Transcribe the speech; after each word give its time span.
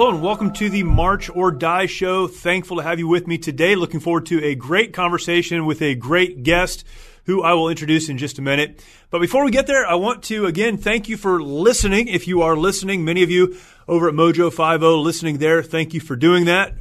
Hello 0.00 0.14
and 0.14 0.22
welcome 0.22 0.50
to 0.54 0.70
the 0.70 0.82
March 0.82 1.28
or 1.28 1.50
Die 1.50 1.84
show. 1.84 2.26
Thankful 2.26 2.78
to 2.78 2.82
have 2.82 2.98
you 2.98 3.06
with 3.06 3.26
me 3.26 3.36
today. 3.36 3.74
Looking 3.74 4.00
forward 4.00 4.24
to 4.26 4.42
a 4.42 4.54
great 4.54 4.94
conversation 4.94 5.66
with 5.66 5.82
a 5.82 5.94
great 5.94 6.42
guest 6.42 6.86
who 7.26 7.42
I 7.42 7.52
will 7.52 7.68
introduce 7.68 8.08
in 8.08 8.16
just 8.16 8.38
a 8.38 8.42
minute. 8.42 8.82
But 9.10 9.20
before 9.20 9.44
we 9.44 9.50
get 9.50 9.66
there, 9.66 9.86
I 9.86 9.96
want 9.96 10.22
to 10.22 10.46
again 10.46 10.78
thank 10.78 11.10
you 11.10 11.18
for 11.18 11.42
listening. 11.42 12.08
If 12.08 12.26
you 12.26 12.40
are 12.40 12.56
listening, 12.56 13.04
many 13.04 13.22
of 13.22 13.30
you 13.30 13.58
over 13.86 14.08
at 14.08 14.14
Mojo 14.14 14.50
50 14.50 14.86
listening 14.86 15.36
there, 15.36 15.62
thank 15.62 15.92
you 15.92 16.00
for 16.00 16.16
doing 16.16 16.46
that. 16.46 16.72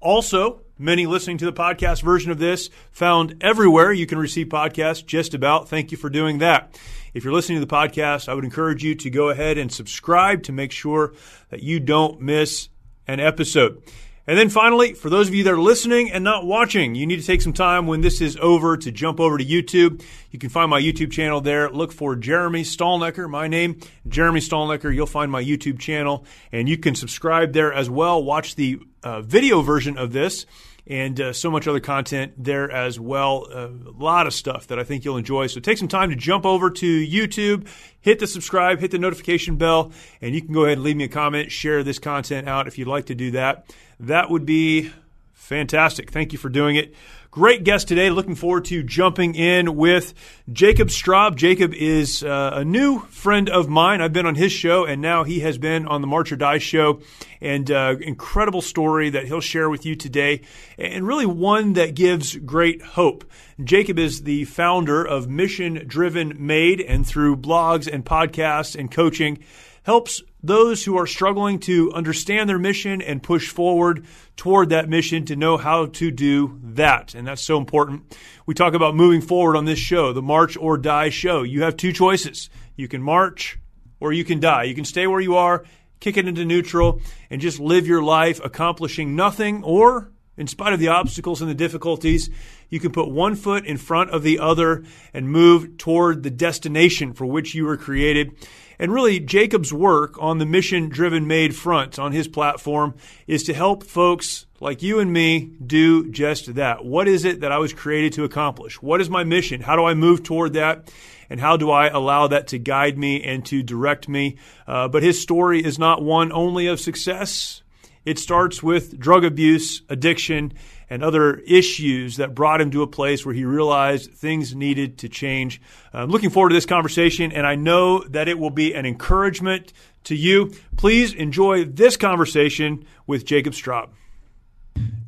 Also, 0.00 0.62
many 0.78 1.06
listening 1.06 1.38
to 1.38 1.44
the 1.44 1.52
podcast 1.52 2.02
version 2.02 2.30
of 2.30 2.38
this 2.38 2.70
found 2.90 3.36
everywhere 3.40 3.92
you 3.92 4.06
can 4.06 4.18
receive 4.18 4.46
podcasts 4.48 5.04
just 5.04 5.34
about. 5.34 5.68
Thank 5.68 5.90
you 5.90 5.98
for 5.98 6.08
doing 6.08 6.38
that. 6.38 6.78
If 7.14 7.24
you're 7.24 7.32
listening 7.32 7.60
to 7.60 7.66
the 7.66 7.74
podcast, 7.74 8.28
I 8.28 8.34
would 8.34 8.44
encourage 8.44 8.84
you 8.84 8.94
to 8.94 9.10
go 9.10 9.30
ahead 9.30 9.58
and 9.58 9.72
subscribe 9.72 10.44
to 10.44 10.52
make 10.52 10.72
sure 10.72 11.14
that 11.50 11.62
you 11.62 11.80
don't 11.80 12.20
miss 12.20 12.68
an 13.06 13.20
episode. 13.20 13.82
And 14.28 14.36
then 14.36 14.50
finally, 14.50 14.92
for 14.92 15.08
those 15.08 15.26
of 15.28 15.34
you 15.34 15.42
that 15.44 15.54
are 15.54 15.58
listening 15.58 16.12
and 16.12 16.22
not 16.22 16.44
watching, 16.44 16.94
you 16.94 17.06
need 17.06 17.18
to 17.18 17.26
take 17.26 17.40
some 17.40 17.54
time 17.54 17.86
when 17.86 18.02
this 18.02 18.20
is 18.20 18.36
over 18.36 18.76
to 18.76 18.92
jump 18.92 19.20
over 19.20 19.38
to 19.38 19.44
YouTube. 19.44 20.04
You 20.30 20.38
can 20.38 20.50
find 20.50 20.68
my 20.68 20.82
YouTube 20.82 21.10
channel 21.10 21.40
there. 21.40 21.70
Look 21.70 21.92
for 21.92 22.14
Jeremy 22.14 22.62
Stalnecker, 22.62 23.28
my 23.30 23.48
name, 23.48 23.80
Jeremy 24.06 24.40
Stalnecker. 24.40 24.94
You'll 24.94 25.06
find 25.06 25.32
my 25.32 25.42
YouTube 25.42 25.78
channel 25.78 26.26
and 26.52 26.68
you 26.68 26.76
can 26.76 26.94
subscribe 26.94 27.54
there 27.54 27.72
as 27.72 27.88
well. 27.88 28.22
Watch 28.22 28.54
the 28.54 28.80
uh, 29.02 29.22
video 29.22 29.62
version 29.62 29.96
of 29.96 30.12
this 30.12 30.44
and 30.88 31.20
uh, 31.20 31.32
so 31.34 31.50
much 31.50 31.68
other 31.68 31.80
content 31.80 32.32
there 32.38 32.70
as 32.70 32.98
well. 32.98 33.46
Uh, 33.52 33.68
a 33.68 33.94
lot 33.98 34.26
of 34.26 34.32
stuff 34.32 34.68
that 34.68 34.78
I 34.78 34.84
think 34.84 35.04
you'll 35.04 35.18
enjoy. 35.18 35.46
So 35.46 35.60
take 35.60 35.76
some 35.76 35.88
time 35.88 36.08
to 36.10 36.16
jump 36.16 36.46
over 36.46 36.70
to 36.70 37.06
YouTube, 37.06 37.68
hit 38.00 38.18
the 38.18 38.26
subscribe, 38.26 38.80
hit 38.80 38.90
the 38.90 38.98
notification 38.98 39.56
bell, 39.56 39.92
and 40.22 40.34
you 40.34 40.40
can 40.40 40.54
go 40.54 40.64
ahead 40.64 40.78
and 40.78 40.82
leave 40.82 40.96
me 40.96 41.04
a 41.04 41.08
comment, 41.08 41.52
share 41.52 41.84
this 41.84 41.98
content 41.98 42.48
out 42.48 42.66
if 42.66 42.78
you'd 42.78 42.88
like 42.88 43.06
to 43.06 43.14
do 43.14 43.32
that. 43.32 43.70
That 44.00 44.30
would 44.30 44.46
be 44.46 44.90
fantastic. 45.34 46.10
Thank 46.10 46.32
you 46.32 46.38
for 46.38 46.48
doing 46.48 46.76
it. 46.76 46.94
Great 47.38 47.62
guest 47.62 47.86
today. 47.86 48.10
Looking 48.10 48.34
forward 48.34 48.64
to 48.64 48.82
jumping 48.82 49.36
in 49.36 49.76
with 49.76 50.12
Jacob 50.52 50.88
Straub. 50.88 51.36
Jacob 51.36 51.72
is 51.72 52.24
uh, 52.24 52.50
a 52.54 52.64
new 52.64 52.98
friend 53.10 53.48
of 53.48 53.68
mine. 53.68 54.00
I've 54.00 54.12
been 54.12 54.26
on 54.26 54.34
his 54.34 54.50
show, 54.50 54.84
and 54.84 55.00
now 55.00 55.22
he 55.22 55.38
has 55.38 55.56
been 55.56 55.86
on 55.86 56.00
the 56.00 56.08
March 56.08 56.32
or 56.32 56.36
Die 56.36 56.58
show. 56.58 56.98
And 57.40 57.70
uh, 57.70 57.94
incredible 58.00 58.60
story 58.60 59.10
that 59.10 59.26
he'll 59.26 59.40
share 59.40 59.70
with 59.70 59.86
you 59.86 59.94
today, 59.94 60.40
and 60.78 61.06
really 61.06 61.26
one 61.26 61.74
that 61.74 61.94
gives 61.94 62.34
great 62.34 62.82
hope. 62.82 63.24
Jacob 63.62 64.00
is 64.00 64.24
the 64.24 64.44
founder 64.46 65.04
of 65.06 65.28
Mission 65.28 65.84
Driven 65.86 66.44
Made, 66.44 66.80
and 66.80 67.06
through 67.06 67.36
blogs 67.36 67.86
and 67.86 68.04
podcasts 68.04 68.74
and 68.76 68.90
coaching, 68.90 69.38
helps 69.84 70.22
those 70.42 70.84
who 70.84 70.96
are 70.96 71.06
struggling 71.06 71.58
to 71.58 71.92
understand 71.92 72.48
their 72.48 72.58
mission 72.58 73.02
and 73.02 73.22
push 73.22 73.48
forward 73.48 74.04
toward 74.36 74.68
that 74.68 74.88
mission 74.88 75.24
to 75.26 75.36
know 75.36 75.56
how 75.56 75.86
to 75.86 76.10
do 76.10 76.58
that. 76.62 77.14
And 77.14 77.26
that's 77.26 77.42
so 77.42 77.58
important. 77.58 78.16
We 78.46 78.54
talk 78.54 78.74
about 78.74 78.94
moving 78.94 79.20
forward 79.20 79.56
on 79.56 79.64
this 79.64 79.78
show, 79.78 80.12
the 80.12 80.22
March 80.22 80.56
or 80.56 80.78
Die 80.78 81.08
show. 81.10 81.42
You 81.42 81.62
have 81.62 81.76
two 81.76 81.92
choices. 81.92 82.50
You 82.76 82.88
can 82.88 83.02
march 83.02 83.58
or 84.00 84.12
you 84.12 84.24
can 84.24 84.38
die. 84.38 84.64
You 84.64 84.74
can 84.74 84.84
stay 84.84 85.06
where 85.06 85.20
you 85.20 85.36
are, 85.36 85.64
kick 86.00 86.16
it 86.16 86.28
into 86.28 86.44
neutral, 86.44 87.00
and 87.30 87.40
just 87.40 87.58
live 87.58 87.86
your 87.86 88.02
life 88.02 88.40
accomplishing 88.44 89.16
nothing, 89.16 89.64
or 89.64 90.12
in 90.36 90.46
spite 90.46 90.72
of 90.72 90.78
the 90.78 90.88
obstacles 90.88 91.42
and 91.42 91.50
the 91.50 91.54
difficulties, 91.54 92.30
you 92.68 92.78
can 92.78 92.92
put 92.92 93.10
one 93.10 93.34
foot 93.34 93.66
in 93.66 93.76
front 93.76 94.10
of 94.10 94.22
the 94.22 94.38
other 94.38 94.84
and 95.12 95.28
move 95.28 95.76
toward 95.78 96.22
the 96.22 96.30
destination 96.30 97.12
for 97.12 97.26
which 97.26 97.56
you 97.56 97.64
were 97.64 97.76
created. 97.76 98.36
And 98.78 98.92
really, 98.92 99.18
Jacob's 99.18 99.72
work 99.72 100.20
on 100.20 100.38
the 100.38 100.46
mission 100.46 100.88
driven 100.88 101.26
made 101.26 101.56
front 101.56 101.98
on 101.98 102.12
his 102.12 102.28
platform 102.28 102.94
is 103.26 103.42
to 103.44 103.54
help 103.54 103.82
folks 103.82 104.46
like 104.60 104.82
you 104.82 105.00
and 105.00 105.12
me 105.12 105.50
do 105.64 106.10
just 106.10 106.54
that. 106.54 106.84
What 106.84 107.08
is 107.08 107.24
it 107.24 107.40
that 107.40 107.52
I 107.52 107.58
was 107.58 107.72
created 107.72 108.12
to 108.14 108.24
accomplish? 108.24 108.80
What 108.80 109.00
is 109.00 109.10
my 109.10 109.24
mission? 109.24 109.60
How 109.60 109.76
do 109.76 109.84
I 109.84 109.94
move 109.94 110.22
toward 110.22 110.52
that? 110.52 110.92
And 111.30 111.40
how 111.40 111.56
do 111.56 111.70
I 111.70 111.88
allow 111.88 112.28
that 112.28 112.48
to 112.48 112.58
guide 112.58 112.96
me 112.96 113.22
and 113.22 113.44
to 113.46 113.62
direct 113.62 114.08
me? 114.08 114.36
Uh, 114.66 114.88
but 114.88 115.02
his 115.02 115.20
story 115.20 115.62
is 115.62 115.78
not 115.78 116.02
one 116.02 116.32
only 116.32 116.68
of 116.68 116.80
success. 116.80 117.62
It 118.08 118.18
starts 118.18 118.62
with 118.62 118.98
drug 118.98 119.22
abuse, 119.22 119.82
addiction, 119.90 120.54
and 120.88 121.04
other 121.04 121.34
issues 121.40 122.16
that 122.16 122.34
brought 122.34 122.58
him 122.58 122.70
to 122.70 122.80
a 122.80 122.86
place 122.86 123.26
where 123.26 123.34
he 123.34 123.44
realized 123.44 124.12
things 124.12 124.54
needed 124.54 124.96
to 125.00 125.10
change. 125.10 125.60
I'm 125.92 126.08
looking 126.08 126.30
forward 126.30 126.48
to 126.48 126.54
this 126.54 126.64
conversation, 126.64 127.32
and 127.32 127.46
I 127.46 127.54
know 127.54 128.02
that 128.04 128.26
it 128.26 128.38
will 128.38 128.48
be 128.48 128.72
an 128.72 128.86
encouragement 128.86 129.74
to 130.04 130.14
you. 130.14 130.54
Please 130.78 131.12
enjoy 131.12 131.66
this 131.66 131.98
conversation 131.98 132.86
with 133.06 133.26
Jacob 133.26 133.52
Straub. 133.52 133.90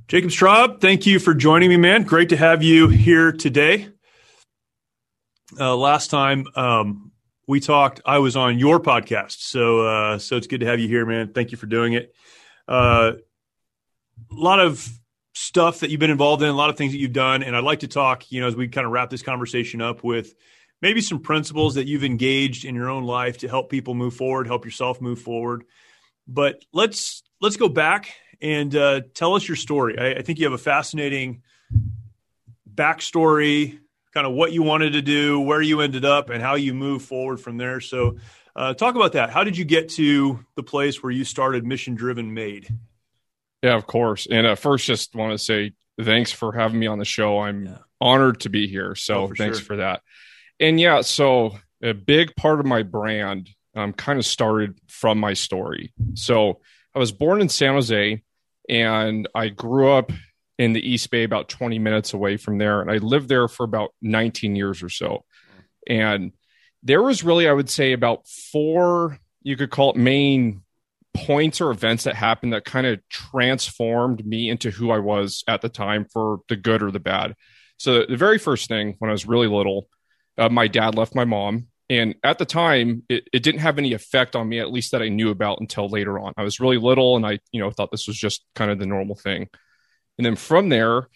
Jacob 0.06 0.28
Straub, 0.28 0.82
thank 0.82 1.06
you 1.06 1.18
for 1.18 1.32
joining 1.32 1.70
me, 1.70 1.78
man. 1.78 2.02
Great 2.02 2.28
to 2.28 2.36
have 2.36 2.62
you 2.62 2.88
here 2.88 3.32
today. 3.32 3.88
Uh, 5.58 5.74
last 5.74 6.10
time 6.10 6.44
um, 6.54 7.12
we 7.48 7.60
talked, 7.60 8.02
I 8.04 8.18
was 8.18 8.36
on 8.36 8.58
your 8.58 8.78
podcast, 8.78 9.38
so 9.38 9.86
uh, 9.86 10.18
so 10.18 10.36
it's 10.36 10.46
good 10.46 10.60
to 10.60 10.66
have 10.66 10.80
you 10.80 10.88
here, 10.88 11.06
man. 11.06 11.32
Thank 11.32 11.50
you 11.50 11.56
for 11.56 11.64
doing 11.64 11.94
it. 11.94 12.14
Uh, 12.70 13.12
a 14.30 14.34
lot 14.34 14.60
of 14.60 14.88
stuff 15.34 15.80
that 15.80 15.90
you've 15.90 16.00
been 16.00 16.10
involved 16.10 16.42
in, 16.42 16.48
a 16.48 16.52
lot 16.52 16.70
of 16.70 16.76
things 16.76 16.92
that 16.92 16.98
you've 16.98 17.12
done. 17.12 17.42
And 17.42 17.56
I'd 17.56 17.64
like 17.64 17.80
to 17.80 17.88
talk, 17.88 18.30
you 18.30 18.40
know, 18.40 18.46
as 18.46 18.54
we 18.54 18.68
kind 18.68 18.86
of 18.86 18.92
wrap 18.92 19.10
this 19.10 19.22
conversation 19.22 19.82
up 19.82 20.04
with 20.04 20.34
maybe 20.80 21.00
some 21.00 21.20
principles 21.20 21.74
that 21.74 21.86
you've 21.86 22.04
engaged 22.04 22.64
in 22.64 22.74
your 22.74 22.88
own 22.88 23.04
life 23.04 23.38
to 23.38 23.48
help 23.48 23.70
people 23.70 23.94
move 23.94 24.14
forward, 24.14 24.46
help 24.46 24.64
yourself 24.64 25.00
move 25.00 25.20
forward. 25.20 25.64
But 26.28 26.64
let's 26.72 27.22
let's 27.40 27.56
go 27.56 27.68
back 27.68 28.14
and 28.40 28.74
uh, 28.74 29.00
tell 29.14 29.34
us 29.34 29.46
your 29.46 29.56
story. 29.56 29.98
I, 29.98 30.20
I 30.20 30.22
think 30.22 30.38
you 30.38 30.46
have 30.46 30.52
a 30.52 30.58
fascinating 30.58 31.42
backstory, 32.72 33.80
kind 34.14 34.26
of 34.26 34.32
what 34.32 34.52
you 34.52 34.62
wanted 34.62 34.92
to 34.92 35.02
do, 35.02 35.40
where 35.40 35.60
you 35.60 35.80
ended 35.80 36.04
up, 36.04 36.30
and 36.30 36.42
how 36.42 36.54
you 36.54 36.72
move 36.72 37.02
forward 37.02 37.40
from 37.40 37.56
there. 37.56 37.80
So, 37.80 38.16
uh, 38.60 38.74
talk 38.74 38.94
about 38.94 39.12
that. 39.12 39.30
How 39.30 39.42
did 39.42 39.56
you 39.56 39.64
get 39.64 39.88
to 39.90 40.44
the 40.54 40.62
place 40.62 41.02
where 41.02 41.10
you 41.10 41.24
started 41.24 41.64
Mission 41.64 41.94
Driven 41.94 42.34
Made? 42.34 42.68
Yeah, 43.62 43.74
of 43.74 43.86
course. 43.86 44.26
And 44.30 44.46
uh, 44.46 44.54
first, 44.54 44.84
just 44.84 45.14
want 45.14 45.32
to 45.32 45.38
say 45.38 45.72
thanks 45.98 46.30
for 46.30 46.52
having 46.52 46.78
me 46.78 46.86
on 46.86 46.98
the 46.98 47.06
show. 47.06 47.38
I'm 47.38 47.64
yeah. 47.64 47.78
honored 48.02 48.40
to 48.40 48.50
be 48.50 48.66
here. 48.66 48.94
So 48.94 49.22
oh, 49.22 49.28
for 49.28 49.34
thanks 49.34 49.60
sure. 49.60 49.64
for 49.64 49.76
that. 49.76 50.02
And 50.60 50.78
yeah, 50.78 51.00
so 51.00 51.58
a 51.82 51.94
big 51.94 52.36
part 52.36 52.60
of 52.60 52.66
my 52.66 52.82
brand 52.82 53.48
um, 53.74 53.94
kind 53.94 54.18
of 54.18 54.26
started 54.26 54.78
from 54.88 55.18
my 55.18 55.32
story. 55.32 55.94
So 56.12 56.60
I 56.94 56.98
was 56.98 57.12
born 57.12 57.40
in 57.40 57.48
San 57.48 57.72
Jose 57.72 58.22
and 58.68 59.26
I 59.34 59.48
grew 59.48 59.90
up 59.90 60.12
in 60.58 60.74
the 60.74 60.86
East 60.86 61.10
Bay, 61.10 61.24
about 61.24 61.48
20 61.48 61.78
minutes 61.78 62.12
away 62.12 62.36
from 62.36 62.58
there. 62.58 62.82
And 62.82 62.90
I 62.90 62.98
lived 62.98 63.30
there 63.30 63.48
for 63.48 63.64
about 63.64 63.94
19 64.02 64.54
years 64.54 64.82
or 64.82 64.90
so. 64.90 65.24
And 65.88 66.32
there 66.82 67.02
was 67.02 67.24
really, 67.24 67.48
I 67.48 67.52
would 67.52 67.70
say, 67.70 67.92
about 67.92 68.26
four, 68.26 69.18
you 69.42 69.56
could 69.56 69.70
call 69.70 69.90
it 69.90 69.96
main 69.96 70.62
points 71.14 71.60
or 71.60 71.70
events 71.70 72.04
that 72.04 72.14
happened 72.14 72.52
that 72.52 72.64
kind 72.64 72.86
of 72.86 73.00
transformed 73.08 74.24
me 74.24 74.48
into 74.48 74.70
who 74.70 74.90
I 74.90 74.98
was 74.98 75.44
at 75.48 75.60
the 75.60 75.68
time 75.68 76.06
for 76.12 76.40
the 76.48 76.56
good 76.56 76.82
or 76.82 76.90
the 76.90 77.00
bad. 77.00 77.34
So 77.78 78.04
the 78.06 78.16
very 78.16 78.38
first 78.38 78.68
thing 78.68 78.94
when 78.98 79.10
I 79.10 79.12
was 79.12 79.26
really 79.26 79.48
little, 79.48 79.88
uh, 80.38 80.48
my 80.48 80.68
dad 80.68 80.94
left 80.94 81.14
my 81.14 81.24
mom. 81.24 81.66
And 81.88 82.14
at 82.22 82.38
the 82.38 82.44
time, 82.44 83.02
it, 83.08 83.28
it 83.32 83.42
didn't 83.42 83.62
have 83.62 83.78
any 83.78 83.94
effect 83.94 84.36
on 84.36 84.48
me, 84.48 84.60
at 84.60 84.70
least 84.70 84.92
that 84.92 85.02
I 85.02 85.08
knew 85.08 85.30
about 85.30 85.60
until 85.60 85.88
later 85.88 86.20
on. 86.20 86.32
I 86.36 86.44
was 86.44 86.60
really 86.60 86.78
little 86.78 87.16
and 87.16 87.26
I, 87.26 87.40
you 87.50 87.60
know, 87.60 87.70
thought 87.70 87.90
this 87.90 88.06
was 88.06 88.16
just 88.16 88.44
kind 88.54 88.70
of 88.70 88.78
the 88.78 88.86
normal 88.86 89.16
thing. 89.16 89.48
And 90.16 90.24
then 90.24 90.36
from 90.36 90.68
there, 90.68 91.08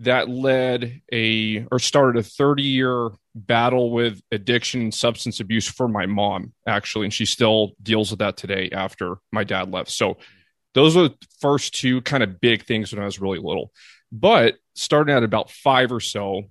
that 0.00 0.28
led 0.28 1.00
a 1.12 1.66
or 1.70 1.78
started 1.78 2.18
a 2.18 2.22
30 2.22 2.62
year 2.62 3.10
battle 3.34 3.90
with 3.90 4.20
addiction 4.30 4.80
and 4.80 4.94
substance 4.94 5.40
abuse 5.40 5.68
for 5.68 5.88
my 5.88 6.06
mom 6.06 6.52
actually 6.66 7.04
and 7.04 7.12
she 7.12 7.26
still 7.26 7.72
deals 7.82 8.10
with 8.10 8.20
that 8.20 8.36
today 8.36 8.70
after 8.72 9.16
my 9.32 9.44
dad 9.44 9.70
left. 9.70 9.90
So 9.90 10.18
those 10.74 10.96
were 10.96 11.08
the 11.08 11.16
first 11.40 11.74
two 11.74 12.02
kind 12.02 12.22
of 12.22 12.40
big 12.40 12.64
things 12.64 12.92
when 12.92 13.02
i 13.02 13.06
was 13.06 13.20
really 13.20 13.38
little. 13.38 13.72
But 14.12 14.56
starting 14.74 15.14
at 15.14 15.22
about 15.22 15.50
five 15.50 15.92
or 15.92 16.00
so 16.00 16.44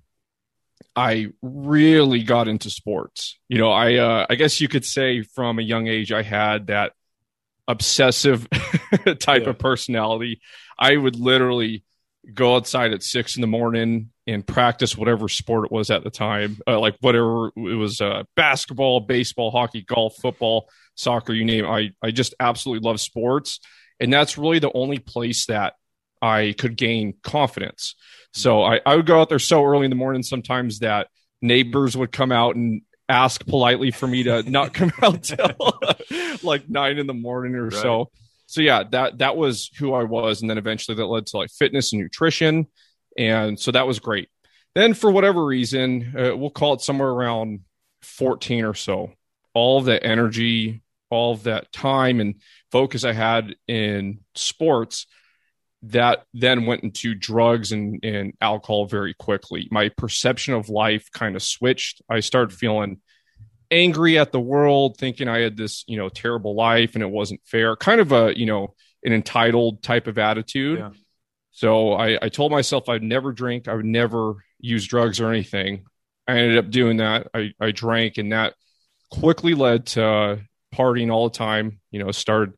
i 0.94 1.28
really 1.42 2.22
got 2.22 2.48
into 2.48 2.70
sports. 2.70 3.38
You 3.48 3.58
know 3.58 3.70
i 3.70 3.94
uh, 3.94 4.26
i 4.28 4.34
guess 4.34 4.60
you 4.60 4.68
could 4.68 4.84
say 4.84 5.22
from 5.22 5.58
a 5.58 5.62
young 5.62 5.86
age 5.86 6.12
i 6.12 6.22
had 6.22 6.68
that 6.68 6.92
obsessive 7.68 8.48
type 9.18 9.44
yeah. 9.44 9.50
of 9.50 9.58
personality. 9.58 10.40
I 10.78 10.96
would 10.96 11.16
literally 11.16 11.84
go 12.34 12.56
outside 12.56 12.92
at 12.92 13.02
six 13.02 13.36
in 13.36 13.40
the 13.40 13.46
morning 13.46 14.10
and 14.26 14.46
practice 14.46 14.96
whatever 14.96 15.28
sport 15.28 15.66
it 15.66 15.72
was 15.72 15.90
at 15.90 16.04
the 16.04 16.10
time, 16.10 16.58
uh, 16.66 16.78
like 16.78 16.96
whatever 17.00 17.48
it 17.56 17.76
was, 17.76 18.00
uh, 18.00 18.24
basketball, 18.34 19.00
baseball, 19.00 19.50
hockey, 19.50 19.82
golf, 19.82 20.16
football, 20.16 20.68
soccer, 20.94 21.32
you 21.32 21.44
name 21.44 21.64
it. 21.64 21.68
I, 21.68 21.90
I 22.02 22.10
just 22.10 22.34
absolutely 22.40 22.86
love 22.88 23.00
sports. 23.00 23.60
And 24.00 24.12
that's 24.12 24.36
really 24.36 24.58
the 24.58 24.72
only 24.74 24.98
place 24.98 25.46
that 25.46 25.74
I 26.20 26.54
could 26.58 26.76
gain 26.76 27.14
confidence. 27.22 27.94
So 28.32 28.62
I, 28.62 28.80
I 28.84 28.96
would 28.96 29.06
go 29.06 29.20
out 29.20 29.28
there 29.28 29.38
so 29.38 29.64
early 29.64 29.84
in 29.84 29.90
the 29.90 29.96
morning 29.96 30.22
sometimes 30.22 30.80
that 30.80 31.08
neighbors 31.40 31.96
would 31.96 32.12
come 32.12 32.32
out 32.32 32.56
and 32.56 32.82
ask 33.08 33.46
politely 33.46 33.90
for 33.90 34.06
me 34.06 34.24
to 34.24 34.42
not 34.50 34.74
come 34.74 34.92
out 35.02 35.22
till 35.22 35.78
like 36.42 36.68
nine 36.68 36.98
in 36.98 37.06
the 37.06 37.14
morning 37.14 37.54
or 37.54 37.64
right. 37.64 37.72
so 37.72 38.10
so 38.46 38.60
yeah, 38.60 38.84
that 38.90 39.18
that 39.18 39.36
was 39.36 39.70
who 39.78 39.92
I 39.92 40.04
was, 40.04 40.40
and 40.40 40.48
then 40.48 40.58
eventually 40.58 40.96
that 40.96 41.06
led 41.06 41.26
to 41.26 41.36
like 41.36 41.50
fitness 41.50 41.92
and 41.92 42.00
nutrition, 42.00 42.66
and 43.18 43.58
so 43.58 43.72
that 43.72 43.86
was 43.86 43.98
great. 43.98 44.28
Then 44.74 44.94
for 44.94 45.10
whatever 45.10 45.44
reason, 45.44 46.14
uh, 46.16 46.36
we'll 46.36 46.50
call 46.50 46.74
it 46.74 46.80
somewhere 46.80 47.08
around 47.08 47.60
fourteen 48.02 48.64
or 48.64 48.74
so. 48.74 49.12
All 49.54 49.80
that 49.82 50.04
energy, 50.04 50.82
all 51.10 51.32
of 51.32 51.44
that 51.44 51.72
time 51.72 52.20
and 52.20 52.36
focus 52.70 53.04
I 53.04 53.12
had 53.12 53.56
in 53.66 54.20
sports, 54.34 55.06
that 55.82 56.24
then 56.34 56.66
went 56.66 56.82
into 56.82 57.14
drugs 57.14 57.72
and, 57.72 58.00
and 58.04 58.34
alcohol 58.40 58.86
very 58.86 59.14
quickly. 59.14 59.68
My 59.70 59.88
perception 59.88 60.54
of 60.54 60.68
life 60.68 61.08
kind 61.12 61.36
of 61.36 61.42
switched. 61.42 62.02
I 62.08 62.20
started 62.20 62.56
feeling 62.56 63.00
angry 63.70 64.18
at 64.18 64.32
the 64.32 64.40
world, 64.40 64.96
thinking 64.98 65.28
I 65.28 65.40
had 65.40 65.56
this, 65.56 65.84
you 65.86 65.96
know, 65.96 66.08
terrible 66.08 66.54
life 66.54 66.94
and 66.94 67.02
it 67.02 67.10
wasn't 67.10 67.40
fair. 67.44 67.76
Kind 67.76 68.00
of 68.00 68.12
a, 68.12 68.36
you 68.36 68.46
know, 68.46 68.74
an 69.04 69.12
entitled 69.12 69.82
type 69.82 70.06
of 70.06 70.18
attitude. 70.18 70.78
Yeah. 70.78 70.90
So 71.52 71.92
I, 71.92 72.18
I 72.20 72.28
told 72.28 72.52
myself 72.52 72.88
I'd 72.88 73.02
never 73.02 73.32
drink, 73.32 73.68
I 73.68 73.74
would 73.74 73.86
never 73.86 74.34
use 74.58 74.86
drugs 74.86 75.20
or 75.20 75.30
anything. 75.30 75.84
I 76.28 76.38
ended 76.38 76.58
up 76.58 76.70
doing 76.70 76.98
that. 76.98 77.28
I, 77.32 77.52
I 77.60 77.70
drank, 77.70 78.18
and 78.18 78.32
that 78.32 78.54
quickly 79.10 79.54
led 79.54 79.86
to 79.86 80.40
partying 80.74 81.12
all 81.12 81.28
the 81.28 81.38
time. 81.38 81.80
You 81.90 82.04
know, 82.04 82.10
started 82.10 82.54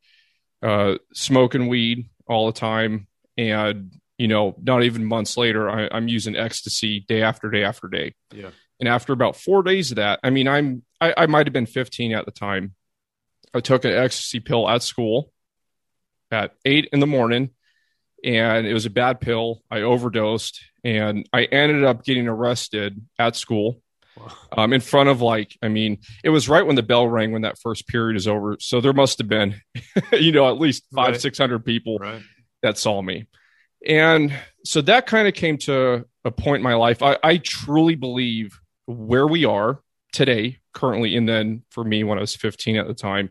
uh, 0.63 0.95
smoking 1.13 1.69
weed 1.69 2.09
all 2.27 2.47
the 2.47 2.59
time, 2.59 3.09
and 3.37 3.93
you 4.17 4.27
know, 4.27 4.57
not 4.61 4.83
even 4.83 5.05
months 5.05 5.37
later, 5.37 5.69
I, 5.69 5.89
I'm 5.93 6.09
using 6.09 6.35
ecstasy 6.35 7.01
day 7.01 7.23
after 7.23 7.51
day 7.51 7.63
after 7.63 7.89
day. 7.89 8.15
Yeah. 8.33 8.51
And 8.81 8.89
after 8.89 9.13
about 9.13 9.37
four 9.37 9.63
days 9.63 9.91
of 9.91 9.97
that, 9.97 10.21
I 10.23 10.31
mean, 10.31 10.49
I'm 10.49 10.83
I, 11.00 11.15
I 11.17 11.27
might 11.27 11.47
have 11.47 11.53
been 11.53 11.67
15 11.67 12.12
at 12.12 12.25
the 12.25 12.31
time. 12.31 12.75
I 13.55 13.61
took 13.61 13.85
an 13.85 13.93
ecstasy 13.93 14.41
pill 14.41 14.69
at 14.69 14.83
school 14.83 15.33
at 16.31 16.53
eight 16.65 16.89
in 16.93 17.00
the 17.00 17.06
morning, 17.06 17.50
and 18.25 18.67
it 18.67 18.75
was 18.75 18.87
a 18.87 18.91
bad 18.91 19.21
pill. 19.21 19.62
I 19.71 19.83
overdosed, 19.83 20.61
and 20.85 21.29
I 21.33 21.45
ended 21.45 21.85
up 21.85 22.05
getting 22.05 22.29
arrested 22.29 23.00
at 23.19 23.37
school. 23.37 23.83
Um, 24.50 24.73
in 24.73 24.81
front 24.81 25.09
of 25.09 25.23
like, 25.23 25.56
I 25.62 25.69
mean, 25.69 25.99
it 26.25 26.31
was 26.31 26.49
right 26.49 26.67
when 26.67 26.75
the 26.75 26.83
bell 26.83 27.06
rang 27.06 27.31
when 27.31 27.43
that 27.43 27.61
first 27.61 27.87
period 27.87 28.17
is 28.17 28.27
over. 28.27 28.56
So 28.59 28.81
there 28.81 28.93
must 28.93 29.19
have 29.19 29.29
been, 29.29 29.61
you 30.12 30.33
know, 30.33 30.49
at 30.49 30.59
least 30.59 30.85
five, 30.93 31.12
right. 31.12 31.21
600 31.21 31.65
people 31.65 31.99
right. 31.99 32.21
that 32.62 32.79
saw 32.79 33.00
me. 33.00 33.27
And 33.87 34.33
so 34.65 34.81
that 34.83 35.06
kind 35.06 35.29
of 35.29 35.35
came 35.35 35.56
to 35.59 36.05
a 36.25 36.31
point 36.33 36.56
in 36.56 36.65
my 36.65 36.75
life. 36.75 37.00
I, 37.00 37.17
I 37.23 37.37
truly 37.37 37.95
believe 37.95 38.59
where 38.87 39.27
we 39.27 39.45
are 39.45 39.81
today, 40.12 40.59
currently, 40.79 41.17
and 41.17 41.29
then 41.29 41.63
for 41.71 41.83
me 41.83 42.05
when 42.05 42.19
I 42.19 42.21
was 42.21 42.37
15 42.37 42.77
at 42.77 42.87
the 42.87 42.95
time, 42.95 43.31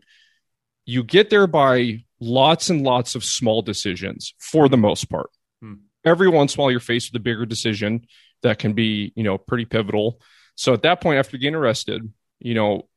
you 0.84 1.02
get 1.02 1.30
there 1.30 1.46
by 1.46 2.04
lots 2.20 2.70
and 2.70 2.82
lots 2.82 3.14
of 3.14 3.24
small 3.24 3.62
decisions 3.62 4.34
for 4.38 4.68
the 4.68 4.76
most 4.76 5.10
part. 5.10 5.30
Hmm. 5.60 5.74
Every 6.04 6.28
once 6.28 6.54
in 6.54 6.60
a 6.60 6.62
while, 6.62 6.70
you're 6.70 6.80
faced 6.80 7.12
with 7.12 7.20
a 7.20 7.24
bigger 7.24 7.46
decision 7.46 8.06
that 8.42 8.58
can 8.58 8.72
be, 8.74 9.12
you 9.16 9.24
know, 9.24 9.38
pretty 9.38 9.64
pivotal. 9.64 10.20
So 10.54 10.72
at 10.72 10.82
that 10.82 11.00
point, 11.00 11.18
after 11.18 11.36
getting 11.38 11.54
arrested, 11.54 12.12
you 12.38 12.54
know, 12.54 12.88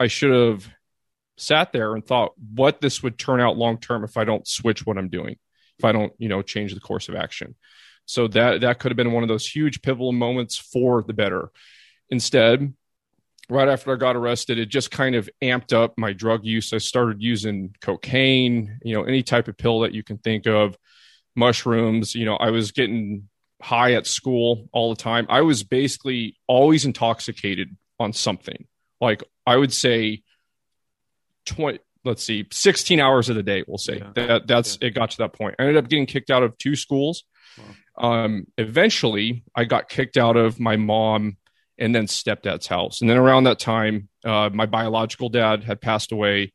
I 0.00 0.08
should 0.08 0.32
have 0.32 0.68
sat 1.36 1.72
there 1.72 1.94
and 1.94 2.04
thought 2.04 2.32
what 2.54 2.80
this 2.80 3.02
would 3.02 3.18
turn 3.18 3.40
out 3.40 3.56
long 3.56 3.78
term 3.78 4.04
if 4.04 4.16
I 4.16 4.24
don't 4.24 4.46
switch 4.46 4.84
what 4.84 4.98
I'm 4.98 5.08
doing, 5.08 5.36
if 5.78 5.84
I 5.84 5.92
don't, 5.92 6.12
you 6.18 6.28
know, 6.28 6.42
change 6.42 6.74
the 6.74 6.80
course 6.80 7.08
of 7.08 7.14
action. 7.14 7.54
So 8.06 8.26
that 8.28 8.62
that 8.62 8.78
could 8.78 8.90
have 8.90 8.96
been 8.96 9.12
one 9.12 9.22
of 9.22 9.28
those 9.28 9.46
huge 9.46 9.82
pivotal 9.82 10.12
moments 10.12 10.56
for 10.56 11.02
the 11.02 11.12
better. 11.12 11.50
Instead, 12.10 12.72
right 13.50 13.68
after 13.68 13.92
I 13.92 13.96
got 13.96 14.16
arrested, 14.16 14.58
it 14.58 14.66
just 14.66 14.90
kind 14.90 15.14
of 15.14 15.28
amped 15.42 15.72
up 15.72 15.94
my 15.96 16.12
drug 16.12 16.44
use. 16.44 16.72
I 16.72 16.78
started 16.78 17.22
using 17.22 17.74
cocaine, 17.80 18.78
you 18.82 18.94
know, 18.94 19.04
any 19.04 19.22
type 19.22 19.48
of 19.48 19.56
pill 19.56 19.80
that 19.80 19.92
you 19.92 20.02
can 20.02 20.18
think 20.18 20.46
of, 20.46 20.76
mushrooms. 21.34 22.14
You 22.14 22.26
know, 22.26 22.36
I 22.36 22.50
was 22.50 22.72
getting 22.72 23.28
high 23.62 23.94
at 23.94 24.06
school 24.06 24.68
all 24.72 24.94
the 24.94 25.02
time. 25.02 25.26
I 25.28 25.42
was 25.42 25.62
basically 25.62 26.36
always 26.46 26.84
intoxicated 26.84 27.76
on 27.98 28.12
something. 28.12 28.66
Like 29.00 29.22
I 29.46 29.56
would 29.56 29.72
say 29.72 30.22
20 31.46 31.78
let's 32.04 32.22
see 32.22 32.46
16 32.50 33.00
hours 33.00 33.28
of 33.28 33.36
the 33.36 33.42
day 33.42 33.64
we'll 33.66 33.76
say 33.76 33.98
yeah. 33.98 34.10
that 34.14 34.46
that's 34.46 34.78
yeah. 34.80 34.88
it 34.88 34.94
got 34.94 35.10
to 35.10 35.18
that 35.18 35.32
point 35.32 35.56
i 35.58 35.62
ended 35.62 35.76
up 35.76 35.88
getting 35.88 36.06
kicked 36.06 36.30
out 36.30 36.42
of 36.42 36.56
two 36.56 36.76
schools 36.76 37.24
wow. 37.96 38.24
um, 38.24 38.46
eventually 38.56 39.44
i 39.54 39.64
got 39.64 39.88
kicked 39.88 40.16
out 40.16 40.36
of 40.36 40.60
my 40.60 40.76
mom 40.76 41.36
and 41.78 41.94
then 41.94 42.06
stepdad's 42.06 42.66
house. 42.66 43.00
And 43.00 43.08
then 43.08 43.16
around 43.16 43.44
that 43.44 43.58
time, 43.58 44.08
uh, 44.24 44.50
my 44.52 44.66
biological 44.66 45.28
dad 45.28 45.64
had 45.64 45.80
passed 45.80 46.12
away. 46.12 46.52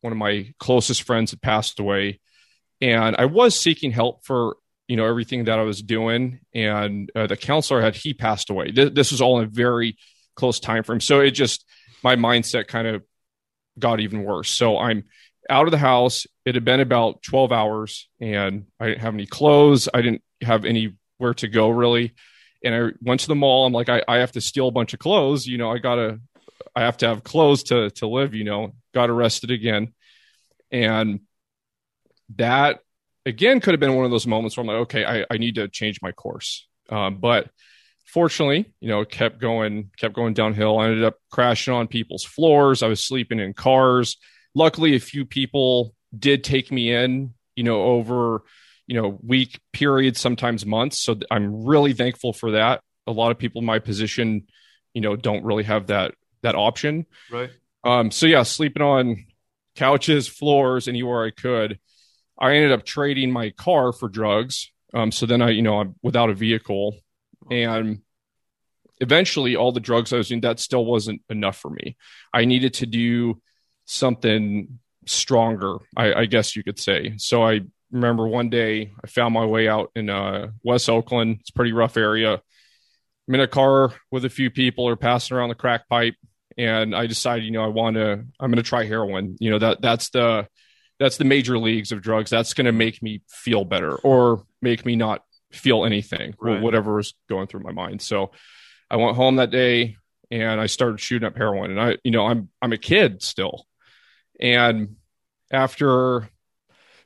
One 0.00 0.12
of 0.12 0.18
my 0.18 0.52
closest 0.58 1.02
friends 1.04 1.30
had 1.30 1.40
passed 1.40 1.78
away, 1.80 2.20
and 2.80 3.16
I 3.16 3.24
was 3.26 3.58
seeking 3.58 3.90
help 3.90 4.24
for 4.24 4.56
you 4.88 4.96
know 4.96 5.06
everything 5.06 5.44
that 5.44 5.58
I 5.58 5.62
was 5.62 5.80
doing. 5.80 6.40
And 6.54 7.10
uh, 7.14 7.26
the 7.26 7.36
counselor 7.36 7.80
had 7.80 7.96
he 7.96 8.12
passed 8.12 8.50
away. 8.50 8.70
Th- 8.70 8.92
this 8.92 9.12
was 9.12 9.20
all 9.20 9.38
in 9.38 9.44
a 9.44 9.50
very 9.50 9.96
close 10.36 10.60
time 10.60 10.82
frame, 10.82 11.00
so 11.00 11.20
it 11.20 11.30
just 11.30 11.64
my 12.02 12.16
mindset 12.16 12.68
kind 12.68 12.86
of 12.86 13.02
got 13.78 14.00
even 14.00 14.24
worse. 14.24 14.50
So 14.50 14.78
I'm 14.78 15.04
out 15.48 15.66
of 15.66 15.70
the 15.70 15.78
house. 15.78 16.26
It 16.44 16.54
had 16.54 16.64
been 16.64 16.80
about 16.80 17.22
12 17.22 17.52
hours, 17.52 18.08
and 18.20 18.66
I 18.78 18.88
didn't 18.88 19.00
have 19.00 19.14
any 19.14 19.26
clothes. 19.26 19.88
I 19.92 20.02
didn't 20.02 20.22
have 20.42 20.64
anywhere 20.64 21.34
to 21.36 21.48
go 21.48 21.70
really 21.70 22.14
and 22.64 22.74
I 22.74 22.88
went 23.02 23.20
to 23.20 23.28
the 23.28 23.34
mall. 23.34 23.66
I'm 23.66 23.72
like, 23.72 23.88
I, 23.88 24.02
I 24.08 24.18
have 24.18 24.32
to 24.32 24.40
steal 24.40 24.68
a 24.68 24.72
bunch 24.72 24.94
of 24.94 24.98
clothes. 24.98 25.46
You 25.46 25.58
know, 25.58 25.70
I 25.70 25.78
gotta, 25.78 26.20
I 26.74 26.82
have 26.82 26.96
to 26.98 27.08
have 27.08 27.22
clothes 27.22 27.64
to 27.64 27.90
to 27.90 28.06
live. 28.06 28.34
You 28.34 28.44
know, 28.44 28.72
got 28.92 29.10
arrested 29.10 29.50
again, 29.50 29.92
and 30.70 31.20
that 32.36 32.80
again 33.26 33.60
could 33.60 33.74
have 33.74 33.80
been 33.80 33.94
one 33.94 34.04
of 34.04 34.10
those 34.10 34.26
moments 34.26 34.56
where 34.56 34.62
I'm 34.62 34.68
like, 34.68 34.82
okay, 34.82 35.04
I, 35.04 35.26
I 35.30 35.38
need 35.38 35.56
to 35.56 35.68
change 35.68 36.00
my 36.02 36.12
course. 36.12 36.66
Um, 36.90 37.18
but 37.18 37.50
fortunately, 38.06 38.72
you 38.80 38.88
know, 38.88 39.04
kept 39.04 39.40
going, 39.40 39.90
kept 39.98 40.14
going 40.14 40.34
downhill. 40.34 40.78
I 40.78 40.86
ended 40.86 41.04
up 41.04 41.16
crashing 41.30 41.74
on 41.74 41.88
people's 41.88 42.24
floors. 42.24 42.82
I 42.82 42.88
was 42.88 43.02
sleeping 43.02 43.40
in 43.40 43.54
cars. 43.54 44.16
Luckily, 44.54 44.94
a 44.94 45.00
few 45.00 45.24
people 45.24 45.94
did 46.16 46.44
take 46.44 46.70
me 46.70 46.92
in, 46.92 47.34
you 47.56 47.64
know, 47.64 47.82
over 47.82 48.42
you 48.86 49.00
know 49.00 49.18
week 49.22 49.60
periods 49.72 50.20
sometimes 50.20 50.66
months. 50.66 50.98
So 50.98 51.18
i'm 51.30 51.64
really 51.64 51.92
thankful 51.92 52.32
for 52.32 52.52
that. 52.52 52.82
A 53.06 53.12
lot 53.12 53.30
of 53.30 53.38
people 53.38 53.60
in 53.60 53.66
my 53.66 53.78
position 53.78 54.46
you 54.92 55.00
know 55.00 55.16
don't 55.16 55.44
really 55.44 55.64
have 55.64 55.88
that 55.88 56.14
that 56.42 56.54
option. 56.54 57.06
Right. 57.30 57.50
Um 57.84 58.10
so 58.10 58.26
yeah 58.26 58.42
sleeping 58.42 58.82
on 58.82 59.26
couches 59.76 60.28
floors 60.28 60.86
anywhere 60.88 61.24
i 61.24 61.30
could. 61.30 61.78
I 62.38 62.54
ended 62.54 62.72
up 62.72 62.84
trading 62.84 63.30
my 63.30 63.50
car 63.50 63.92
for 63.92 64.08
drugs. 64.08 64.70
Um 64.92 65.12
so 65.12 65.26
then 65.26 65.42
i 65.42 65.50
you 65.50 65.62
know 65.62 65.80
i'm 65.80 65.94
without 66.02 66.30
a 66.30 66.34
vehicle. 66.34 66.96
And 67.50 68.00
eventually 69.00 69.56
all 69.56 69.72
the 69.72 69.80
drugs 69.80 70.12
i 70.12 70.16
was 70.16 70.28
doing 70.28 70.40
that 70.42 70.60
still 70.60 70.84
wasn't 70.84 71.22
enough 71.28 71.56
for 71.56 71.70
me. 71.70 71.96
I 72.32 72.44
needed 72.44 72.74
to 72.74 72.86
do 72.86 73.40
something 73.86 74.78
stronger, 75.06 75.78
I, 75.96 76.14
I, 76.14 76.26
guess 76.26 76.56
you 76.56 76.62
could 76.62 76.78
say. 76.78 77.14
So 77.18 77.42
I 77.42 77.60
remember 77.94 78.26
one 78.26 78.50
day 78.50 78.92
I 79.02 79.06
found 79.06 79.32
my 79.32 79.46
way 79.46 79.68
out 79.68 79.92
in 79.94 80.10
uh, 80.10 80.48
West 80.62 80.90
Oakland. 80.90 81.38
It's 81.40 81.50
a 81.50 81.54
pretty 81.54 81.72
rough 81.72 81.96
area. 81.96 82.42
I'm 83.28 83.34
in 83.34 83.40
a 83.40 83.46
car 83.46 83.94
with 84.10 84.24
a 84.24 84.30
few 84.30 84.50
people 84.50 84.84
or 84.84 84.96
passing 84.96 85.36
around 85.36 85.48
the 85.48 85.54
crack 85.54 85.88
pipe, 85.88 86.16
and 86.58 86.94
I 86.94 87.06
decided, 87.06 87.44
you 87.44 87.52
know, 87.52 87.64
I 87.64 87.68
want 87.68 87.94
to, 87.94 88.24
I'm 88.38 88.50
going 88.50 88.56
to 88.56 88.62
try 88.62 88.84
heroin. 88.84 89.36
You 89.40 89.52
know, 89.52 89.58
that 89.60 89.80
that's 89.80 90.10
the 90.10 90.46
that's 90.98 91.16
the 91.16 91.24
major 91.24 91.56
leagues 91.56 91.92
of 91.92 92.02
drugs. 92.02 92.30
That's 92.30 92.52
going 92.52 92.66
to 92.66 92.72
make 92.72 93.02
me 93.02 93.22
feel 93.28 93.64
better 93.64 93.94
or 93.94 94.44
make 94.60 94.84
me 94.84 94.96
not 94.96 95.22
feel 95.52 95.84
anything, 95.84 96.34
right. 96.40 96.60
whatever 96.60 96.96
was 96.96 97.14
going 97.28 97.46
through 97.46 97.60
my 97.60 97.72
mind. 97.72 98.02
So 98.02 98.32
I 98.90 98.96
went 98.96 99.16
home 99.16 99.36
that 99.36 99.50
day 99.50 99.96
and 100.30 100.60
I 100.60 100.66
started 100.66 101.00
shooting 101.00 101.26
up 101.26 101.36
heroin. 101.36 101.70
And 101.70 101.80
I, 101.80 101.96
you 102.04 102.10
know, 102.10 102.26
I'm 102.26 102.50
I'm 102.60 102.72
a 102.72 102.78
kid 102.78 103.22
still, 103.22 103.66
and 104.40 104.96
after 105.50 106.28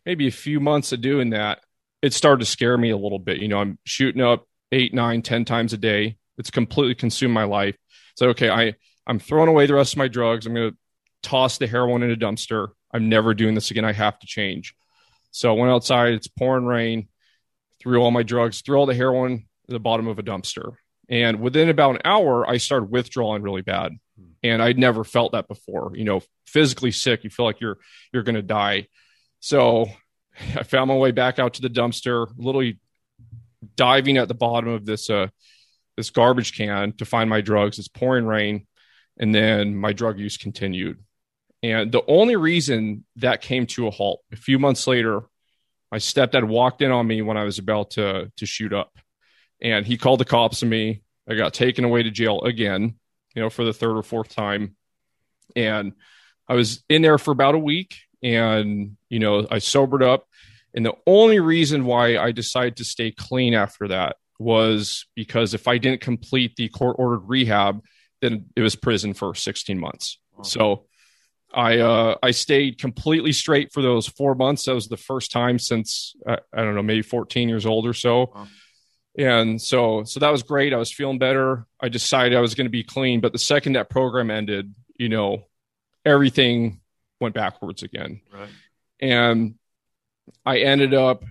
maybe 0.08 0.26
a 0.26 0.30
few 0.32 0.58
months 0.58 0.90
of 0.92 1.02
doing 1.02 1.30
that, 1.30 1.60
it 2.00 2.14
started 2.14 2.42
to 2.42 2.50
scare 2.50 2.78
me 2.78 2.88
a 2.88 2.96
little 2.96 3.18
bit. 3.18 3.42
You 3.42 3.48
know, 3.48 3.58
I'm 3.58 3.78
shooting 3.84 4.22
up 4.22 4.46
eight, 4.72 4.94
nine, 4.94 5.20
ten 5.20 5.44
times 5.44 5.74
a 5.74 5.76
day. 5.76 6.16
It's 6.38 6.50
completely 6.50 6.94
consumed 6.94 7.34
my 7.34 7.44
life. 7.44 7.76
So 8.16 8.28
okay, 8.30 8.48
I 8.48 8.74
I'm 9.06 9.18
throwing 9.18 9.50
away 9.50 9.66
the 9.66 9.74
rest 9.74 9.92
of 9.92 9.98
my 9.98 10.08
drugs. 10.08 10.46
I'm 10.46 10.54
going 10.54 10.70
to 10.70 10.76
toss 11.22 11.58
the 11.58 11.66
heroin 11.66 12.02
in 12.02 12.10
a 12.10 12.16
dumpster. 12.16 12.68
I'm 12.90 13.10
never 13.10 13.34
doing 13.34 13.54
this 13.54 13.70
again. 13.70 13.84
I 13.84 13.92
have 13.92 14.18
to 14.20 14.26
change. 14.26 14.74
So 15.30 15.50
I 15.50 15.58
went 15.58 15.72
outside. 15.72 16.14
It's 16.14 16.26
pouring 16.26 16.64
rain. 16.64 17.08
Threw 17.78 18.00
all 18.00 18.10
my 18.10 18.22
drugs. 18.22 18.62
Threw 18.62 18.78
all 18.78 18.86
the 18.86 18.94
heroin 18.94 19.46
at 19.68 19.72
the 19.72 19.78
bottom 19.78 20.08
of 20.08 20.18
a 20.18 20.22
dumpster. 20.22 20.76
And 21.10 21.40
within 21.40 21.68
about 21.68 21.96
an 21.96 22.02
hour, 22.06 22.48
I 22.48 22.56
started 22.56 22.90
withdrawing 22.90 23.42
really 23.42 23.62
bad. 23.62 23.92
Hmm. 24.18 24.30
And 24.42 24.62
I'd 24.62 24.78
never 24.78 25.04
felt 25.04 25.32
that 25.32 25.48
before. 25.48 25.92
You 25.94 26.04
know, 26.04 26.22
physically 26.46 26.92
sick, 26.92 27.24
you 27.24 27.30
feel 27.30 27.44
like 27.44 27.60
you're 27.60 27.76
you're 28.10 28.22
gonna 28.22 28.40
die. 28.40 28.88
So 29.40 29.86
I 30.56 30.62
found 30.62 30.88
my 30.88 30.96
way 30.96 31.10
back 31.10 31.38
out 31.38 31.54
to 31.54 31.62
the 31.62 31.70
dumpster, 31.70 32.28
literally 32.36 32.78
diving 33.76 34.16
at 34.16 34.28
the 34.28 34.34
bottom 34.34 34.70
of 34.70 34.84
this 34.84 35.10
uh 35.10 35.28
this 35.96 36.10
garbage 36.10 36.56
can 36.56 36.92
to 36.92 37.04
find 37.04 37.28
my 37.28 37.40
drugs. 37.40 37.78
It's 37.78 37.88
pouring 37.88 38.26
rain, 38.26 38.66
and 39.18 39.34
then 39.34 39.74
my 39.74 39.92
drug 39.92 40.18
use 40.18 40.36
continued. 40.36 40.98
And 41.60 41.90
the 41.90 42.04
only 42.06 42.36
reason 42.36 43.04
that 43.16 43.40
came 43.40 43.66
to 43.66 43.88
a 43.88 43.90
halt 43.90 44.20
a 44.32 44.36
few 44.36 44.60
months 44.60 44.86
later, 44.86 45.22
my 45.90 45.98
stepdad 45.98 46.44
walked 46.44 46.82
in 46.82 46.92
on 46.92 47.04
me 47.04 47.20
when 47.20 47.36
I 47.36 47.42
was 47.42 47.58
about 47.58 47.90
to 47.92 48.30
to 48.36 48.46
shoot 48.46 48.72
up 48.72 48.96
and 49.60 49.86
he 49.86 49.96
called 49.96 50.20
the 50.20 50.24
cops 50.24 50.62
on 50.62 50.68
me. 50.68 51.02
I 51.28 51.34
got 51.34 51.54
taken 51.54 51.84
away 51.84 52.02
to 52.02 52.10
jail 52.10 52.42
again, 52.42 52.94
you 53.34 53.42
know, 53.42 53.50
for 53.50 53.64
the 53.64 53.72
third 53.72 53.96
or 53.96 54.02
fourth 54.02 54.34
time. 54.34 54.76
And 55.56 55.92
I 56.46 56.54
was 56.54 56.82
in 56.88 57.02
there 57.02 57.18
for 57.18 57.32
about 57.32 57.54
a 57.54 57.58
week 57.58 57.94
and, 58.22 58.96
you 59.08 59.18
know, 59.18 59.46
I 59.50 59.58
sobered 59.58 60.02
up. 60.02 60.26
And 60.74 60.84
the 60.84 60.94
only 61.06 61.40
reason 61.40 61.84
why 61.84 62.18
I 62.18 62.32
decided 62.32 62.76
to 62.76 62.84
stay 62.84 63.10
clean 63.10 63.54
after 63.54 63.88
that 63.88 64.16
was 64.38 65.06
because 65.16 65.54
if 65.54 65.66
I 65.66 65.78
didn't 65.78 66.00
complete 66.00 66.56
the 66.56 66.68
court 66.68 66.96
ordered 66.98 67.28
rehab, 67.28 67.82
then 68.20 68.46
it 68.54 68.60
was 68.60 68.76
prison 68.76 69.14
for 69.14 69.34
16 69.34 69.78
months. 69.78 70.18
Wow. 70.36 70.42
So 70.42 70.84
I 71.52 71.78
uh, 71.78 72.16
I 72.22 72.32
stayed 72.32 72.78
completely 72.78 73.32
straight 73.32 73.72
for 73.72 73.80
those 73.80 74.06
four 74.06 74.34
months. 74.34 74.66
That 74.66 74.74
was 74.74 74.88
the 74.88 74.98
first 74.98 75.32
time 75.32 75.58
since 75.58 76.14
uh, 76.28 76.36
I 76.52 76.62
don't 76.62 76.74
know, 76.74 76.82
maybe 76.82 77.02
14 77.02 77.48
years 77.48 77.64
old 77.64 77.86
or 77.86 77.94
so. 77.94 78.32
Wow 78.34 78.46
and 79.18 79.60
so 79.60 80.04
so 80.04 80.20
that 80.20 80.30
was 80.30 80.42
great 80.42 80.72
i 80.72 80.76
was 80.76 80.92
feeling 80.92 81.18
better 81.18 81.66
i 81.80 81.88
decided 81.88 82.36
i 82.36 82.40
was 82.40 82.54
going 82.54 82.66
to 82.66 82.70
be 82.70 82.84
clean 82.84 83.20
but 83.20 83.32
the 83.32 83.38
second 83.38 83.72
that 83.72 83.90
program 83.90 84.30
ended 84.30 84.72
you 84.96 85.08
know 85.08 85.44
everything 86.04 86.80
went 87.20 87.34
backwards 87.34 87.82
again 87.82 88.20
right. 88.32 88.48
and 89.00 89.54
i 90.44 90.58
ended 90.58 90.94
up 90.94 91.24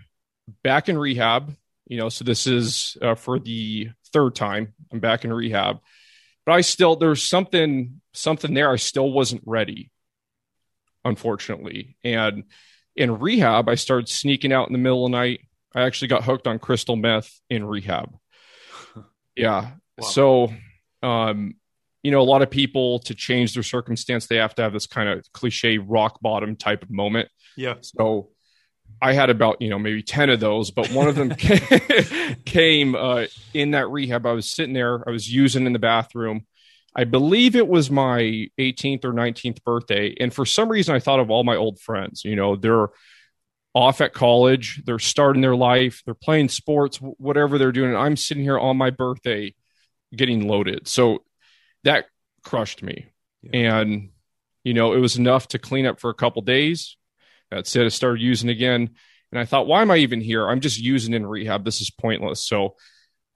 back 0.64 0.90
in 0.90 0.98
rehab 0.98 1.54
you 1.88 1.98
know 1.98 2.10
so 2.10 2.24
this 2.24 2.48
is 2.48 2.98
uh, 3.02 3.16
for 3.16 3.40
the 3.40 3.90
third 4.12 4.36
time 4.36 4.74
i'm 4.92 5.00
back 5.00 5.26
in 5.26 5.34
rehab 5.34 5.80
but 6.46 6.54
i 6.54 6.62
still 6.62 6.96
there's 6.96 7.24
something 7.24 8.02
something 8.14 8.54
there 8.54 8.72
i 8.72 8.76
still 8.76 9.12
wasn't 9.12 9.42
ready 9.46 9.92
unfortunately 11.06 11.98
and 12.04 12.44
in 12.96 13.20
rehab 13.20 13.70
i 13.70 13.76
started 13.76 14.10
sneaking 14.10 14.52
out 14.52 14.68
in 14.68 14.74
the 14.74 14.80
middle 14.80 15.06
of 15.06 15.12
the 15.12 15.18
night 15.18 15.42
I 15.78 15.84
actually 15.84 16.08
got 16.08 16.24
hooked 16.24 16.48
on 16.48 16.58
crystal 16.58 16.96
meth 16.96 17.40
in 17.50 17.66
rehab. 17.66 18.18
Yeah. 19.36 19.74
Wow. 20.00 20.08
So, 20.08 20.54
um, 21.04 21.58
you 22.08 22.12
know, 22.12 22.22
a 22.22 22.24
lot 22.24 22.42
of 22.42 22.50
people 22.50 23.00
to 23.00 23.14
change 23.14 23.54
their 23.54 23.64
circumstance, 23.64 24.28
they 24.28 24.38
have 24.38 24.56
to 24.56 24.62
have 24.62 24.72
this 24.72 24.88
kind 24.88 25.10
of 25.10 25.30
cliche 25.34 25.78
rock 25.78 26.22
bottom 26.22 26.56
type 26.56 26.82
of 26.82 26.90
moment. 26.90 27.28
Yeah. 27.58 27.74
So 27.82 28.30
I 29.02 29.12
had 29.12 29.30
about, 29.30 29.62
you 29.62 29.70
know, 29.70 29.78
maybe 29.78 30.02
10 30.02 30.30
of 30.30 30.40
those, 30.40 30.72
but 30.72 30.90
one 30.92 31.10
of 31.10 31.16
them 31.16 31.32
came 32.46 32.96
uh, 32.96 33.26
in 33.54 33.72
that 33.72 33.90
rehab. 33.90 34.26
I 34.26 34.32
was 34.32 34.50
sitting 34.50 34.74
there, 34.74 35.04
I 35.06 35.12
was 35.12 35.30
using 35.30 35.66
in 35.66 35.74
the 35.74 35.80
bathroom. 35.80 36.46
I 36.96 37.04
believe 37.04 37.58
it 37.58 37.68
was 37.68 37.92
my 37.92 38.48
18th 38.58 39.04
or 39.04 39.12
19th 39.12 39.62
birthday. 39.66 40.16
And 40.18 40.34
for 40.34 40.46
some 40.46 40.70
reason, 40.70 40.96
I 40.96 41.00
thought 41.00 41.20
of 41.20 41.30
all 41.30 41.44
my 41.44 41.58
old 41.58 41.78
friends. 41.82 42.24
You 42.24 42.38
know, 42.38 42.56
they're 42.56 42.88
off 43.74 44.00
at 44.00 44.14
college, 44.14 44.82
they're 44.86 44.98
starting 44.98 45.42
their 45.42 45.58
life, 45.58 46.04
they're 46.06 46.14
playing 46.14 46.48
sports, 46.48 47.00
whatever 47.02 47.58
they're 47.58 47.74
doing. 47.74 47.98
I'm 47.98 48.16
sitting 48.16 48.44
here 48.44 48.58
on 48.58 48.78
my 48.78 48.92
birthday 48.92 49.54
getting 50.16 50.48
loaded. 50.48 50.88
So 50.88 51.24
that 51.88 52.06
crushed 52.44 52.84
me. 52.84 53.08
Yeah. 53.42 53.80
And, 53.80 54.10
you 54.64 54.74
know, 54.74 54.94
it 54.94 55.00
was 55.00 55.18
enough 55.18 55.48
to 55.50 55.60
clean 55.60 55.86
up 55.86 56.00
for 56.00 56.10
a 56.10 56.16
couple 56.16 56.42
days. 56.42 56.98
That's 57.50 57.76
it. 57.76 57.86
I 57.86 57.90
started 57.90 58.22
using 58.22 58.50
again. 58.50 58.92
And 59.32 59.40
I 59.40 59.46
thought, 59.46 59.68
why 59.68 59.82
am 59.82 59.92
I 59.92 59.98
even 59.98 60.22
here? 60.22 60.48
I'm 60.48 60.62
just 60.62 60.80
using 60.80 61.14
in 61.14 61.26
rehab. 61.26 61.66
This 61.66 61.82
is 61.82 61.90
pointless. 61.90 62.44
So 62.44 62.76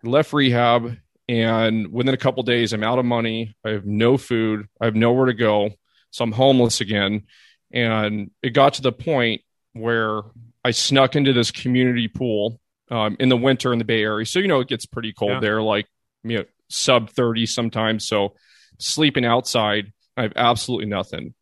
I 0.05 0.10
left 0.10 0.34
rehab. 0.34 0.98
And 1.27 1.91
within 1.93 2.13
a 2.13 2.17
couple 2.17 2.43
days, 2.43 2.74
I'm 2.74 2.84
out 2.84 3.00
of 3.00 3.05
money. 3.05 3.55
I 3.65 3.72
have 3.72 3.86
no 3.86 4.17
food. 4.17 4.67
I 4.81 4.86
have 4.86 4.96
nowhere 4.96 5.27
to 5.27 5.34
go. 5.34 5.72
So 6.12 6.24
I'm 6.24 6.31
homeless 6.34 6.81
again. 6.81 7.24
And 7.72 8.31
it 8.41 8.50
got 8.50 8.74
to 8.75 8.81
the 8.81 8.91
point 8.91 9.41
where 9.74 10.22
I 10.65 10.72
snuck 10.72 11.15
into 11.15 11.31
this 11.31 11.51
community 11.51 12.10
pool 12.10 12.60
um, 12.89 13.15
in 13.20 13.29
the 13.29 13.38
winter 13.38 13.72
in 13.72 13.79
the 13.79 13.86
Bay 13.86 14.03
Area. 14.03 14.25
So, 14.25 14.39
you 14.39 14.50
know, 14.50 14.60
it 14.60 14.67
gets 14.67 14.86
pretty 14.86 15.13
cold 15.13 15.31
yeah. 15.31 15.39
there, 15.39 15.62
like, 15.62 15.88
you 16.24 16.39
know, 16.39 16.46
sub 16.72 17.10
30 17.10 17.46
sometimes. 17.46 18.08
So, 18.08 18.36
sleeping 18.80 19.25
outside, 19.25 19.94
I 20.18 20.24
have 20.24 20.34
absolutely 20.36 20.88
nothing. 20.88 21.34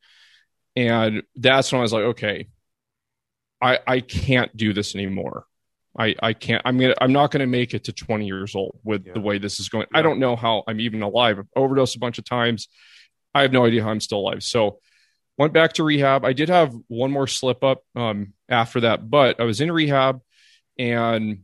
And 0.75 1.23
that's 1.35 1.71
when 1.71 1.79
I 1.79 1.81
was 1.81 1.93
like, 1.93 2.03
okay, 2.03 2.47
I, 3.61 3.79
I 3.85 3.99
can't 3.99 4.55
do 4.55 4.73
this 4.73 4.95
anymore. 4.95 5.45
I, 5.97 6.15
I 6.21 6.33
can't, 6.33 6.61
I'm 6.65 6.77
to, 6.79 7.03
I'm 7.03 7.11
not 7.11 7.31
going 7.31 7.41
to 7.41 7.47
make 7.47 7.73
it 7.73 7.85
to 7.85 7.93
20 7.93 8.25
years 8.25 8.55
old 8.55 8.79
with 8.83 9.05
yeah. 9.05 9.13
the 9.13 9.19
way 9.19 9.37
this 9.37 9.59
is 9.59 9.69
going. 9.69 9.87
Yeah. 9.91 9.99
I 9.99 10.01
don't 10.01 10.19
know 10.19 10.35
how 10.35 10.63
I'm 10.67 10.79
even 10.79 11.01
alive. 11.01 11.39
I've 11.39 11.47
overdosed 11.55 11.95
a 11.95 11.99
bunch 11.99 12.17
of 12.17 12.25
times. 12.25 12.69
I 13.33 13.41
have 13.41 13.51
no 13.51 13.65
idea 13.65 13.83
how 13.83 13.89
I'm 13.89 13.99
still 13.99 14.19
alive. 14.19 14.43
So 14.43 14.79
went 15.37 15.53
back 15.53 15.73
to 15.73 15.83
rehab. 15.83 16.23
I 16.23 16.33
did 16.33 16.49
have 16.49 16.73
one 16.87 17.11
more 17.11 17.27
slip 17.27 17.63
up 17.63 17.83
um, 17.95 18.33
after 18.47 18.81
that, 18.81 19.09
but 19.09 19.39
I 19.39 19.43
was 19.43 19.61
in 19.61 19.71
rehab 19.71 20.21
and 20.77 21.39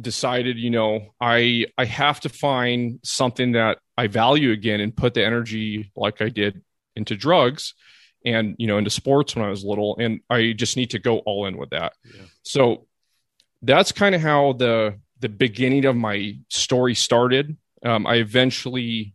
decided, 0.00 0.58
you 0.58 0.70
know, 0.70 1.14
I 1.20 1.66
I 1.78 1.84
have 1.84 2.20
to 2.20 2.28
find 2.28 3.00
something 3.02 3.52
that 3.52 3.78
I 3.96 4.08
value 4.08 4.50
again 4.52 4.80
and 4.80 4.96
put 4.96 5.14
the 5.14 5.24
energy 5.24 5.92
like 5.96 6.20
I 6.20 6.28
did 6.28 6.62
into 6.96 7.16
drugs 7.16 7.74
and 8.24 8.56
you 8.58 8.66
know 8.66 8.78
into 8.78 8.90
sports 8.90 9.36
when 9.36 9.44
I 9.44 9.50
was 9.50 9.64
little, 9.64 9.96
and 9.98 10.20
I 10.30 10.52
just 10.52 10.76
need 10.76 10.90
to 10.90 10.98
go 10.98 11.18
all 11.18 11.46
in 11.46 11.56
with 11.56 11.70
that. 11.70 11.92
Yeah. 12.04 12.22
So 12.42 12.86
that's 13.62 13.92
kind 13.92 14.14
of 14.14 14.20
how 14.20 14.54
the 14.54 14.98
the 15.20 15.28
beginning 15.28 15.84
of 15.84 15.96
my 15.96 16.36
story 16.48 16.94
started. 16.94 17.56
Um, 17.84 18.06
I 18.06 18.16
eventually 18.16 19.14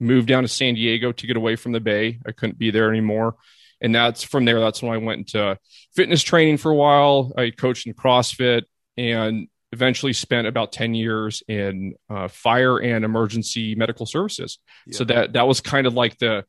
moved 0.00 0.28
down 0.28 0.42
to 0.42 0.48
San 0.48 0.74
Diego 0.74 1.12
to 1.12 1.26
get 1.26 1.36
away 1.36 1.56
from 1.56 1.72
the 1.72 1.80
Bay. 1.80 2.20
I 2.26 2.32
couldn't 2.32 2.58
be 2.58 2.70
there 2.70 2.90
anymore. 2.90 3.36
And 3.80 3.94
that's 3.94 4.22
from 4.24 4.44
there, 4.44 4.60
that's 4.60 4.82
when 4.82 4.92
I 4.92 4.98
went 4.98 5.18
into 5.18 5.58
fitness 5.94 6.22
training 6.22 6.56
for 6.56 6.70
a 6.70 6.74
while. 6.74 7.32
I 7.36 7.50
coached 7.50 7.86
in 7.86 7.94
CrossFit 7.94 8.62
and 8.96 9.48
eventually 9.72 10.12
spent 10.12 10.46
about 10.46 10.72
10 10.72 10.94
years 10.94 11.42
in 11.46 11.94
uh, 12.08 12.28
fire 12.28 12.78
and 12.78 13.04
emergency 13.04 13.74
medical 13.74 14.06
services. 14.06 14.58
Yeah. 14.86 14.96
So 14.96 15.04
that, 15.04 15.34
that 15.34 15.46
was 15.46 15.60
kind 15.60 15.86
of 15.86 15.94
like 15.94 16.18
the, 16.18 16.44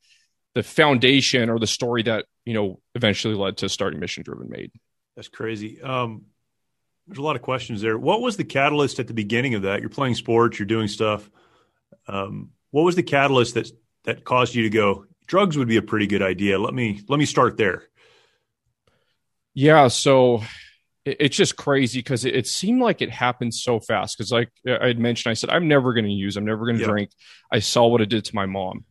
the 0.56 0.64
foundation 0.64 1.50
or 1.50 1.60
the 1.60 1.68
story 1.68 2.04
that, 2.04 2.26
you 2.46 2.54
know, 2.54 2.80
eventually 2.96 3.36
led 3.36 3.58
to 3.58 3.70
starting 3.70 4.00
Mission 4.00 4.24
Driven 4.24 4.50
Made. 4.50 4.72
That's 5.16 5.28
crazy. 5.28 5.82
Um, 5.82 6.26
there's 7.08 7.18
a 7.18 7.24
lot 7.24 7.36
of 7.36 7.42
questions 7.42 7.82
there. 7.82 7.98
What 7.98 8.22
was 8.22 8.38
the 8.38 8.44
catalyst 8.44 9.00
at 9.00 9.08
the 9.08 9.14
beginning 9.14 9.56
of 9.56 9.64
that? 9.64 9.82
You're 9.82 9.90
playing 9.90 10.16
sports, 10.16 10.60
you're 10.60 10.66
doing 10.66 10.88
stuff. 10.88 11.30
Um, 12.08 12.52
what 12.72 12.84
was 12.84 12.96
the 12.96 13.04
catalyst 13.04 13.56
that 13.56 13.72
that 14.06 14.24
caused 14.24 14.56
you 14.56 14.64
to 14.64 14.70
go? 14.70 15.06
Drugs 15.26 15.58
would 15.58 15.68
be 15.68 15.78
a 15.78 15.82
pretty 15.82 16.08
good 16.08 16.22
idea. 16.22 16.60
Let 16.60 16.74
me 16.74 17.02
let 17.08 17.18
me 17.18 17.26
start 17.26 17.58
there. 17.58 17.84
Yeah, 19.54 19.88
so 19.88 20.44
it, 21.06 21.18
it's 21.20 21.36
just 21.36 21.56
crazy 21.56 22.00
because 22.00 22.26
it, 22.26 22.36
it, 22.36 22.48
seemed 22.48 22.82
like 22.82 23.02
it 23.02 23.12
happened 23.12 23.54
so 23.54 23.80
fast. 23.80 24.18
Because 24.18 24.32
like 24.32 24.50
I 24.68 24.88
had 24.88 25.00
mentioned, 25.00 25.32
I 25.32 25.34
said 25.34 25.50
I'm 25.50 25.68
never 25.68 25.94
going 25.94 26.06
to 26.06 26.12
use, 26.12 26.38
I'm 26.38 26.46
never 26.46 26.66
going 26.66 26.78
to 26.78 26.86
drink. 26.86 27.12
I 27.52 27.60
saw 27.60 27.88
what 27.88 28.02
it 28.02 28.10
did 28.10 28.26
to 28.26 28.36
my 28.36 28.46
mom, 28.46 28.86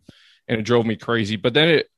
and 0.47 0.61
it 0.61 0.65
drove 0.65 0.87
me 0.87 0.97
crazy. 0.97 1.37
But 1.37 1.55
then 1.55 1.69
it 1.69 1.91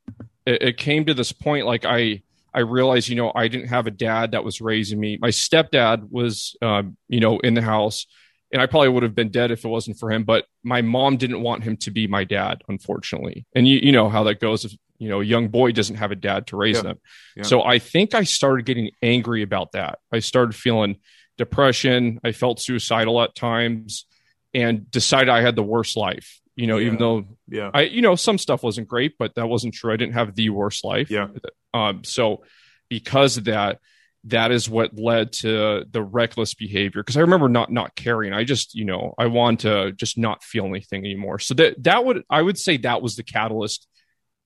it, 0.46 0.62
it 0.62 0.76
came 0.76 1.04
to 1.06 1.14
this 1.14 1.32
point 1.32 1.66
like 1.66 1.84
I 1.84 2.22
I 2.52 2.60
realized, 2.60 3.08
you 3.08 3.16
know, 3.16 3.32
I 3.34 3.48
didn't 3.48 3.68
have 3.68 3.86
a 3.86 3.92
dad 3.92 4.32
that 4.32 4.44
was 4.44 4.60
raising 4.60 4.98
me. 4.98 5.18
My 5.20 5.28
stepdad 5.28 6.10
was, 6.10 6.56
um, 6.60 6.96
you 7.08 7.20
know, 7.20 7.38
in 7.38 7.54
the 7.54 7.62
house, 7.62 8.06
and 8.52 8.60
I 8.60 8.66
probably 8.66 8.88
would 8.88 9.04
have 9.04 9.14
been 9.14 9.30
dead 9.30 9.52
if 9.52 9.64
it 9.64 9.68
wasn't 9.68 9.98
for 9.98 10.10
him. 10.10 10.24
But 10.24 10.46
my 10.64 10.82
mom 10.82 11.16
didn't 11.16 11.42
want 11.42 11.62
him 11.62 11.76
to 11.78 11.90
be 11.90 12.06
my 12.08 12.24
dad, 12.24 12.62
unfortunately. 12.68 13.46
And 13.54 13.68
you, 13.68 13.78
you 13.80 13.92
know 13.92 14.08
how 14.08 14.24
that 14.24 14.40
goes. 14.40 14.64
If 14.64 14.72
you 15.00 15.08
know, 15.08 15.20
a 15.20 15.24
young 15.24 15.48
boy 15.48 15.72
doesn't 15.72 15.96
have 15.96 16.12
a 16.12 16.16
dad 16.16 16.46
to 16.48 16.56
raise 16.56 16.76
yeah. 16.76 16.82
them. 16.82 17.00
Yeah. 17.36 17.42
So 17.42 17.64
I 17.64 17.80
think 17.80 18.14
I 18.14 18.22
started 18.22 18.64
getting 18.66 18.92
angry 19.02 19.42
about 19.42 19.72
that. 19.72 19.98
I 20.12 20.20
started 20.20 20.54
feeling 20.54 20.98
depression. 21.36 22.20
I 22.22 22.30
felt 22.30 22.60
suicidal 22.60 23.20
at 23.20 23.34
times, 23.34 24.06
and 24.54 24.88
decided 24.88 25.28
I 25.28 25.40
had 25.40 25.56
the 25.56 25.62
worst 25.64 25.96
life 25.96 26.40
you 26.60 26.66
know, 26.66 26.76
yeah. 26.76 26.86
even 26.86 26.98
though 26.98 27.24
yeah, 27.48 27.70
I 27.72 27.82
you 27.82 28.02
know 28.02 28.16
some 28.16 28.36
stuff 28.36 28.62
wasn't 28.62 28.86
great, 28.86 29.16
but 29.18 29.34
that 29.36 29.48
wasn't 29.48 29.72
true. 29.72 29.92
I 29.92 29.96
didn't 29.96 30.12
have 30.12 30.34
the 30.34 30.50
worst 30.50 30.84
life. 30.84 31.10
Yeah. 31.10 31.28
Um. 31.72 32.04
So 32.04 32.44
because 32.90 33.38
of 33.38 33.44
that, 33.44 33.78
that 34.24 34.50
is 34.50 34.68
what 34.68 34.98
led 34.98 35.32
to 35.32 35.86
the 35.90 36.02
reckless 36.02 36.52
behavior. 36.52 37.02
Because 37.02 37.16
I 37.16 37.20
remember 37.20 37.48
not 37.48 37.72
not 37.72 37.94
caring. 37.96 38.34
I 38.34 38.44
just 38.44 38.74
you 38.74 38.84
know 38.84 39.14
I 39.16 39.28
want 39.28 39.60
to 39.60 39.92
just 39.92 40.18
not 40.18 40.44
feel 40.44 40.66
anything 40.66 41.04
anymore. 41.04 41.38
So 41.38 41.54
that 41.54 41.82
that 41.84 42.04
would 42.04 42.24
I 42.28 42.42
would 42.42 42.58
say 42.58 42.76
that 42.78 43.00
was 43.00 43.16
the 43.16 43.22
catalyst 43.22 43.88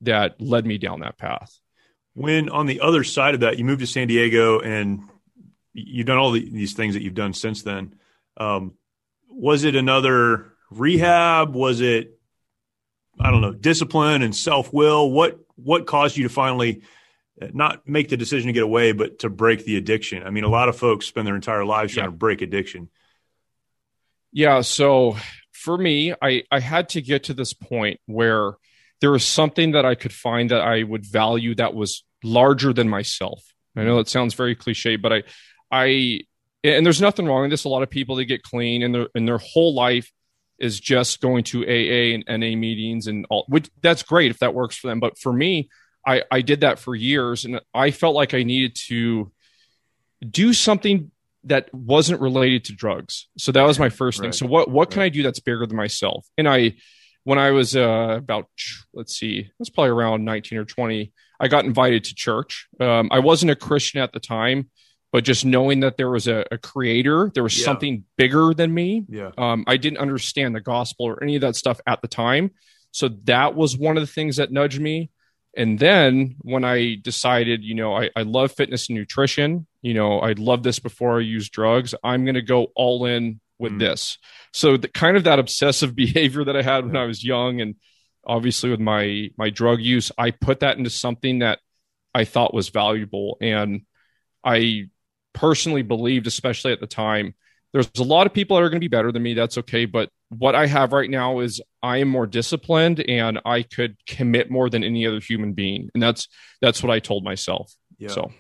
that 0.05 0.41
led 0.41 0.67
me 0.67 0.79
down 0.79 1.01
that 1.01 1.19
path. 1.19 1.59
When 2.15 2.49
on 2.49 2.67
the 2.67 2.81
other 2.81 3.05
side 3.05 3.35
of 3.35 3.41
that, 3.41 3.59
you 3.59 3.65
moved 3.65 3.81
to 3.81 3.87
San 3.87 4.09
Diego 4.09 4.61
and 4.61 5.03
you've 5.73 6.07
done 6.07 6.19
all 6.19 6.31
the, 6.31 6.49
these 6.49 6.75
things 6.75 6.95
that 6.95 7.03
you've 7.03 7.15
done 7.15 7.33
since 7.33 7.63
then. 7.63 7.95
Um, 8.37 8.75
was 9.29 9.65
it 9.65 9.75
another 9.75 10.53
rehab? 10.71 11.55
Was 11.55 11.81
it 11.81 12.19
I 13.19 13.31
don't 13.31 13.41
know 13.41 13.53
discipline 13.53 14.23
and 14.23 14.35
self 14.35 14.73
will? 14.73 15.11
What 15.11 15.39
what 15.57 15.87
caused 15.87 16.17
you 16.17 16.25
to 16.25 16.29
finally 16.29 16.83
not 17.53 17.89
make 17.89 18.09
the 18.09 18.17
decision 18.17 18.47
to 18.49 18.53
get 18.53 18.63
away, 18.63 18.93
but 18.93 19.21
to 19.21 19.29
break 19.29 19.65
the 19.65 19.77
addiction? 19.77 20.23
I 20.23 20.31
mean, 20.31 20.45
a 20.45 20.49
lot 20.49 20.69
of 20.69 20.77
folks 20.77 21.07
spend 21.07 21.27
their 21.27 21.35
entire 21.35 21.65
lives 21.65 21.95
trying 21.95 22.07
to 22.07 22.13
break 22.13 22.43
addiction. 22.43 22.89
Yeah. 24.33 24.63
So 24.63 25.17
for 25.53 25.77
me, 25.77 26.15
I 26.21 26.45
I 26.51 26.61
had 26.61 26.91
to 26.91 27.03
get 27.03 27.25
to 27.25 27.35
this 27.35 27.53
point 27.53 28.01
where 28.07 28.55
there 29.01 29.11
was 29.11 29.25
something 29.25 29.73
that 29.73 29.85
I 29.85 29.95
could 29.95 30.13
find 30.13 30.51
that 30.51 30.61
I 30.61 30.83
would 30.83 31.05
value 31.05 31.55
that 31.57 31.75
was 31.75 32.05
larger 32.23 32.73
than 32.73 32.89
myself. 32.89 33.43
I 33.77 33.85
know 33.85 33.99
it 33.99 34.09
sounds 34.09 34.35
very 34.35 34.55
cliche, 34.55 34.97
but 34.97 35.13
I 35.13 35.23
I 35.71 36.21
and 36.63 36.87
there's 36.87 37.01
nothing 37.01 37.27
wrong 37.27 37.43
with 37.43 37.51
this. 37.51 37.65
A 37.65 37.69
lot 37.69 37.83
of 37.83 37.91
people 37.91 38.17
they 38.17 38.25
get 38.25 38.43
clean 38.43 38.83
and 38.83 38.95
their 38.95 39.09
in 39.15 39.27
their 39.27 39.39
whole 39.39 39.75
life 39.75 40.11
is 40.59 40.79
just 40.79 41.21
going 41.21 41.45
to 41.45 41.65
AA 41.65 42.15
and 42.15 42.25
NA 42.29 42.57
meetings 42.57 43.07
and 43.07 43.27
all, 43.29 43.45
which 43.49 43.69
that's 43.83 44.03
great 44.03 44.31
if 44.31 44.39
that 44.39 44.55
works 44.55 44.77
for 44.77 44.87
them. 44.87 45.01
But 45.01 45.19
for 45.19 45.33
me, 45.33 45.69
I, 46.07 46.23
I 46.31 46.41
did 46.43 46.61
that 46.61 46.79
for 46.79 46.95
years 46.95 47.45
and 47.45 47.61
I 47.73 47.91
felt 47.91 48.15
like 48.15 48.35
I 48.35 48.43
needed 48.43 48.77
to 48.87 49.33
do 50.29 50.53
something 50.53 51.11
that 51.45 51.73
wasn't 51.75 52.21
related 52.21 52.65
to 52.67 52.73
drugs. 52.73 53.29
So 53.37 53.53
that 53.53 53.63
was 53.63 53.79
my 53.79 53.89
first 53.89 54.19
right. 54.19 54.27
thing. 54.27 54.33
So 54.33 54.47
what, 54.47 54.71
what 54.71 54.91
can 54.91 55.03
I 55.03 55.09
do 55.09 55.23
that's 55.23 55.41
bigger 55.41 55.67
than 55.67 55.77
myself? 55.77 56.27
And 56.39 56.49
I, 56.49 56.75
when 57.25 57.39
I 57.39 57.51
was 57.51 57.75
uh, 57.75 58.17
about, 58.19 58.49
let's 58.93 59.17
see, 59.17 59.39
it 59.41 59.53
was 59.59 59.71
probably 59.71 59.91
around 59.91 60.25
19 60.25 60.59
or 60.59 60.65
20, 60.65 61.13
I 61.41 61.49
got 61.49 61.65
invited 61.65 62.05
to 62.05 62.15
church. 62.15 62.69
Um, 62.79 63.09
I 63.11 63.19
wasn't 63.19 63.51
a 63.51 63.57
Christian 63.57 64.01
at 64.01 64.13
the 64.13 64.21
time, 64.21 64.71
but 65.11 65.25
just 65.25 65.45
knowing 65.45 65.81
that 65.81 65.97
there 65.97 66.11
was 66.11 66.29
a, 66.29 66.45
a 66.51 66.59
creator, 66.59 67.31
there 67.35 67.43
was 67.43 67.59
yeah. 67.59 67.65
something 67.65 68.05
bigger 68.17 68.53
than 68.55 68.73
me. 68.73 69.05
Yeah. 69.09 69.31
Um, 69.39 69.65
I 69.67 69.79
didn't 69.79 69.99
understand 69.99 70.55
the 70.55 70.61
gospel 70.61 71.07
or 71.07 71.23
any 71.23 71.35
of 71.35 71.41
that 71.41 71.57
stuff 71.57 71.81
at 71.87 72.03
the 72.03 72.09
time. 72.09 72.51
So 72.91 73.09
that 73.25 73.55
was 73.55 73.77
one 73.77 73.97
of 73.97 74.03
the 74.03 74.13
things 74.13 74.37
that 74.37 74.53
nudged 74.53 74.81
me. 74.81 75.11
And 75.57 75.79
then 75.79 76.37
when 76.41 76.65
I 76.65 76.97
decided, 76.97 77.65
you 77.65 77.75
know, 77.75 77.97
I, 77.97 78.11
I 78.17 78.23
love 78.23 78.53
fitness 78.53 78.89
and 78.89 78.99
nutrition, 78.99 79.67
you 79.83 79.95
know, 79.95 80.19
I 80.19 80.33
love 80.33 80.63
this 80.63 80.79
before 80.79 81.19
I 81.19 81.23
use 81.23 81.49
drugs. 81.49 81.95
I'm 82.03 82.25
going 82.25 82.35
to 82.35 82.43
go 82.43 82.69
all 82.75 83.07
in 83.07 83.41
with 83.59 83.73
mm. 83.73 83.79
this. 83.81 84.19
So 84.53 84.77
the 84.77 84.89
kind 84.89 85.17
of 85.17 85.25
that 85.25 85.39
obsessive 85.39 85.95
behavior 85.97 86.45
that 86.45 86.57
I 86.57 86.63
had 86.63 86.87
when 86.87 86.97
I 86.97 87.05
was 87.05 87.25
young 87.25 87.61
and 87.61 87.77
obviously 88.27 88.71
with 88.71 88.81
my 88.81 89.31
my 89.37 89.51
drug 89.51 89.81
use, 89.81 90.11
I 90.17 90.31
put 90.31 90.61
that 90.61 90.79
into 90.79 90.91
something 90.91 91.41
that 91.41 91.59
I 92.15 92.25
thought 92.25 92.55
was 92.55 92.69
valuable 92.69 93.37
and 93.41 93.83
I 94.45 94.89
personally 95.33 95.83
believed, 95.83 96.27
especially 96.27 96.73
at 96.73 96.81
the 96.81 96.87
time, 96.87 97.35
there's 97.73 97.91
a 97.99 98.05
lot 98.05 98.27
of 98.27 98.33
people 98.33 98.57
that 98.57 98.63
are 98.63 98.71
going 98.71 98.81
to 98.81 98.89
be 98.89 98.97
better 98.97 99.11
than 99.11 99.23
me. 99.23 99.35
That's 99.35 99.59
okay. 99.59 99.85
But 99.85 100.09
what 100.29 100.55
I 100.55 100.67
have 100.67 100.93
right 100.93 101.11
now 101.11 101.41
is 101.41 101.61
I 101.83 101.99
am 101.99 102.09
more 102.09 102.27
disciplined 102.27 103.01
and 103.01 103.41
I 103.45 103.63
could 103.63 103.97
commit 104.07 104.49
more 104.51 104.71
than 104.71 104.85
any 104.85 105.07
other 105.07 105.19
human 105.19 105.55
being. 105.55 105.91
And 105.93 106.03
that's, 106.03 106.29
that's 106.61 106.83
what 106.83 106.93
I 106.93 107.01
told 107.01 107.25
myself. 107.25 107.73
Yeah. 107.99 108.11
So, 108.11 108.33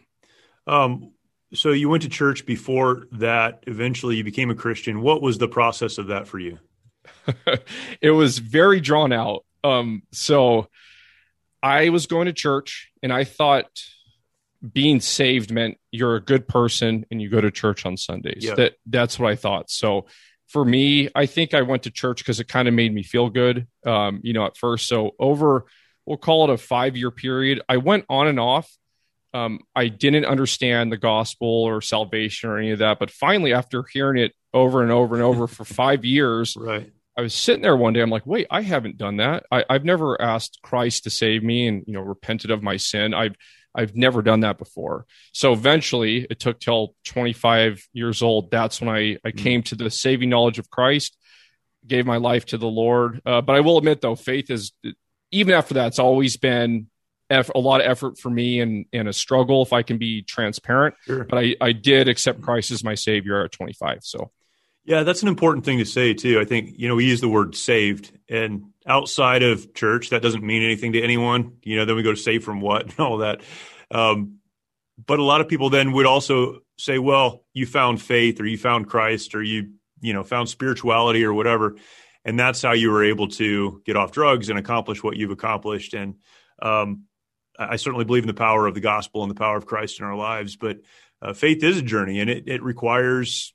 um, 0.69 1.12
so 1.55 1.71
you 1.71 1.88
went 1.88 2.03
to 2.03 2.09
church 2.09 2.47
before 2.47 3.07
that. 3.12 3.64
Eventually 3.67 4.17
you 4.17 4.25
became 4.25 4.51
a 4.51 4.55
Christian. 4.55 5.01
What 5.01 5.23
was 5.23 5.38
the 5.38 5.49
process 5.49 5.99
of 5.99 6.09
that 6.09 6.27
for 6.29 6.38
you? 6.38 6.59
it 8.01 8.11
was 8.11 8.38
very 8.38 8.81
drawn 8.81 9.12
out. 9.12 9.45
Um, 9.62 10.03
so 10.12 10.69
I 11.62 11.88
was 11.88 12.07
going 12.07 12.27
to 12.27 12.33
church 12.33 12.90
and 13.03 13.12
I 13.12 13.25
thought 13.25 13.67
being 14.73 15.01
saved 15.01 15.51
meant 15.51 15.79
you're 15.90 16.17
a 16.17 16.21
good 16.21 16.49
person 16.49 17.07
and 17.11 17.21
you 17.21 17.29
go 17.29 17.40
to 17.40 17.51
church 17.51 17.87
on 17.87 17.97
Sundays. 17.97 18.45
Yeah. 18.45 18.55
That 18.55 18.75
that's 18.87 19.19
what 19.19 19.31
I 19.31 19.37
thought. 19.37 19.71
So 19.71 20.07
for 20.49 20.64
me, 20.64 21.09
I 21.14 21.27
think 21.27 21.55
I 21.55 21.62
went 21.62 21.85
to 21.85 21.90
church 21.90 22.19
because 22.19 22.40
it 22.40 22.49
kind 22.49 22.69
of 22.69 22.75
made 22.75 22.93
me 22.93 23.03
feel 23.03 23.31
good. 23.31 23.67
Um, 23.85 24.21
you 24.23 24.33
know, 24.33 24.47
at 24.47 24.57
first. 24.57 24.87
So 24.87 25.12
over 25.19 25.64
we'll 26.07 26.19
call 26.19 26.45
it 26.45 26.53
a 26.53 26.59
five 26.59 26.97
year 26.97 27.11
period, 27.11 27.62
I 27.69 27.79
went 27.79 28.05
on 28.09 28.27
and 28.27 28.38
off. 28.38 28.71
Um, 29.35 29.59
I 29.75 29.88
didn't 29.88 30.25
understand 30.25 30.92
the 30.92 30.97
gospel 30.97 31.49
or 31.49 31.81
salvation 31.81 32.49
or 32.49 32.59
any 32.59 32.70
of 32.70 32.79
that, 32.79 32.99
but 32.99 33.11
finally, 33.11 33.53
after 33.53 33.85
hearing 33.92 34.23
it 34.23 34.33
over 34.53 34.83
and 34.83 34.92
over 34.92 35.16
and 35.16 35.25
over 35.25 35.47
for 35.47 35.64
five 35.64 36.05
years, 36.05 36.57
right. 36.57 36.92
I 37.16 37.23
was 37.23 37.35
sitting 37.35 37.62
there 37.62 37.77
one 37.77 37.92
day. 37.92 38.01
I'm 38.01 38.11
like, 38.11 38.27
wait, 38.27 38.47
I 38.51 38.62
haven't 38.62 38.97
done 38.97 39.18
that. 39.18 39.44
I, 39.51 39.64
have 39.68 39.85
never 39.85 40.20
asked 40.20 40.61
Christ 40.62 41.05
to 41.05 41.11
save 41.11 41.42
me 41.42 41.66
and 41.66 41.85
you 41.87 41.94
know 41.94 42.01
repented 42.01 42.51
of 42.51 42.62
my 42.62 42.77
sin. 42.77 43.12
I've 43.12 43.35
I've 43.75 43.97
never 43.97 44.23
done 44.23 44.40
that 44.40 44.59
before. 44.59 45.07
So 45.33 45.53
eventually, 45.53 46.27
it 46.31 46.38
took 46.38 46.61
till 46.61 46.94
25 47.07 47.87
years 47.92 48.23
old. 48.23 48.51
That's 48.51 48.81
when 48.81 48.88
I, 48.88 49.18
I 49.25 49.33
mm. 49.33 49.37
came 49.37 49.62
to 49.64 49.75
the 49.75 49.90
saving 49.90 50.31
knowledge 50.31 50.59
of 50.59 50.70
Christ, 50.70 51.16
gave 51.87 52.07
my 52.07 52.18
life 52.18 52.47
to 52.47 52.59
the 52.59 52.68
Lord. 52.68 53.20
Uh, 53.27 53.40
but 53.40 53.57
I 53.57 53.61
will 53.61 53.79
admit, 53.79 54.01
though, 54.01 54.14
faith 54.14 54.49
is, 54.51 54.73
even 55.33 55.55
after 55.55 55.75
that, 55.75 55.88
it's 55.88 55.99
always 55.99 56.37
been 56.37 56.87
a 57.31 57.59
lot 57.59 57.81
of 57.81 57.87
effort 57.87 58.19
for 58.19 58.31
me 58.31 58.61
and, 58.61 58.87
and 58.93 59.09
a 59.09 59.13
struggle 59.13 59.63
if 59.63 59.73
I 59.73 59.83
can 59.83 59.99
be 59.99 60.23
transparent. 60.23 60.95
Sure. 61.05 61.25
But 61.25 61.39
I, 61.39 61.57
I 61.61 61.73
did 61.73 62.09
accept 62.09 62.43
Christ 62.43 62.71
as 62.71 62.85
my 62.85 62.95
savior 62.95 63.45
at 63.45 63.53
25. 63.53 63.99
So. 64.03 64.31
Yeah, 64.85 65.03
that's 65.03 65.23
an 65.23 65.29
important 65.29 65.65
thing 65.65 65.79
to 65.79 65.87
say 65.87 66.13
too. 66.13 66.39
I 66.39 66.45
think, 66.45 66.75
you 66.77 66.89
know, 66.89 66.95
we 66.95 67.07
use 67.07 67.23
the 67.23 67.29
word 67.29 67.57
saved 67.57 68.13
and 68.29 68.67
outside 68.87 69.43
of 69.43 69.73
church, 69.75 70.11
that 70.11 70.23
doesn't 70.23 70.45
mean 70.45 70.63
anything 70.63 70.93
to 70.93 71.03
anyone. 71.03 71.57
You 71.63 71.77
know, 71.77 71.85
then 71.85 71.97
we 71.97 72.03
go 72.03 72.13
to 72.13 72.17
save 72.17 72.45
from 72.45 72.61
what 72.61 72.83
and 72.91 73.01
all 73.01 73.19
that. 73.19 73.41
Um, 73.91 74.39
but 75.05 75.19
a 75.19 75.25
lot 75.25 75.41
of 75.41 75.49
people 75.49 75.71
then 75.71 75.93
would 75.93 76.07
also 76.07 76.61
say, 76.79 76.99
well, 76.99 77.45
you 77.53 77.67
found 77.67 78.01
faith 78.01 78.41
or 78.41 78.47
you 78.47 78.59
found 78.59 78.89
Christ 78.89 79.35
or 79.35 79.43
you, 79.43 79.73
you 80.01 80.13
know, 80.13 80.23
found 80.23 80.49
spirituality 80.49 81.25
or 81.25 81.33
whatever. 81.33 81.77
And 82.25 82.39
that's 82.39 82.63
how 82.63 82.73
you 82.73 82.91
were 82.91 83.05
able 83.05 83.29
to 83.29 83.83
get 83.85 83.97
off 83.97 84.13
drugs 84.13 84.49
and 84.49 84.59
accomplish 84.59 85.03
what 85.03 85.17
you've 85.17 85.31
accomplished. 85.31 85.95
And 85.95 86.17
um, 86.61 87.05
I 87.59 87.77
certainly 87.77 88.05
believe 88.05 88.25
in 88.25 88.29
the 88.29 88.35
power 88.35 88.67
of 88.67 88.75
the 88.75 88.81
gospel 88.81 89.23
and 89.23 89.31
the 89.31 89.37
power 89.37 89.57
of 89.57 89.67
Christ 89.67 90.01
in 90.01 90.07
our 90.07 90.17
lives. 90.17 90.57
But 90.57 90.81
uh, 91.23 91.33
faith 91.33 91.62
is 91.62 91.79
a 91.79 91.83
journey 91.83 92.21
and 92.21 92.29
it, 92.29 92.49
it 92.49 92.62
requires 92.62 93.55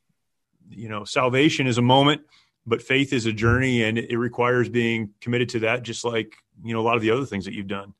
you 0.69 0.89
know, 0.89 1.03
salvation 1.03 1.67
is 1.67 1.77
a 1.77 1.81
moment, 1.81 2.21
but 2.65 2.81
faith 2.81 3.13
is 3.13 3.25
a 3.25 3.33
journey, 3.33 3.83
and 3.83 3.97
it, 3.97 4.17
requires 4.17 4.69
being 4.69 5.12
committed 5.21 5.49
to 5.49 5.59
that, 5.59 5.83
just 5.83 6.05
like 6.05 6.35
you 6.63 6.73
know 6.73 6.79
a 6.79 6.83
lot 6.83 6.95
of 6.95 7.01
the 7.01 7.12
other 7.12 7.25
things 7.25 7.45
that 7.45 7.53
you've 7.53 7.67
done. 7.67 7.93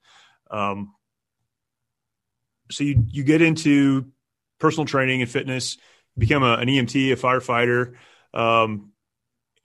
Um, 0.52 0.94
so 2.70 2.84
you 2.84 3.04
you 3.08 3.24
get 3.24 3.42
into 3.42 4.12
personal 4.60 4.86
training 4.86 5.22
and 5.22 5.30
fitness, 5.30 5.78
become 6.18 6.44
a, 6.44 6.54
an 6.54 6.68
EMT, 6.68 7.12
a 7.12 7.16
firefighter, 7.16 7.96
um, 8.34 8.92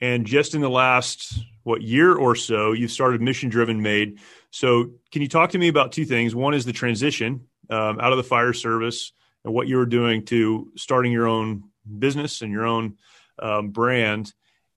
and 0.00 0.26
just 0.26 0.54
in 0.54 0.60
the 0.60 0.70
last 0.70 1.38
what 1.62 1.82
year 1.82 2.14
or 2.14 2.34
so, 2.34 2.72
you've 2.72 2.90
started 2.90 3.20
Mission 3.20 3.48
Driven 3.48 3.82
Made. 3.82 4.20
So 4.54 4.92
can 5.10 5.20
you 5.20 5.26
talk 5.26 5.50
to 5.50 5.58
me 5.58 5.66
about 5.66 5.90
two 5.90 6.04
things? 6.04 6.32
One 6.32 6.54
is 6.54 6.64
the 6.64 6.72
transition 6.72 7.48
um, 7.70 7.98
out 7.98 8.12
of 8.12 8.18
the 8.18 8.22
fire 8.22 8.52
service 8.52 9.10
and 9.44 9.52
what 9.52 9.66
you 9.66 9.78
were 9.78 9.84
doing 9.84 10.24
to 10.26 10.70
starting 10.76 11.10
your 11.10 11.26
own 11.26 11.64
business 11.98 12.40
and 12.40 12.52
your 12.52 12.64
own 12.64 12.96
um, 13.40 13.70
brand, 13.70 14.32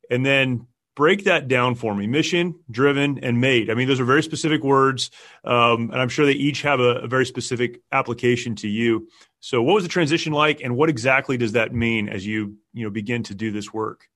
and 0.10 0.26
then 0.26 0.66
break 0.96 1.26
that 1.26 1.48
down 1.48 1.76
for 1.76 1.94
me. 1.94 2.08
Mission 2.08 2.56
driven 2.72 3.20
and 3.24 3.40
made. 3.40 3.70
I 3.70 3.76
mean 3.76 3.88
those 3.88 4.00
are 4.00 4.06
very 4.06 4.24
specific 4.24 4.63
words 4.63 5.12
um, 5.44 5.92
and 5.92 6.02
i'm 6.02 6.10
sure 6.10 6.26
they 6.26 6.32
each 6.32 6.63
have 6.63 6.80
a, 6.80 7.02
a, 7.02 7.08
very 7.08 7.28
specific 7.28 7.80
application 7.92 8.56
to 8.56 8.68
you. 8.68 9.08
So 9.42 9.62
what 9.62 9.76
was 9.76 9.84
the 9.84 9.90
transition 9.90 10.34
like 10.34 10.60
and 10.62 10.76
what 10.76 10.90
exactly 10.90 11.38
does 11.38 11.52
that 11.52 11.72
mean 11.72 12.10
as 12.10 12.26
you 12.26 12.58
you 12.74 12.84
know 12.84 12.90
begin 12.90 13.22
to 13.24 13.36
do 13.36 13.52
this 13.52 13.72
work? 13.72 14.08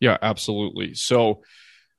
Yeah 0.00 0.18
absolutely. 0.20 0.92
So 0.92 1.44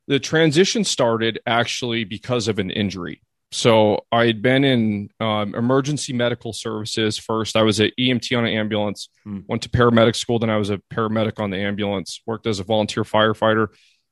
the 0.07 0.19
transition 0.19 0.83
started 0.83 1.39
actually 1.45 2.03
because 2.03 2.47
of 2.47 2.59
an 2.59 2.69
injury 2.69 3.21
So 3.51 4.05
I 4.11 4.25
had 4.25 4.41
been 4.41 4.63
in 4.63 5.09
um, 5.19 5.53
emergency 5.55 6.11
medical 6.11 6.53
services 6.53 7.17
first. 7.17 7.55
I 7.55 7.61
was 7.61 7.79
an 7.79 7.91
EMT 7.99 8.35
on 8.37 8.45
an 8.45 8.53
ambulance, 8.53 9.09
hmm. 9.23 9.41
went 9.47 9.61
to 9.63 9.69
paramedic 9.69 10.15
school. 10.15 10.39
Then 10.39 10.49
I 10.49 10.57
was 10.57 10.71
a 10.71 10.79
paramedic 10.91 11.39
on 11.39 11.51
the 11.51 11.57
ambulance, 11.57 12.21
worked 12.25 12.47
as 12.47 12.59
a 12.59 12.63
volunteer 12.63 13.03
firefighter. 13.03 13.67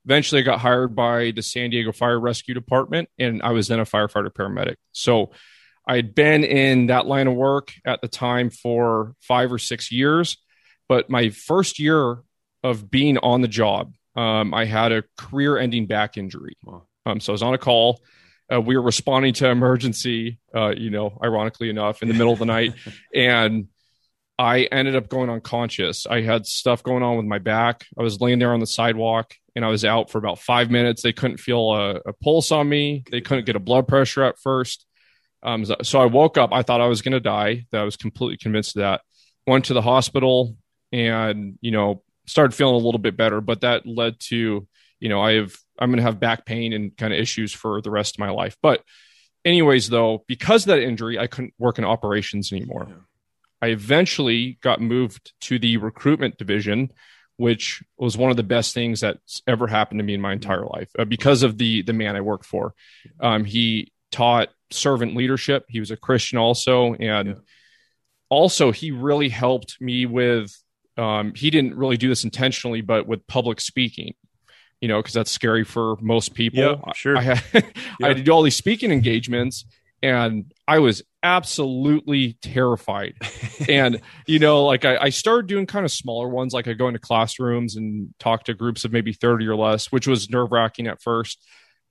Eventually, 0.05 0.41
I 0.41 0.45
got 0.45 0.59
hired 0.59 0.95
by 0.95 1.31
the 1.31 1.41
San 1.41 1.71
Diego 1.71 1.91
Fire 1.91 2.19
Rescue 2.19 2.53
Department, 2.53 3.09
and 3.19 3.41
I 3.41 3.51
was 3.51 3.67
then 3.67 3.79
a 3.79 3.85
firefighter 3.85 4.31
paramedic. 4.31 4.75
So 4.91 5.31
I 5.87 5.95
had 5.95 6.15
been 6.15 6.43
in 6.43 6.87
that 6.87 7.07
line 7.07 7.27
of 7.27 7.33
work 7.35 7.73
at 7.85 8.01
the 8.01 8.07
time 8.07 8.49
for 8.49 9.15
five 9.21 9.51
or 9.51 9.57
six 9.57 9.91
years. 9.91 10.37
But 10.87 11.09
my 11.09 11.29
first 11.29 11.79
year 11.79 12.17
of 12.63 12.91
being 12.91 13.17
on 13.17 13.41
the 13.41 13.47
job, 13.47 13.93
um, 14.15 14.53
I 14.53 14.65
had 14.65 14.91
a 14.91 15.03
career 15.17 15.57
ending 15.57 15.87
back 15.87 16.17
injury. 16.17 16.57
Wow. 16.63 16.83
Um, 17.05 17.19
so 17.19 17.31
I 17.31 17.33
was 17.33 17.43
on 17.43 17.53
a 17.53 17.57
call 17.57 17.99
uh, 18.51 18.59
we 18.59 18.75
were 18.75 18.83
responding 18.83 19.33
to 19.33 19.47
emergency, 19.49 20.39
uh, 20.55 20.73
you 20.75 20.89
know, 20.89 21.17
ironically 21.23 21.69
enough, 21.69 22.01
in 22.01 22.07
the 22.07 22.13
middle 22.13 22.33
of 22.33 22.39
the 22.39 22.45
night, 22.45 22.73
and 23.15 23.67
I 24.37 24.63
ended 24.63 24.95
up 24.95 25.07
going 25.07 25.29
unconscious. 25.29 26.07
I 26.07 26.21
had 26.21 26.45
stuff 26.47 26.81
going 26.81 27.03
on 27.03 27.17
with 27.17 27.25
my 27.25 27.37
back. 27.37 27.85
I 27.97 28.01
was 28.01 28.19
laying 28.19 28.39
there 28.39 28.53
on 28.53 28.59
the 28.59 28.67
sidewalk, 28.67 29.35
and 29.55 29.63
I 29.63 29.67
was 29.67 29.85
out 29.85 30.09
for 30.09 30.17
about 30.17 30.39
five 30.39 30.71
minutes. 30.71 31.03
They 31.03 31.13
couldn't 31.13 31.37
feel 31.37 31.71
a, 31.73 31.95
a 32.07 32.13
pulse 32.13 32.51
on 32.51 32.67
me. 32.67 33.03
They 33.11 33.21
couldn't 33.21 33.45
get 33.45 33.55
a 33.55 33.59
blood 33.59 33.87
pressure 33.87 34.23
at 34.23 34.39
first. 34.39 34.85
Um, 35.43 35.65
so 35.83 35.99
I 35.99 36.05
woke 36.05 36.37
up. 36.37 36.53
I 36.53 36.63
thought 36.63 36.81
I 36.81 36.87
was 36.87 37.01
going 37.01 37.13
to 37.13 37.19
die. 37.19 37.65
That 37.71 37.81
I 37.81 37.83
was 37.83 37.97
completely 37.97 38.37
convinced 38.37 38.75
of 38.75 38.81
that. 38.81 39.01
Went 39.45 39.65
to 39.65 39.73
the 39.73 39.81
hospital, 39.81 40.55
and 40.91 41.59
you 41.61 41.71
know, 41.71 42.03
started 42.25 42.55
feeling 42.55 42.75
a 42.75 42.85
little 42.85 42.99
bit 42.99 43.17
better. 43.17 43.41
But 43.41 43.61
that 43.61 43.85
led 43.85 44.19
to 44.29 44.67
you 45.01 45.09
know, 45.09 45.19
I 45.19 45.33
have 45.33 45.53
I'm 45.77 45.89
going 45.89 45.97
to 45.97 46.03
have 46.03 46.19
back 46.19 46.45
pain 46.45 46.71
and 46.71 46.95
kind 46.95 47.11
of 47.11 47.19
issues 47.19 47.51
for 47.51 47.81
the 47.81 47.91
rest 47.91 48.15
of 48.15 48.19
my 48.19 48.29
life. 48.29 48.55
But 48.61 48.83
anyways, 49.43 49.89
though, 49.89 50.23
because 50.27 50.63
of 50.63 50.67
that 50.67 50.83
injury, 50.83 51.19
I 51.19 51.27
couldn't 51.27 51.55
work 51.57 51.79
in 51.79 51.83
operations 51.83 52.53
anymore. 52.53 52.85
Yeah. 52.87 52.95
I 53.63 53.67
eventually 53.67 54.59
got 54.61 54.79
moved 54.79 55.33
to 55.41 55.59
the 55.59 55.77
recruitment 55.77 56.37
division, 56.37 56.91
which 57.37 57.83
was 57.97 58.17
one 58.17 58.31
of 58.31 58.37
the 58.37 58.43
best 58.43 58.73
things 58.73 59.01
that's 59.01 59.41
ever 59.47 59.67
happened 59.67 59.99
to 59.99 60.03
me 60.03 60.13
in 60.13 60.21
my 60.21 60.33
entire 60.33 60.65
life 60.65 60.89
uh, 60.97 61.05
because 61.05 61.43
of 61.43 61.57
the 61.57 61.81
the 61.81 61.93
man 61.93 62.15
I 62.15 62.21
worked 62.21 62.45
for. 62.45 62.73
Um, 63.19 63.43
he 63.43 63.91
taught 64.11 64.49
servant 64.69 65.15
leadership. 65.15 65.65
He 65.67 65.79
was 65.79 65.91
a 65.91 65.97
Christian 65.97 66.37
also, 66.37 66.93
and 66.93 67.27
yeah. 67.29 67.33
also 68.29 68.71
he 68.71 68.91
really 68.91 69.29
helped 69.29 69.81
me 69.81 70.05
with. 70.05 70.55
Um, 70.97 71.33
he 71.35 71.49
didn't 71.49 71.75
really 71.75 71.97
do 71.97 72.09
this 72.09 72.23
intentionally, 72.23 72.81
but 72.81 73.07
with 73.07 73.25
public 73.27 73.61
speaking 73.61 74.13
you 74.81 74.87
know, 74.87 74.99
because 74.99 75.13
that's 75.13 75.31
scary 75.31 75.63
for 75.63 75.95
most 76.01 76.33
people. 76.33 76.59
Yeah, 76.59 76.93
sure. 76.93 77.15
I, 77.15 77.21
had, 77.21 77.43
yeah. 77.99 78.07
I 78.07 78.13
do 78.13 78.31
all 78.31 78.41
these 78.41 78.55
speaking 78.55 78.91
engagements 78.91 79.63
and 80.01 80.51
I 80.67 80.79
was 80.79 81.03
absolutely 81.21 82.33
terrified. 82.41 83.13
and, 83.69 84.01
you 84.25 84.39
know, 84.39 84.65
like 84.65 84.83
I, 84.83 84.97
I, 84.97 85.09
started 85.09 85.47
doing 85.47 85.67
kind 85.67 85.85
of 85.85 85.91
smaller 85.91 86.27
ones, 86.27 86.53
like 86.53 86.67
I 86.67 86.73
go 86.73 86.87
into 86.87 86.99
classrooms 86.99 87.75
and 87.75 88.13
talk 88.19 88.45
to 88.45 88.55
groups 88.55 88.83
of 88.83 88.91
maybe 88.91 89.13
30 89.13 89.47
or 89.47 89.55
less, 89.55 89.91
which 89.91 90.07
was 90.07 90.31
nerve 90.31 90.51
wracking 90.51 90.87
at 90.87 91.01
first. 91.01 91.45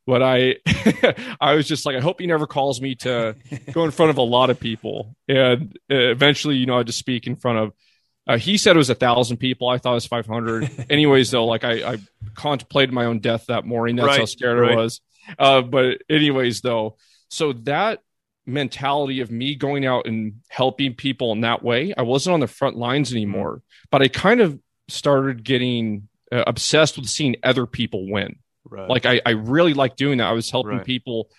But 0.06 0.22
I, 0.22 0.56
I 1.40 1.54
was 1.54 1.68
just 1.68 1.86
like, 1.86 1.94
I 1.94 2.00
hope 2.00 2.20
he 2.20 2.26
never 2.26 2.48
calls 2.48 2.80
me 2.80 2.96
to 2.96 3.36
go 3.72 3.84
in 3.84 3.92
front 3.92 4.10
of 4.10 4.18
a 4.18 4.22
lot 4.22 4.50
of 4.50 4.58
people. 4.58 5.14
And 5.28 5.78
uh, 5.88 5.94
eventually, 5.94 6.56
you 6.56 6.66
know, 6.66 6.78
I 6.78 6.82
just 6.82 6.98
speak 6.98 7.28
in 7.28 7.36
front 7.36 7.58
of 7.58 7.72
uh, 8.30 8.38
he 8.38 8.56
said 8.56 8.76
it 8.76 8.78
was 8.78 8.90
a 8.90 8.94
thousand 8.94 9.38
people. 9.38 9.68
I 9.68 9.78
thought 9.78 9.92
it 9.92 9.94
was 9.94 10.06
500. 10.06 10.86
anyways, 10.90 11.32
though, 11.32 11.46
like 11.46 11.64
I, 11.64 11.94
I, 11.94 11.98
contemplated 12.34 12.94
my 12.94 13.06
own 13.06 13.18
death 13.18 13.46
that 13.48 13.66
morning. 13.66 13.96
That's 13.96 14.06
right, 14.06 14.18
how 14.20 14.24
scared 14.24 14.60
right. 14.60 14.72
I 14.72 14.76
was. 14.76 15.00
Uh, 15.36 15.62
but 15.62 16.02
anyways, 16.08 16.60
though, 16.60 16.96
so 17.28 17.52
that 17.52 18.02
mentality 18.46 19.20
of 19.20 19.32
me 19.32 19.56
going 19.56 19.84
out 19.84 20.06
and 20.06 20.34
helping 20.48 20.94
people 20.94 21.32
in 21.32 21.40
that 21.40 21.64
way, 21.64 21.92
I 21.96 22.02
wasn't 22.02 22.34
on 22.34 22.40
the 22.40 22.46
front 22.46 22.76
lines 22.76 23.12
anymore. 23.12 23.62
But 23.90 24.02
I 24.02 24.06
kind 24.06 24.40
of 24.40 24.60
started 24.86 25.42
getting 25.42 26.08
uh, 26.30 26.44
obsessed 26.46 26.98
with 26.98 27.08
seeing 27.08 27.34
other 27.42 27.66
people 27.66 28.08
win. 28.08 28.36
Right. 28.64 28.88
Like 28.88 29.06
I, 29.06 29.20
I 29.26 29.30
really 29.30 29.74
like 29.74 29.96
doing 29.96 30.18
that. 30.18 30.28
I 30.28 30.32
was 30.32 30.50
helping 30.50 30.80
people 30.80 31.30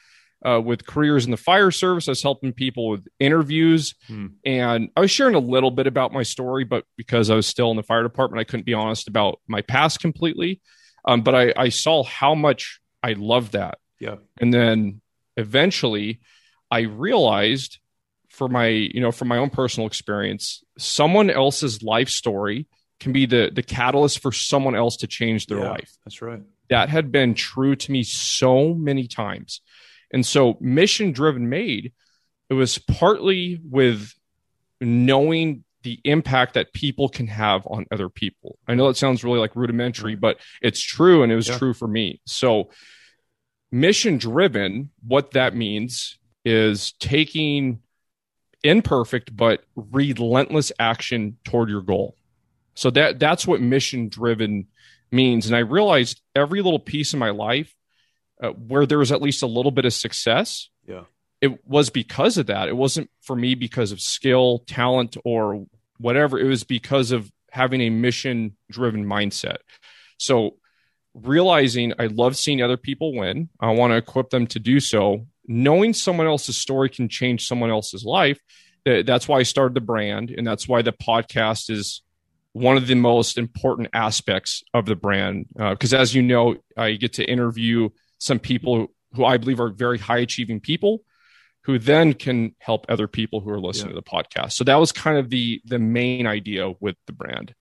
uh, 0.46 0.60
with 0.64 0.86
careers 0.86 1.26
in 1.26 1.32
the 1.32 1.38
fire 1.38 1.72
service. 1.72 2.08
I 2.08 2.12
was 2.12 2.24
helping 2.24 2.54
people 2.54 2.90
with 2.90 3.08
interviews, 3.20 3.96
hmm. 4.08 4.28
and 4.46 4.90
I 4.96 5.02
was 5.02 5.12
sharing 5.12 5.36
a 5.36 5.40
little 5.40 5.72
bit 5.72 5.88
about 5.88 6.12
my 6.12 6.24
story, 6.24 6.64
but 6.64 6.86
because 6.98 7.30
I 7.30 7.36
was 7.36 7.48
still 7.48 7.72
in 7.72 7.78
the 7.78 7.84
fire 7.84 8.04
department, 8.04 8.42
I 8.42 8.44
couldn't 8.44 8.66
be 8.66 8.74
honest 8.74 9.08
about 9.08 9.40
my 9.48 9.62
past 9.62 10.00
completely. 10.00 10.62
Um, 11.06 11.22
but 11.22 11.36
I, 11.36 11.54
I 11.56 11.70
saw 11.70 12.04
how 12.04 12.36
much 12.36 12.80
I 13.02 13.14
loved 13.14 13.54
that. 13.54 13.80
Yeah, 14.00 14.16
and 14.40 14.54
then 14.54 15.02
eventually, 15.38 16.22
I 16.70 16.82
realized 16.82 17.80
for 18.30 18.48
my 18.48 18.68
you 18.68 19.02
know 19.02 19.12
from 19.12 19.28
my 19.28 19.38
own 19.38 19.50
personal 19.50 19.88
experience, 19.88 20.64
someone 20.78 21.30
else's 21.30 21.84
life 21.84 22.10
story 22.10 22.68
can 23.00 23.12
be 23.12 23.26
the 23.26 23.52
the 23.54 23.64
catalyst 23.64 24.20
for 24.20 24.32
someone 24.32 24.76
else 24.76 24.98
to 24.98 25.08
change 25.08 25.48
their 25.48 25.60
yeah, 25.60 25.72
life. 25.72 25.92
That's 26.06 26.22
right. 26.22 26.42
That 26.70 26.90
had 26.90 27.12
been 27.12 27.34
true 27.34 27.76
to 27.76 27.92
me 27.92 28.04
so 28.04 28.74
many 28.74 29.08
times. 29.08 29.62
And 30.14 30.26
so 30.26 30.58
mission 30.60 31.12
driven 31.12 31.50
made, 31.50 31.94
it 32.50 32.54
was 32.54 32.78
partly 32.78 33.60
with 33.64 34.14
knowing 34.82 35.64
the 35.84 36.00
impact 36.04 36.54
that 36.54 36.74
people 36.74 37.10
can 37.10 37.28
have 37.28 37.66
on 37.66 37.86
other 37.92 38.10
people. 38.10 38.58
I 38.68 38.76
know 38.76 38.88
that 38.88 38.98
sounds 38.98 39.24
really 39.24 39.40
like 39.40 39.56
rudimentary, 39.56 40.16
but 40.16 40.38
it's 40.62 40.82
true 40.82 41.24
and 41.24 41.32
it 41.32 41.36
was 41.36 41.48
yeah. 41.48 41.58
true 41.58 41.74
for 41.74 41.88
me. 41.88 42.22
So 42.26 42.70
mission 43.72 44.18
driven, 44.18 44.92
what 45.08 45.32
that 45.32 45.56
means 45.56 46.20
is 46.46 46.94
taking 46.94 47.80
imperfect 48.64 49.36
but 49.36 49.64
relentless 49.76 50.72
action 50.78 51.38
toward 51.44 51.70
your 51.70 51.82
goal. 51.82 52.16
So 52.76 52.90
that 52.92 53.20
that's 53.20 53.48
what 53.48 53.62
mission 53.62 54.10
driven 54.10 54.68
means 55.12 55.48
and 55.48 55.56
I 55.56 55.60
realized 55.60 56.22
every 56.36 56.62
little 56.62 56.80
piece 56.80 57.14
of 57.14 57.20
my 57.20 57.32
life 57.32 57.76
uh, 58.42 58.50
where 58.50 58.86
there 58.86 58.98
was 58.98 59.12
at 59.12 59.22
least 59.22 59.44
a 59.44 59.48
little 59.48 59.72
bit 59.72 59.86
of 59.86 59.94
success. 59.94 60.70
Yeah. 60.88 61.04
It 61.42 61.66
was 61.68 61.90
because 61.90 62.38
of 62.38 62.48
that. 62.48 62.70
It 62.70 62.78
wasn't 62.78 63.10
for 63.22 63.36
me 63.36 63.56
because 63.56 63.92
of 63.92 64.02
skill, 64.02 64.64
talent, 64.68 65.18
or 65.26 65.66
whatever. 65.98 66.40
It 66.40 66.48
was 66.48 66.64
because 66.64 67.12
of 67.12 67.32
having 67.52 67.82
a 67.82 67.90
mission 67.90 68.56
driven 68.70 69.06
mindset. 69.06 69.58
So 70.18 70.58
realizing 71.14 71.94
I 72.00 72.06
love 72.08 72.38
seeing 72.38 72.62
other 72.62 72.78
people 72.78 73.16
win, 73.16 73.50
I 73.60 73.72
want 73.72 73.92
to 73.92 73.98
equip 73.98 74.30
them 74.30 74.48
to 74.48 74.60
do 74.60 74.80
so. 74.80 75.26
Knowing 75.48 75.94
someone 75.94 76.28
else's 76.28 76.58
story 76.58 76.90
can 76.90 77.10
change 77.10 77.48
someone 77.48 77.72
else's 77.72 78.06
life. 78.06 78.40
That's 78.86 79.28
why 79.28 79.40
I 79.40 79.44
started 79.44 79.74
the 79.74 79.82
brand, 79.82 80.32
and 80.32 80.46
that's 80.46 80.68
why 80.68 80.82
the 80.82 80.94
podcast 80.94 81.70
is 81.70 82.02
one 82.54 82.78
of 82.78 82.88
the 82.88 82.96
most 82.96 83.38
important 83.38 83.90
aspects 83.94 84.64
of 84.74 84.86
the 84.86 84.96
brand. 84.96 85.48
Because 85.56 85.94
uh, 85.94 85.98
as 85.98 86.16
you 86.16 86.22
know, 86.22 86.58
I 86.78 86.94
get 86.94 87.14
to 87.14 87.24
interview 87.24 87.90
some 88.22 88.40
people 88.40 88.88
who 89.14 89.26
I 89.26 89.38
believe 89.38 89.60
are 89.60 89.70
very 89.70 89.98
high 89.98 90.20
achieving 90.20 90.60
people 90.60 91.04
who 91.64 91.80
then 91.80 92.14
can 92.14 92.56
help 92.60 92.86
other 92.88 93.08
people 93.08 93.42
who 93.42 93.50
are 93.50 93.60
listening 93.60 93.94
yeah. 93.94 94.00
to 94.00 94.02
the 94.02 94.10
podcast. 94.10 94.54
So 94.54 94.64
that 94.64 94.76
was 94.76 94.92
kind 94.92 95.18
of 95.18 95.30
the 95.30 95.62
the 95.66 95.80
main 95.80 96.28
idea 96.28 96.72
with 96.80 96.96
the 97.08 97.14
brand. 97.14 97.54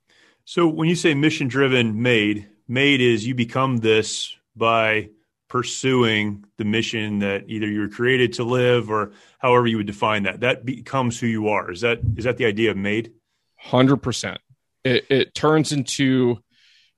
So 0.44 0.68
when 0.68 0.88
you 0.88 0.94
say 0.94 1.14
mission 1.14 1.48
driven 1.48 2.02
made, 2.02 2.48
made 2.68 3.00
is 3.00 3.26
you 3.26 3.34
become 3.34 3.78
this 3.78 4.36
by 4.54 5.10
pursuing 5.48 6.44
the 6.58 6.64
mission 6.64 7.20
that 7.20 7.44
either 7.48 7.66
you 7.66 7.80
were 7.80 7.88
created 7.88 8.34
to 8.34 8.44
live 8.44 8.90
or 8.90 9.12
however 9.38 9.66
you 9.66 9.78
would 9.78 9.86
define 9.86 10.24
that. 10.24 10.40
That 10.40 10.64
becomes 10.64 11.18
who 11.18 11.26
you 11.26 11.48
are. 11.48 11.70
Is 11.70 11.80
that 11.80 12.00
is 12.16 12.24
that 12.24 12.36
the 12.36 12.44
idea 12.44 12.70
of 12.70 12.76
made? 12.76 13.12
100%. 13.66 14.36
It 14.84 15.06
it 15.08 15.34
turns 15.34 15.72
into 15.72 16.38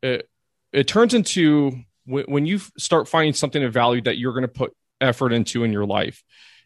it, 0.03 0.29
it 0.73 0.89
turns 0.89 1.15
into 1.15 1.73
when 2.07 2.47
you 2.47 2.59
start 2.79 3.09
finding 3.09 3.33
something 3.33 3.63
of 3.63 3.73
value 3.73 4.03
that 4.03 4.19
you're 4.19 4.33
going 4.33 4.43
to 4.43 4.49
put 4.49 4.75
effort 5.01 5.33
into 5.33 5.65
in 5.65 5.73
your 5.73 5.87
life, 5.87 6.23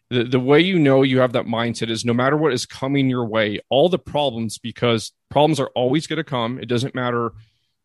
the, 0.09 0.23
the 0.23 0.39
way 0.39 0.61
you 0.61 0.79
know 0.79 1.03
you 1.03 1.19
have 1.19 1.33
that 1.33 1.45
mindset 1.45 1.89
is 1.89 2.05
no 2.05 2.13
matter 2.13 2.37
what 2.37 2.53
is 2.53 2.65
coming 2.65 3.09
your 3.09 3.25
way, 3.25 3.59
all 3.69 3.89
the 3.89 3.99
problems, 3.99 4.57
because 4.57 5.11
problems 5.29 5.59
are 5.59 5.69
always 5.75 6.07
going 6.07 6.17
to 6.17 6.23
come. 6.23 6.59
It 6.59 6.67
doesn't 6.67 6.95
matter 6.95 7.33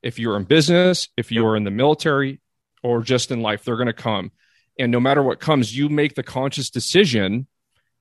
if 0.02 0.18
you're 0.18 0.36
in 0.36 0.44
business, 0.44 1.08
if 1.16 1.32
you're 1.32 1.56
in 1.56 1.64
the 1.64 1.70
military, 1.70 2.40
or 2.82 3.02
just 3.02 3.30
in 3.30 3.40
life, 3.40 3.64
they're 3.64 3.76
going 3.76 3.86
to 3.86 3.92
come. 3.92 4.32
And 4.78 4.90
no 4.90 5.00
matter 5.00 5.22
what 5.22 5.40
comes, 5.40 5.76
you 5.76 5.88
make 5.88 6.14
the 6.14 6.22
conscious 6.22 6.70
decision 6.70 7.46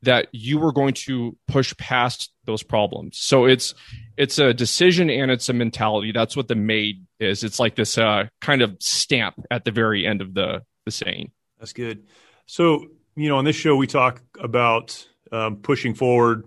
that 0.04 0.28
you 0.32 0.64
are 0.66 0.72
going 0.72 0.94
to 0.94 1.38
push 1.48 1.76
past 1.78 2.32
those 2.46 2.64
problems. 2.64 3.20
So 3.20 3.46
it's 3.46 3.76
it's 4.18 4.40
a 4.40 4.54
decision 4.54 5.10
and 5.10 5.30
it's 5.30 5.50
a 5.50 5.54
mentality. 5.54 6.12
That's 6.12 6.36
what 6.36 6.48
the 6.48 6.56
made 6.56 7.06
is. 7.22 7.44
It's 7.44 7.60
like 7.60 7.76
this 7.76 7.98
uh, 7.98 8.28
kind 8.40 8.62
of 8.62 8.78
stamp 8.80 9.36
at 9.50 9.66
the 9.66 9.72
very 9.72 10.06
end 10.06 10.22
of 10.22 10.34
the 10.34 10.64
the 10.86 10.92
saying. 10.92 11.32
That's 11.60 11.74
good. 11.74 12.08
So 12.46 12.88
you 13.16 13.30
know, 13.30 13.38
on 13.38 13.46
this 13.46 13.56
show 13.56 13.76
we 13.76 13.88
talk 13.88 14.22
about 14.40 15.08
um, 15.32 15.58
pushing 15.58 15.94
forward 15.94 16.46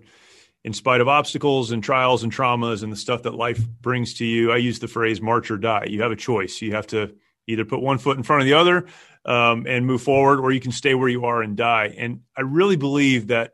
in 0.63 0.73
spite 0.73 1.01
of 1.01 1.07
obstacles 1.07 1.71
and 1.71 1.83
trials 1.83 2.23
and 2.23 2.33
traumas 2.33 2.83
and 2.83 2.91
the 2.91 2.97
stuff 2.97 3.23
that 3.23 3.35
life 3.35 3.59
brings 3.81 4.15
to 4.15 4.25
you. 4.25 4.51
I 4.51 4.57
use 4.57 4.79
the 4.79 4.87
phrase 4.87 5.21
"march 5.21 5.51
or 5.51 5.57
die." 5.57 5.85
You 5.87 6.01
have 6.01 6.11
a 6.11 6.15
choice. 6.15 6.61
You 6.61 6.73
have 6.73 6.87
to 6.87 7.15
either 7.47 7.65
put 7.65 7.81
one 7.81 7.97
foot 7.97 8.17
in 8.17 8.23
front 8.23 8.41
of 8.41 8.47
the 8.47 8.53
other 8.53 8.87
um, 9.25 9.65
and 9.67 9.85
move 9.85 10.01
forward, 10.01 10.39
or 10.39 10.51
you 10.51 10.59
can 10.59 10.71
stay 10.71 10.95
where 10.95 11.09
you 11.09 11.25
are 11.25 11.41
and 11.41 11.55
die. 11.55 11.93
And 11.97 12.21
I 12.35 12.41
really 12.41 12.75
believe 12.75 13.27
that 13.27 13.53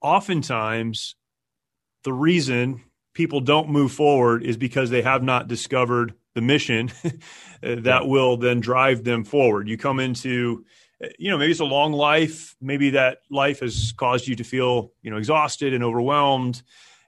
oftentimes 0.00 1.14
the 2.04 2.12
reason 2.12 2.82
people 3.14 3.40
don't 3.40 3.68
move 3.68 3.92
forward 3.92 4.42
is 4.42 4.56
because 4.56 4.90
they 4.90 5.02
have 5.02 5.22
not 5.22 5.48
discovered 5.48 6.14
the 6.34 6.40
mission 6.40 6.90
that 7.62 8.06
will 8.06 8.36
then 8.36 8.60
drive 8.60 9.04
them 9.04 9.24
forward. 9.24 9.68
You 9.68 9.76
come 9.76 10.00
into 10.00 10.64
you 11.18 11.30
know 11.30 11.38
maybe 11.38 11.50
it's 11.50 11.60
a 11.60 11.64
long 11.64 11.92
life. 11.92 12.56
Maybe 12.60 12.90
that 12.90 13.18
life 13.30 13.60
has 13.60 13.92
caused 13.96 14.26
you 14.28 14.36
to 14.36 14.44
feel 14.44 14.92
you 15.02 15.10
know 15.10 15.16
exhausted 15.16 15.74
and 15.74 15.84
overwhelmed 15.84 16.62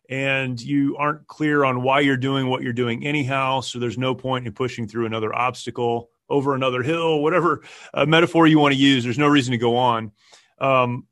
and 0.09 0.61
you 0.61 0.97
aren't 0.99 1.27
clear 1.27 1.65
on 1.65 1.83
why 1.83 2.01
you're 2.01 2.17
doing 2.17 2.49
what 2.49 2.63
you're 2.63 2.75
doing 2.75 3.07
anyhow 3.07 3.61
so 3.61 3.79
there's 3.79 3.97
no 3.97 4.15
point 4.15 4.47
in 4.47 4.53
pushing 4.53 4.87
through 4.87 5.07
another 5.07 5.35
obstacle 5.35 6.11
over 6.29 6.55
another 6.55 6.83
hill 6.83 7.23
whatever 7.23 7.63
uh, 7.95 8.05
metaphor 8.05 8.47
you 8.47 8.59
want 8.59 8.75
to 8.75 8.81
use. 8.81 9.05
There's 9.05 9.19
no 9.19 9.29
reason 9.29 9.53
to 9.53 9.59
go 9.59 9.77
on 9.77 10.13
um, 10.59 11.07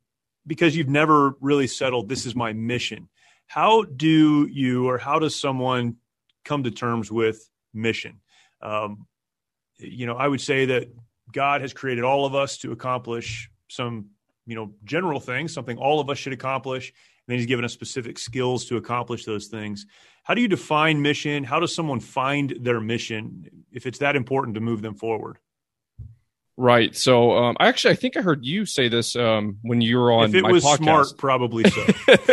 because 0.45 0.75
you've 0.75 0.89
never 0.89 1.35
really 1.39 1.67
settled 1.67 2.09
this 2.09 2.25
is 2.25 2.35
my 2.35 2.53
mission 2.53 3.09
how 3.47 3.83
do 3.83 4.47
you 4.51 4.87
or 4.87 4.97
how 4.97 5.19
does 5.19 5.35
someone 5.35 5.97
come 6.45 6.63
to 6.63 6.71
terms 6.71 7.11
with 7.11 7.49
mission 7.73 8.19
um, 8.61 9.05
you 9.77 10.05
know 10.05 10.15
i 10.15 10.27
would 10.27 10.41
say 10.41 10.65
that 10.65 10.87
God 11.33 11.61
has 11.61 11.73
created 11.73 12.03
all 12.03 12.25
of 12.25 12.35
us 12.35 12.57
to 12.59 12.71
accomplish 12.71 13.49
some, 13.67 14.07
you 14.45 14.55
know, 14.55 14.71
general 14.85 15.19
things, 15.19 15.53
something 15.53 15.77
all 15.77 15.99
of 15.99 16.09
us 16.09 16.17
should 16.17 16.31
accomplish. 16.31 16.89
And 16.89 17.33
then 17.33 17.37
he's 17.37 17.47
given 17.47 17.65
us 17.65 17.73
specific 17.73 18.19
skills 18.19 18.65
to 18.65 18.77
accomplish 18.77 19.25
those 19.25 19.47
things. 19.47 19.85
How 20.23 20.33
do 20.33 20.41
you 20.41 20.47
define 20.47 21.01
mission? 21.01 21.43
How 21.43 21.59
does 21.59 21.73
someone 21.73 21.99
find 21.99 22.55
their 22.61 22.79
mission 22.79 23.49
if 23.71 23.85
it's 23.85 23.99
that 23.99 24.15
important 24.15 24.55
to 24.55 24.61
move 24.61 24.81
them 24.81 24.95
forward? 24.95 25.39
Right. 26.55 26.95
So, 26.95 27.31
um, 27.31 27.57
I 27.59 27.67
actually, 27.67 27.93
I 27.93 27.95
think 27.95 28.15
I 28.15 28.21
heard 28.21 28.45
you 28.45 28.65
say 28.65 28.87
this 28.87 29.15
um, 29.15 29.57
when 29.63 29.81
you 29.81 29.97
were 29.97 30.11
on. 30.11 30.29
If 30.29 30.35
it 30.35 30.43
my 30.43 30.51
was 30.51 30.63
podcast. 30.63 30.77
smart, 30.77 31.07
probably 31.17 31.69
so. 31.69 31.85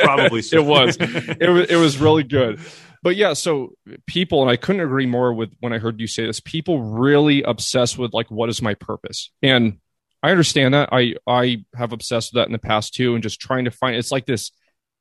probably 0.02 0.42
so. 0.42 0.56
it 0.59 0.64
was. 0.64 0.96
It 1.00 1.48
was. 1.48 1.70
It 1.70 1.76
was 1.76 1.98
really 1.98 2.24
good 2.24 2.61
but 3.02 3.16
yeah, 3.16 3.33
so 3.33 3.72
people, 4.06 4.42
and 4.42 4.50
I 4.50 4.56
couldn't 4.56 4.83
agree 4.83 5.06
more 5.06 5.33
with 5.33 5.50
when 5.61 5.72
I 5.72 5.78
heard 5.78 6.00
you 6.00 6.06
say 6.06 6.26
this. 6.26 6.40
People 6.40 6.83
really 6.83 7.42
obsessed 7.42 7.96
with 7.96 8.12
like, 8.12 8.30
what 8.30 8.50
is 8.50 8.61
my 8.61 8.74
purpose? 8.74 9.30
And 9.42 9.78
I 10.22 10.30
understand 10.30 10.74
that. 10.74 10.90
I 10.92 11.14
I 11.26 11.64
have 11.74 11.92
obsessed 11.92 12.33
with 12.33 12.40
that 12.40 12.48
in 12.48 12.52
the 12.52 12.59
past 12.59 12.94
too, 12.94 13.14
and 13.14 13.22
just 13.22 13.40
trying 13.40 13.64
to 13.64 13.70
find. 13.70 13.96
It's 13.96 14.12
like 14.12 14.26
this 14.26 14.50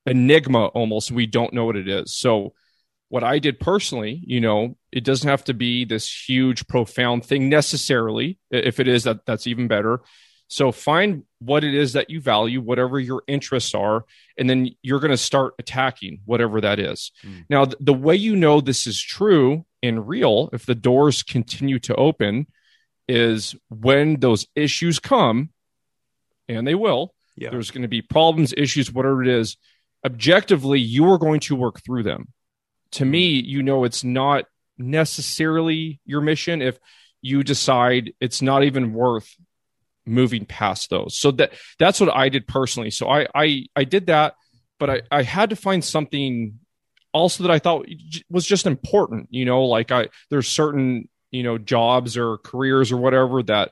enigma 0.05 0.67
almost. 0.67 1.11
We 1.11 1.25
don't 1.25 1.53
know 1.53 1.65
what 1.65 1.75
it 1.75 1.89
is. 1.89 2.15
So 2.15 2.53
what 3.09 3.23
I 3.23 3.39
did 3.39 3.59
personally, 3.59 4.21
you 4.25 4.39
know, 4.39 4.77
it 4.91 5.03
doesn't 5.03 5.29
have 5.29 5.43
to 5.45 5.53
be 5.53 5.85
this 5.85 6.29
huge, 6.29 6.67
profound 6.67 7.25
thing 7.25 7.49
necessarily. 7.49 8.39
If 8.51 8.79
it 8.79 8.87
is, 8.87 9.03
that 9.03 9.25
that's 9.25 9.47
even 9.47 9.67
better. 9.67 10.01
So 10.49 10.71
find 10.71 11.23
what 11.37 11.63
it 11.63 11.75
is 11.75 11.93
that 11.93 12.09
you 12.09 12.19
value, 12.19 12.59
whatever 12.59 12.99
your 12.99 13.21
interests 13.27 13.75
are, 13.75 14.05
and 14.35 14.49
then 14.49 14.71
you're 14.81 14.99
going 14.99 15.11
to 15.11 15.17
start 15.17 15.53
attacking 15.59 16.21
whatever 16.25 16.59
that 16.61 16.79
is. 16.79 17.11
Mm. 17.23 17.45
Now, 17.49 17.65
th- 17.65 17.77
the 17.79 17.93
way 17.93 18.15
you 18.15 18.35
know 18.35 18.59
this 18.59 18.87
is 18.87 18.99
true 18.99 19.63
and 19.83 20.07
real, 20.07 20.49
if 20.51 20.65
the 20.65 20.73
doors 20.73 21.21
continue 21.21 21.77
to 21.79 21.95
open, 21.95 22.47
is 23.07 23.55
when 23.69 24.19
those 24.19 24.47
issues 24.55 24.97
come, 24.97 25.51
and 26.47 26.65
they 26.65 26.75
will. 26.75 27.13
Yeah. 27.37 27.51
There's 27.51 27.69
going 27.69 27.83
to 27.83 27.87
be 27.87 28.01
problems, 28.01 28.51
issues, 28.57 28.91
whatever 28.91 29.21
it 29.21 29.29
is. 29.29 29.55
Objectively, 30.03 30.79
you 30.79 31.11
are 31.11 31.19
going 31.19 31.41
to 31.41 31.55
work 31.55 31.83
through 31.83 32.03
them. 32.03 32.33
To 32.93 33.03
mm. 33.03 33.09
me, 33.09 33.27
you 33.27 33.61
know, 33.61 33.83
it's 33.83 34.03
not 34.03 34.45
necessarily 34.79 35.99
your 36.05 36.21
mission 36.21 36.61
if 36.61 36.79
you 37.21 37.43
decide 37.43 38.13
it's 38.19 38.41
not 38.41 38.63
even 38.63 38.93
worth 38.93 39.35
moving 40.05 40.45
past 40.45 40.89
those. 40.89 41.19
So 41.19 41.31
that 41.31 41.53
that's 41.77 41.99
what 41.99 42.13
I 42.15 42.29
did 42.29 42.47
personally. 42.47 42.91
So 42.91 43.07
I 43.07 43.27
I 43.35 43.65
I 43.75 43.83
did 43.83 44.07
that, 44.07 44.35
but 44.79 44.89
I 44.89 45.01
I 45.11 45.23
had 45.23 45.51
to 45.51 45.55
find 45.55 45.83
something 45.83 46.59
also 47.13 47.43
that 47.43 47.51
I 47.51 47.59
thought 47.59 47.87
was 48.29 48.45
just 48.45 48.65
important. 48.65 49.27
You 49.31 49.45
know, 49.45 49.65
like 49.65 49.91
I 49.91 50.07
there's 50.29 50.47
certain 50.47 51.09
you 51.31 51.43
know 51.43 51.57
jobs 51.57 52.17
or 52.17 52.37
careers 52.37 52.91
or 52.91 52.97
whatever 52.97 53.43
that 53.43 53.71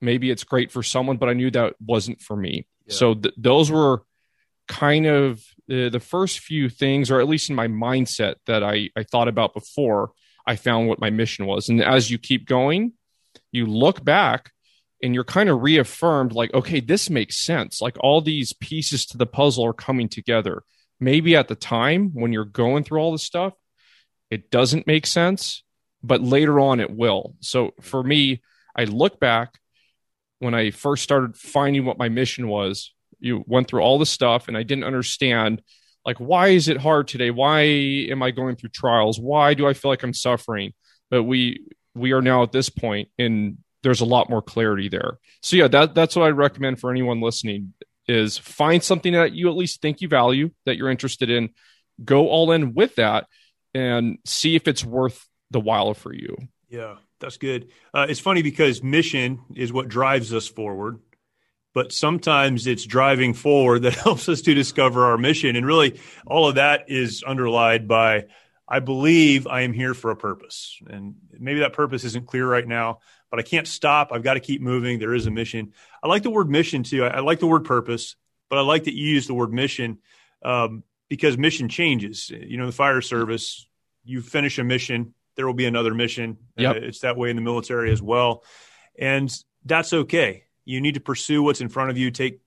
maybe 0.00 0.30
it's 0.30 0.44
great 0.44 0.70
for 0.70 0.82
someone, 0.82 1.16
but 1.16 1.28
I 1.28 1.32
knew 1.32 1.50
that 1.52 1.74
wasn't 1.80 2.20
for 2.20 2.36
me. 2.36 2.66
Yeah. 2.86 2.94
So 2.94 3.14
th- 3.14 3.34
those 3.38 3.70
were 3.70 4.02
kind 4.68 5.06
of 5.06 5.42
the, 5.66 5.88
the 5.88 6.00
first 6.00 6.40
few 6.40 6.68
things, 6.68 7.10
or 7.10 7.20
at 7.20 7.28
least 7.28 7.48
in 7.48 7.56
my 7.56 7.68
mindset 7.68 8.34
that 8.46 8.62
I 8.62 8.90
I 8.96 9.04
thought 9.04 9.28
about 9.28 9.54
before 9.54 10.10
I 10.46 10.56
found 10.56 10.88
what 10.88 11.00
my 11.00 11.10
mission 11.10 11.46
was. 11.46 11.68
And 11.68 11.82
as 11.82 12.10
you 12.10 12.18
keep 12.18 12.46
going, 12.46 12.92
you 13.52 13.66
look 13.66 14.04
back 14.04 14.52
and 15.02 15.14
you're 15.14 15.24
kind 15.24 15.48
of 15.48 15.62
reaffirmed 15.62 16.32
like 16.32 16.52
okay 16.54 16.80
this 16.80 17.10
makes 17.10 17.36
sense. 17.36 17.80
Like 17.80 17.96
all 18.00 18.20
these 18.20 18.52
pieces 18.52 19.06
to 19.06 19.18
the 19.18 19.26
puzzle 19.26 19.66
are 19.66 19.72
coming 19.72 20.08
together. 20.08 20.62
Maybe 21.00 21.36
at 21.36 21.48
the 21.48 21.54
time 21.54 22.10
when 22.14 22.32
you're 22.32 22.44
going 22.44 22.84
through 22.84 23.00
all 23.00 23.12
this 23.12 23.22
stuff 23.22 23.54
it 24.30 24.50
doesn't 24.50 24.86
make 24.86 25.06
sense 25.06 25.62
but 26.02 26.22
later 26.22 26.58
on 26.60 26.80
it 26.80 26.90
will. 26.90 27.36
So 27.40 27.72
for 27.80 28.02
me 28.02 28.42
i 28.76 28.84
look 28.84 29.20
back 29.20 29.58
when 30.38 30.54
i 30.54 30.70
first 30.70 31.02
started 31.02 31.36
finding 31.36 31.84
what 31.84 31.98
my 31.98 32.08
mission 32.08 32.48
was. 32.48 32.92
You 33.20 33.44
went 33.46 33.68
through 33.68 33.80
all 33.80 33.98
the 33.98 34.06
stuff 34.06 34.48
and 34.48 34.56
i 34.56 34.62
didn't 34.62 34.84
understand 34.84 35.62
like 36.04 36.18
why 36.18 36.48
is 36.48 36.68
it 36.68 36.76
hard 36.76 37.08
today 37.08 37.30
why 37.30 37.62
am 37.62 38.22
i 38.22 38.30
going 38.30 38.56
through 38.56 38.70
trials 38.70 39.18
why 39.18 39.54
do 39.54 39.66
i 39.66 39.72
feel 39.72 39.90
like 39.90 40.02
i'm 40.02 40.14
suffering 40.14 40.72
but 41.10 41.22
we 41.22 41.64
we 41.94 42.12
are 42.12 42.22
now 42.22 42.42
at 42.42 42.52
this 42.52 42.70
and 43.18 43.58
there's 43.84 44.00
a 44.00 44.06
lot 44.06 44.28
more 44.28 44.42
clarity 44.42 44.88
there. 44.88 45.18
So 45.42 45.56
yeah, 45.56 45.68
that 45.68 45.94
that's 45.94 46.16
what 46.16 46.24
I 46.24 46.30
recommend 46.30 46.80
for 46.80 46.90
anyone 46.90 47.20
listening 47.20 47.74
is 48.08 48.36
find 48.36 48.82
something 48.82 49.12
that 49.12 49.32
you 49.32 49.48
at 49.48 49.56
least 49.56 49.80
think 49.80 50.00
you 50.00 50.08
value, 50.08 50.50
that 50.66 50.76
you're 50.76 50.90
interested 50.90 51.30
in, 51.30 51.50
go 52.04 52.28
all 52.28 52.50
in 52.50 52.74
with 52.74 52.96
that 52.96 53.26
and 53.74 54.18
see 54.24 54.56
if 54.56 54.66
it's 54.66 54.84
worth 54.84 55.26
the 55.50 55.60
while 55.60 55.94
for 55.94 56.12
you. 56.12 56.36
Yeah, 56.68 56.96
that's 57.20 57.36
good. 57.36 57.68
Uh, 57.92 58.06
it's 58.08 58.20
funny 58.20 58.42
because 58.42 58.82
mission 58.82 59.40
is 59.54 59.72
what 59.72 59.88
drives 59.88 60.34
us 60.34 60.48
forward, 60.48 60.98
but 61.74 61.92
sometimes 61.92 62.66
it's 62.66 62.84
driving 62.84 63.34
forward 63.34 63.82
that 63.82 63.94
helps 64.06 64.28
us 64.28 64.40
to 64.42 64.54
discover 64.54 65.04
our 65.04 65.18
mission. 65.18 65.56
And 65.56 65.66
really, 65.66 66.00
all 66.26 66.48
of 66.48 66.54
that 66.54 66.84
is 66.88 67.22
underlined 67.26 67.88
by 67.88 68.26
I 68.66 68.80
believe 68.80 69.46
I 69.46 69.62
am 69.62 69.74
here 69.74 69.92
for 69.92 70.10
a 70.10 70.16
purpose. 70.16 70.78
And 70.88 71.16
maybe 71.38 71.60
that 71.60 71.74
purpose 71.74 72.04
isn't 72.04 72.26
clear 72.26 72.48
right 72.48 72.66
now, 72.66 73.00
but 73.30 73.38
I 73.38 73.42
can't 73.42 73.68
stop. 73.68 74.08
I've 74.10 74.22
got 74.22 74.34
to 74.34 74.40
keep 74.40 74.62
moving. 74.62 74.98
There 74.98 75.14
is 75.14 75.26
a 75.26 75.30
mission. 75.30 75.74
I 76.02 76.08
like 76.08 76.22
the 76.22 76.30
word 76.30 76.48
mission 76.48 76.82
too. 76.82 77.04
I, 77.04 77.20
like 77.20 77.40
the 77.40 77.46
word 77.46 77.64
purpose, 77.64 78.16
but 78.48 78.58
I 78.58 78.62
like 78.62 78.84
that 78.84 78.94
you 78.94 79.06
use 79.06 79.26
the 79.26 79.34
word 79.34 79.52
mission 79.52 79.98
um, 80.42 80.82
because 81.08 81.36
mission 81.36 81.68
changes. 81.68 82.30
You 82.30 82.56
know, 82.56 82.66
the 82.66 82.72
fire 82.72 83.02
service, 83.02 83.68
you 84.02 84.22
finish 84.22 84.58
a 84.58 84.64
mission, 84.64 85.12
there 85.36 85.46
will 85.46 85.54
be 85.54 85.66
another 85.66 85.92
mission. 85.92 86.38
Yep. 86.56 86.76
Uh, 86.76 86.78
it's 86.80 87.00
that 87.00 87.16
way 87.18 87.28
in 87.28 87.36
the 87.36 87.42
military 87.42 87.92
as 87.92 88.00
well. 88.00 88.44
And 88.98 89.30
that's 89.64 89.92
okay. 89.92 90.44
You 90.64 90.80
need 90.80 90.94
to 90.94 91.00
pursue 91.00 91.42
what's 91.42 91.60
in 91.60 91.68
front 91.68 91.90
of 91.90 91.98
you. 91.98 92.10
Take, 92.10 92.40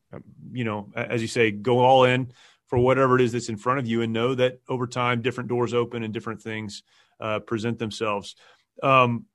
you 0.52 0.64
know, 0.64 0.92
as 0.96 1.22
you 1.22 1.28
say, 1.28 1.52
go 1.52 1.80
all 1.80 2.04
in 2.04 2.32
for 2.68 2.78
whatever 2.78 3.16
it 3.16 3.22
is 3.22 3.32
that's 3.32 3.50
in 3.50 3.58
front 3.58 3.80
of 3.80 3.88
you 3.88 4.02
and 4.02 4.14
know 4.14 4.36
that 4.36 4.60
over 4.68 4.88
time, 4.88 5.22
different 5.22 5.50
doors 5.50 5.74
open 5.74 6.04
and 6.04 6.14
different 6.14 6.42
things 6.42 6.84
uh, 7.20 7.40
present 7.40 7.80
themselves. 7.80 8.36
Um, 8.84 9.26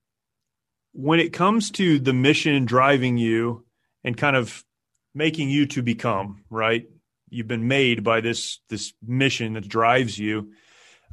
when 0.93 1.21
it 1.21 1.33
comes 1.33 1.71
to 1.73 1.99
the 1.99 2.13
mission 2.13 2.65
driving 2.65 3.17
you 3.17 3.65
and 4.05 4.17
kind 4.17 4.37
of 4.37 4.65
making 5.15 5.51
you 5.51 5.67
to 5.67 5.83
become 5.83 6.45
right 6.51 6.89
you've 7.29 7.49
been 7.49 7.69
made 7.69 8.05
by 8.05 8.21
this 8.21 8.61
this 8.69 8.93
mission 9.07 9.55
that 9.55 9.69
drives 9.69 10.19
you 10.19 10.53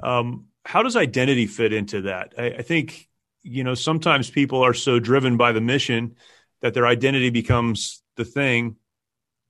um, 0.03 0.45
how 0.65 0.83
does 0.83 0.95
identity 0.95 1.47
fit 1.47 1.73
into 1.73 2.01
that 2.01 2.33
I, 2.37 2.45
I, 2.45 2.61
think 2.61 3.09
you 3.41 3.63
know 3.63 3.73
sometimes 3.73 4.29
people 4.29 4.63
are 4.63 4.73
so 4.73 4.99
driven 4.99 5.37
by 5.37 5.51
the 5.51 5.61
mission 5.61 6.15
that 6.61 6.73
their 6.73 6.87
identity 6.87 7.29
becomes 7.29 8.01
the 8.15 8.25
thing 8.25 8.75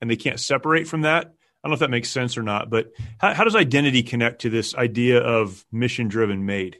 and 0.01 0.09
they 0.09 0.15
can't 0.15 0.39
separate 0.39 0.87
from 0.87 1.01
that 1.01 1.25
i 1.25 1.67
don't 1.67 1.71
know 1.71 1.73
if 1.73 1.79
that 1.79 1.89
makes 1.89 2.09
sense 2.09 2.37
or 2.37 2.43
not 2.43 2.69
but 2.69 2.91
how, 3.19 3.33
how 3.33 3.43
does 3.43 3.55
identity 3.55 4.03
connect 4.03 4.41
to 4.41 4.49
this 4.49 4.75
idea 4.75 5.19
of 5.19 5.65
mission 5.71 6.07
driven 6.07 6.45
made 6.45 6.77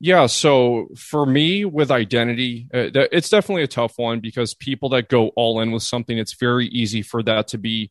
yeah. 0.00 0.26
So 0.26 0.88
for 0.96 1.26
me, 1.26 1.64
with 1.64 1.90
identity, 1.90 2.68
uh, 2.72 2.90
it's 3.10 3.30
definitely 3.30 3.64
a 3.64 3.68
tough 3.68 3.98
one 3.98 4.20
because 4.20 4.54
people 4.54 4.90
that 4.90 5.08
go 5.08 5.28
all 5.28 5.60
in 5.60 5.72
with 5.72 5.82
something, 5.82 6.16
it's 6.16 6.34
very 6.34 6.66
easy 6.66 7.02
for 7.02 7.22
that 7.24 7.48
to 7.48 7.58
be 7.58 7.90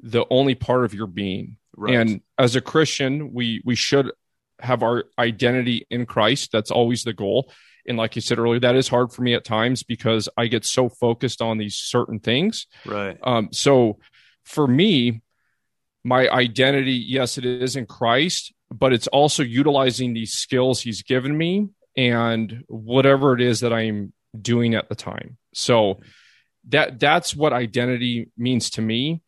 the 0.00 0.24
only 0.28 0.54
part 0.54 0.84
of 0.84 0.92
your 0.92 1.06
being. 1.06 1.58
Right. 1.76 1.94
And 1.94 2.20
as 2.38 2.56
a 2.56 2.60
Christian, 2.60 3.32
we 3.32 3.62
we 3.64 3.74
should 3.74 4.10
have 4.58 4.82
our 4.82 5.04
identity 5.18 5.86
in 5.90 6.06
Christ. 6.06 6.50
That's 6.50 6.70
always 6.70 7.04
the 7.04 7.12
goal. 7.12 7.52
And 7.88 7.96
like 7.96 8.16
you 8.16 8.22
said 8.22 8.38
earlier, 8.38 8.60
that 8.60 8.76
is 8.76 8.88
hard 8.88 9.12
for 9.12 9.22
me 9.22 9.34
at 9.34 9.44
times 9.44 9.82
because 9.82 10.28
I 10.36 10.46
get 10.46 10.64
so 10.64 10.88
focused 10.88 11.42
on 11.42 11.58
these 11.58 11.76
certain 11.76 12.20
things. 12.20 12.66
Right. 12.84 13.18
Um, 13.22 13.48
so 13.52 13.98
for 14.44 14.66
me, 14.66 15.22
my 16.04 16.28
identity, 16.28 16.92
yes, 16.92 17.38
it 17.38 17.44
is 17.44 17.76
in 17.76 17.86
Christ, 17.86 18.52
but 18.70 18.92
it's 18.92 19.08
also 19.08 19.42
utilizing 19.42 20.14
these 20.14 20.32
skills 20.32 20.80
he's 20.80 21.02
given 21.02 21.36
me 21.36 21.68
and 21.96 22.64
whatever 22.68 23.34
it 23.34 23.40
is 23.40 23.60
that 23.60 23.72
I'm 23.72 24.12
doing 24.40 24.74
at 24.74 24.88
the 24.88 24.94
time. 24.94 25.36
So 25.54 26.00
that 26.68 26.98
that's 26.98 27.34
what 27.34 27.52
identity 27.52 28.30
means 28.36 28.70
to 28.70 28.82
me. 28.82 29.22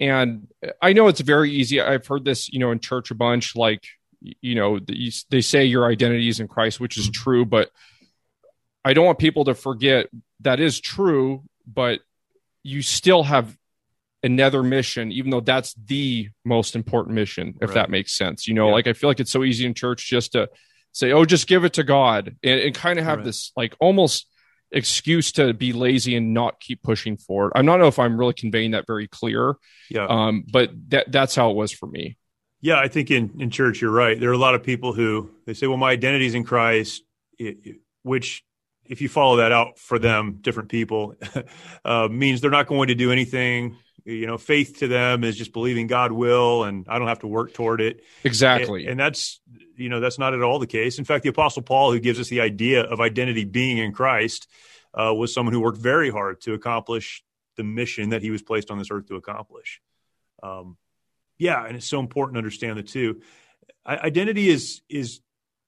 And 0.00 0.48
I 0.80 0.92
know 0.92 1.08
it's 1.08 1.20
very 1.20 1.50
easy. 1.50 1.80
I've 1.80 2.06
heard 2.06 2.24
this, 2.24 2.48
you 2.48 2.58
know, 2.58 2.70
in 2.70 2.80
church 2.80 3.10
a 3.10 3.14
bunch. 3.14 3.54
Like, 3.54 3.84
you 4.20 4.54
know, 4.54 4.78
they 4.78 5.40
say 5.40 5.64
your 5.64 5.90
identity 5.90 6.28
is 6.28 6.40
in 6.40 6.48
Christ, 6.48 6.80
which 6.80 6.96
is 6.96 7.06
mm-hmm. 7.06 7.22
true, 7.22 7.44
but 7.44 7.70
I 8.84 8.94
don't 8.94 9.06
want 9.06 9.18
people 9.18 9.44
to 9.44 9.54
forget 9.54 10.06
that 10.40 10.60
is 10.60 10.80
true. 10.80 11.44
But 11.66 12.00
you 12.62 12.82
still 12.82 13.22
have 13.22 13.56
another 14.22 14.62
mission, 14.62 15.12
even 15.12 15.30
though 15.30 15.40
that's 15.40 15.74
the 15.74 16.28
most 16.44 16.76
important 16.76 17.14
mission, 17.14 17.54
if 17.60 17.70
right. 17.70 17.74
that 17.74 17.90
makes 17.90 18.16
sense. 18.16 18.46
You 18.46 18.54
know, 18.54 18.68
yeah. 18.68 18.74
like 18.74 18.86
I 18.86 18.92
feel 18.92 19.08
like 19.08 19.20
it's 19.20 19.30
so 19.30 19.44
easy 19.44 19.66
in 19.66 19.74
church 19.74 20.08
just 20.08 20.32
to 20.32 20.48
say, 20.92 21.12
oh, 21.12 21.24
just 21.24 21.46
give 21.46 21.64
it 21.64 21.74
to 21.74 21.84
God 21.84 22.36
and, 22.42 22.60
and 22.60 22.74
kind 22.74 22.98
of 22.98 23.04
have 23.04 23.18
right. 23.18 23.24
this 23.24 23.52
like 23.56 23.74
almost 23.80 24.26
excuse 24.72 25.32
to 25.32 25.52
be 25.52 25.72
lazy 25.72 26.16
and 26.16 26.32
not 26.34 26.60
keep 26.60 26.82
pushing 26.82 27.16
forward. 27.16 27.52
I 27.54 27.62
don't 27.62 27.80
know 27.80 27.86
if 27.86 27.98
I'm 27.98 28.16
really 28.16 28.34
conveying 28.34 28.72
that 28.72 28.86
very 28.86 29.08
clear. 29.08 29.56
Yeah. 29.88 30.06
Um, 30.06 30.44
but 30.50 30.70
that 30.88 31.10
that's 31.10 31.34
how 31.34 31.50
it 31.50 31.56
was 31.56 31.72
for 31.72 31.86
me. 31.86 32.16
Yeah, 32.62 32.78
I 32.78 32.88
think 32.88 33.10
in, 33.10 33.40
in 33.40 33.50
church 33.50 33.80
you're 33.80 33.90
right. 33.90 34.20
There 34.20 34.28
are 34.28 34.34
a 34.34 34.38
lot 34.38 34.54
of 34.54 34.62
people 34.62 34.92
who 34.92 35.30
they 35.46 35.54
say, 35.54 35.66
"Well, 35.66 35.78
my 35.78 35.92
identity 35.92 36.26
is 36.26 36.34
in 36.34 36.44
Christ," 36.44 37.02
it, 37.38 37.56
it, 37.64 37.76
which 38.02 38.44
if 38.90 39.00
you 39.00 39.08
follow 39.08 39.36
that 39.36 39.52
out 39.52 39.78
for 39.78 40.00
them, 40.00 40.38
different 40.40 40.68
people, 40.68 41.14
uh, 41.84 42.08
means 42.10 42.40
they're 42.40 42.50
not 42.50 42.66
going 42.66 42.88
to 42.88 42.96
do 42.96 43.12
anything. 43.12 43.76
You 44.04 44.26
know, 44.26 44.36
faith 44.36 44.78
to 44.80 44.88
them 44.88 45.22
is 45.22 45.36
just 45.36 45.52
believing 45.52 45.86
God 45.86 46.10
will, 46.10 46.64
and 46.64 46.86
I 46.88 46.98
don't 46.98 47.06
have 47.06 47.20
to 47.20 47.28
work 47.28 47.54
toward 47.54 47.80
it. 47.80 48.02
Exactly, 48.24 48.82
and, 48.82 48.92
and 48.92 49.00
that's 49.00 49.40
you 49.76 49.88
know 49.88 50.00
that's 50.00 50.18
not 50.18 50.34
at 50.34 50.42
all 50.42 50.58
the 50.58 50.66
case. 50.66 50.98
In 50.98 51.04
fact, 51.04 51.22
the 51.22 51.28
Apostle 51.28 51.62
Paul, 51.62 51.92
who 51.92 52.00
gives 52.00 52.18
us 52.18 52.28
the 52.28 52.40
idea 52.40 52.82
of 52.82 53.00
identity 53.00 53.44
being 53.44 53.78
in 53.78 53.92
Christ, 53.92 54.48
uh, 54.92 55.14
was 55.14 55.32
someone 55.32 55.52
who 55.52 55.60
worked 55.60 55.78
very 55.78 56.10
hard 56.10 56.40
to 56.42 56.54
accomplish 56.54 57.22
the 57.56 57.62
mission 57.62 58.08
that 58.10 58.22
he 58.22 58.30
was 58.30 58.42
placed 58.42 58.72
on 58.72 58.78
this 58.78 58.88
earth 58.90 59.06
to 59.06 59.14
accomplish. 59.14 59.80
Um, 60.42 60.76
yeah, 61.38 61.64
and 61.64 61.76
it's 61.76 61.88
so 61.88 62.00
important 62.00 62.34
to 62.34 62.38
understand 62.38 62.76
the 62.76 62.82
two. 62.82 63.20
Identity 63.86 64.48
is 64.48 64.82
is 64.88 65.20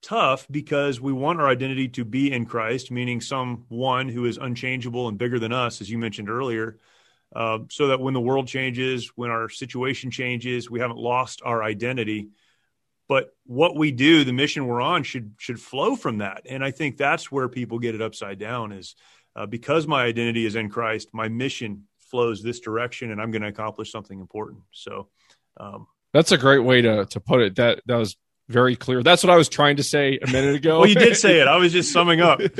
tough 0.03 0.45
because 0.51 1.01
we 1.01 1.13
want 1.13 1.39
our 1.39 1.47
identity 1.47 1.87
to 1.87 2.05
be 2.05 2.31
in 2.31 2.45
Christ, 2.45 2.91
meaning 2.91 3.21
someone 3.21 4.09
who 4.09 4.25
is 4.25 4.37
unchangeable 4.37 5.07
and 5.07 5.17
bigger 5.17 5.39
than 5.39 5.53
us, 5.53 5.81
as 5.81 5.89
you 5.89 5.97
mentioned 5.97 6.29
earlier, 6.29 6.77
uh, 7.35 7.59
so 7.69 7.87
that 7.87 7.99
when 7.99 8.13
the 8.13 8.21
world 8.21 8.47
changes, 8.47 9.11
when 9.15 9.31
our 9.31 9.49
situation 9.49 10.11
changes, 10.11 10.69
we 10.69 10.79
haven't 10.79 10.97
lost 10.97 11.41
our 11.43 11.63
identity. 11.63 12.29
But 13.07 13.29
what 13.45 13.75
we 13.75 13.91
do, 13.91 14.23
the 14.23 14.33
mission 14.33 14.67
we're 14.67 14.81
on, 14.81 15.03
should 15.03 15.33
should 15.37 15.59
flow 15.59 15.95
from 15.95 16.19
that, 16.19 16.43
and 16.47 16.63
I 16.63 16.71
think 16.71 16.97
that's 16.97 17.31
where 17.31 17.49
people 17.49 17.79
get 17.79 17.95
it 17.95 18.01
upside 18.01 18.39
down. 18.39 18.71
Is 18.71 18.95
uh, 19.35 19.45
because 19.45 19.87
my 19.87 20.03
identity 20.03 20.45
is 20.45 20.55
in 20.55 20.69
Christ, 20.69 21.09
my 21.13 21.27
mission 21.27 21.83
flows 21.99 22.43
this 22.43 22.59
direction, 22.59 23.11
and 23.11 23.21
I'm 23.21 23.31
going 23.31 23.41
to 23.41 23.47
accomplish 23.47 23.91
something 23.91 24.19
important. 24.19 24.61
So. 24.71 25.09
Um, 25.55 25.87
that's 26.13 26.31
a 26.31 26.37
great 26.37 26.59
way 26.59 26.81
to 26.81 27.05
to 27.07 27.19
put 27.19 27.41
it. 27.41 27.55
That 27.55 27.81
that 27.87 27.95
was 27.95 28.15
very 28.53 28.75
clear. 28.75 29.03
That's 29.03 29.23
what 29.23 29.31
I 29.31 29.35
was 29.35 29.49
trying 29.49 29.77
to 29.77 29.83
say 29.83 30.19
a 30.21 30.31
minute 30.31 30.55
ago. 30.55 30.79
well, 30.79 30.87
you 30.87 30.95
did 30.95 31.17
say 31.17 31.41
it. 31.41 31.47
I 31.47 31.57
was 31.57 31.73
just 31.73 31.91
summing 31.91 32.21
up. 32.21 32.39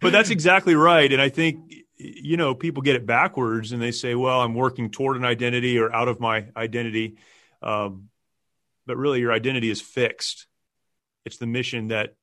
but 0.00 0.12
that's 0.12 0.30
exactly 0.30 0.74
right. 0.74 1.12
And 1.12 1.20
I 1.20 1.28
think, 1.28 1.74
you 1.96 2.36
know, 2.36 2.54
people 2.54 2.82
get 2.82 2.94
it 2.94 3.04
backwards 3.04 3.72
and 3.72 3.82
they 3.82 3.90
say, 3.90 4.14
well, 4.14 4.40
I'm 4.40 4.54
working 4.54 4.90
toward 4.90 5.16
an 5.16 5.24
identity 5.24 5.78
or 5.78 5.94
out 5.94 6.08
of 6.08 6.20
my 6.20 6.46
identity. 6.56 7.18
Um, 7.60 8.08
but 8.86 8.96
really, 8.96 9.20
your 9.20 9.32
identity 9.32 9.70
is 9.70 9.80
fixed. 9.80 10.46
It's 11.24 11.38
the 11.38 11.46
mission 11.46 11.88
that 11.88 12.14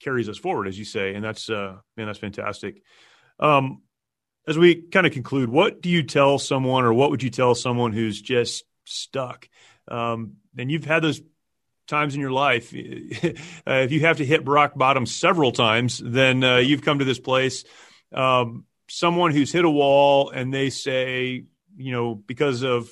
carries 0.00 0.28
us 0.28 0.38
forward, 0.38 0.68
as 0.68 0.78
you 0.78 0.84
say. 0.84 1.14
And 1.14 1.24
that's, 1.24 1.50
uh, 1.50 1.76
man, 1.96 2.06
that's 2.06 2.18
fantastic. 2.18 2.82
Um, 3.38 3.82
as 4.46 4.56
we 4.56 4.82
kind 4.82 5.06
of 5.06 5.12
conclude, 5.12 5.48
what 5.48 5.80
do 5.82 5.88
you 5.90 6.02
tell 6.02 6.38
someone 6.38 6.84
or 6.84 6.92
what 6.92 7.10
would 7.10 7.22
you 7.22 7.30
tell 7.30 7.54
someone 7.54 7.92
who's 7.92 8.20
just 8.20 8.64
stuck? 8.84 9.48
Um, 9.88 10.36
and 10.56 10.70
you've 10.70 10.84
had 10.84 11.02
those 11.02 11.20
times 11.90 12.14
in 12.14 12.20
your 12.20 12.32
life, 12.32 12.72
uh, 12.74 12.78
if 13.66 13.92
you 13.92 14.00
have 14.00 14.16
to 14.16 14.24
hit 14.24 14.46
rock 14.48 14.72
bottom 14.74 15.04
several 15.04 15.52
times, 15.52 16.00
then 16.02 16.42
uh, 16.42 16.56
you've 16.56 16.82
come 16.82 17.00
to 17.00 17.04
this 17.04 17.20
place. 17.20 17.64
Um, 18.14 18.64
someone 18.88 19.32
who's 19.32 19.52
hit 19.52 19.64
a 19.64 19.70
wall 19.70 20.30
and 20.30 20.52
they 20.52 20.70
say, 20.70 21.44
you 21.76 21.92
know, 21.92 22.14
because 22.14 22.62
of, 22.62 22.90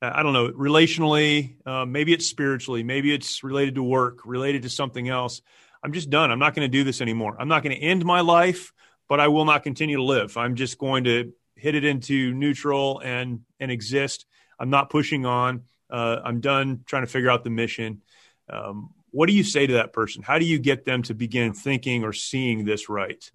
I 0.00 0.22
don't 0.22 0.32
know, 0.32 0.50
relationally, 0.50 1.56
uh, 1.66 1.84
maybe 1.84 2.12
it's 2.12 2.26
spiritually, 2.26 2.84
maybe 2.84 3.12
it's 3.12 3.42
related 3.42 3.74
to 3.74 3.82
work, 3.82 4.20
related 4.24 4.62
to 4.62 4.70
something 4.70 5.08
else. 5.08 5.42
I'm 5.82 5.92
just 5.92 6.10
done. 6.10 6.30
I'm 6.30 6.38
not 6.38 6.54
going 6.54 6.70
to 6.70 6.76
do 6.76 6.84
this 6.84 7.00
anymore. 7.00 7.36
I'm 7.38 7.48
not 7.48 7.62
going 7.62 7.76
to 7.76 7.82
end 7.82 8.04
my 8.04 8.20
life, 8.20 8.72
but 9.08 9.20
I 9.20 9.28
will 9.28 9.44
not 9.44 9.64
continue 9.64 9.96
to 9.96 10.02
live. 10.02 10.36
I'm 10.36 10.54
just 10.54 10.78
going 10.78 11.04
to 11.04 11.32
hit 11.56 11.74
it 11.74 11.84
into 11.84 12.32
neutral 12.32 13.00
and 13.04 13.40
and 13.60 13.70
exist. 13.70 14.26
I'm 14.58 14.70
not 14.70 14.90
pushing 14.90 15.26
on. 15.26 15.64
Uh, 15.90 16.18
I'm 16.24 16.40
done 16.40 16.80
trying 16.86 17.04
to 17.04 17.10
figure 17.10 17.30
out 17.30 17.44
the 17.44 17.50
mission. 17.50 18.02
Um, 18.50 18.90
what 19.10 19.26
do 19.26 19.32
you 19.32 19.44
say 19.44 19.66
to 19.66 19.74
that 19.74 19.92
person? 19.92 20.22
How 20.22 20.38
do 20.38 20.44
you 20.44 20.58
get 20.58 20.84
them 20.84 21.02
to 21.04 21.14
begin 21.14 21.52
thinking 21.52 22.04
or 22.04 22.12
seeing 22.12 22.64
this 22.64 22.88
right? 22.88 23.30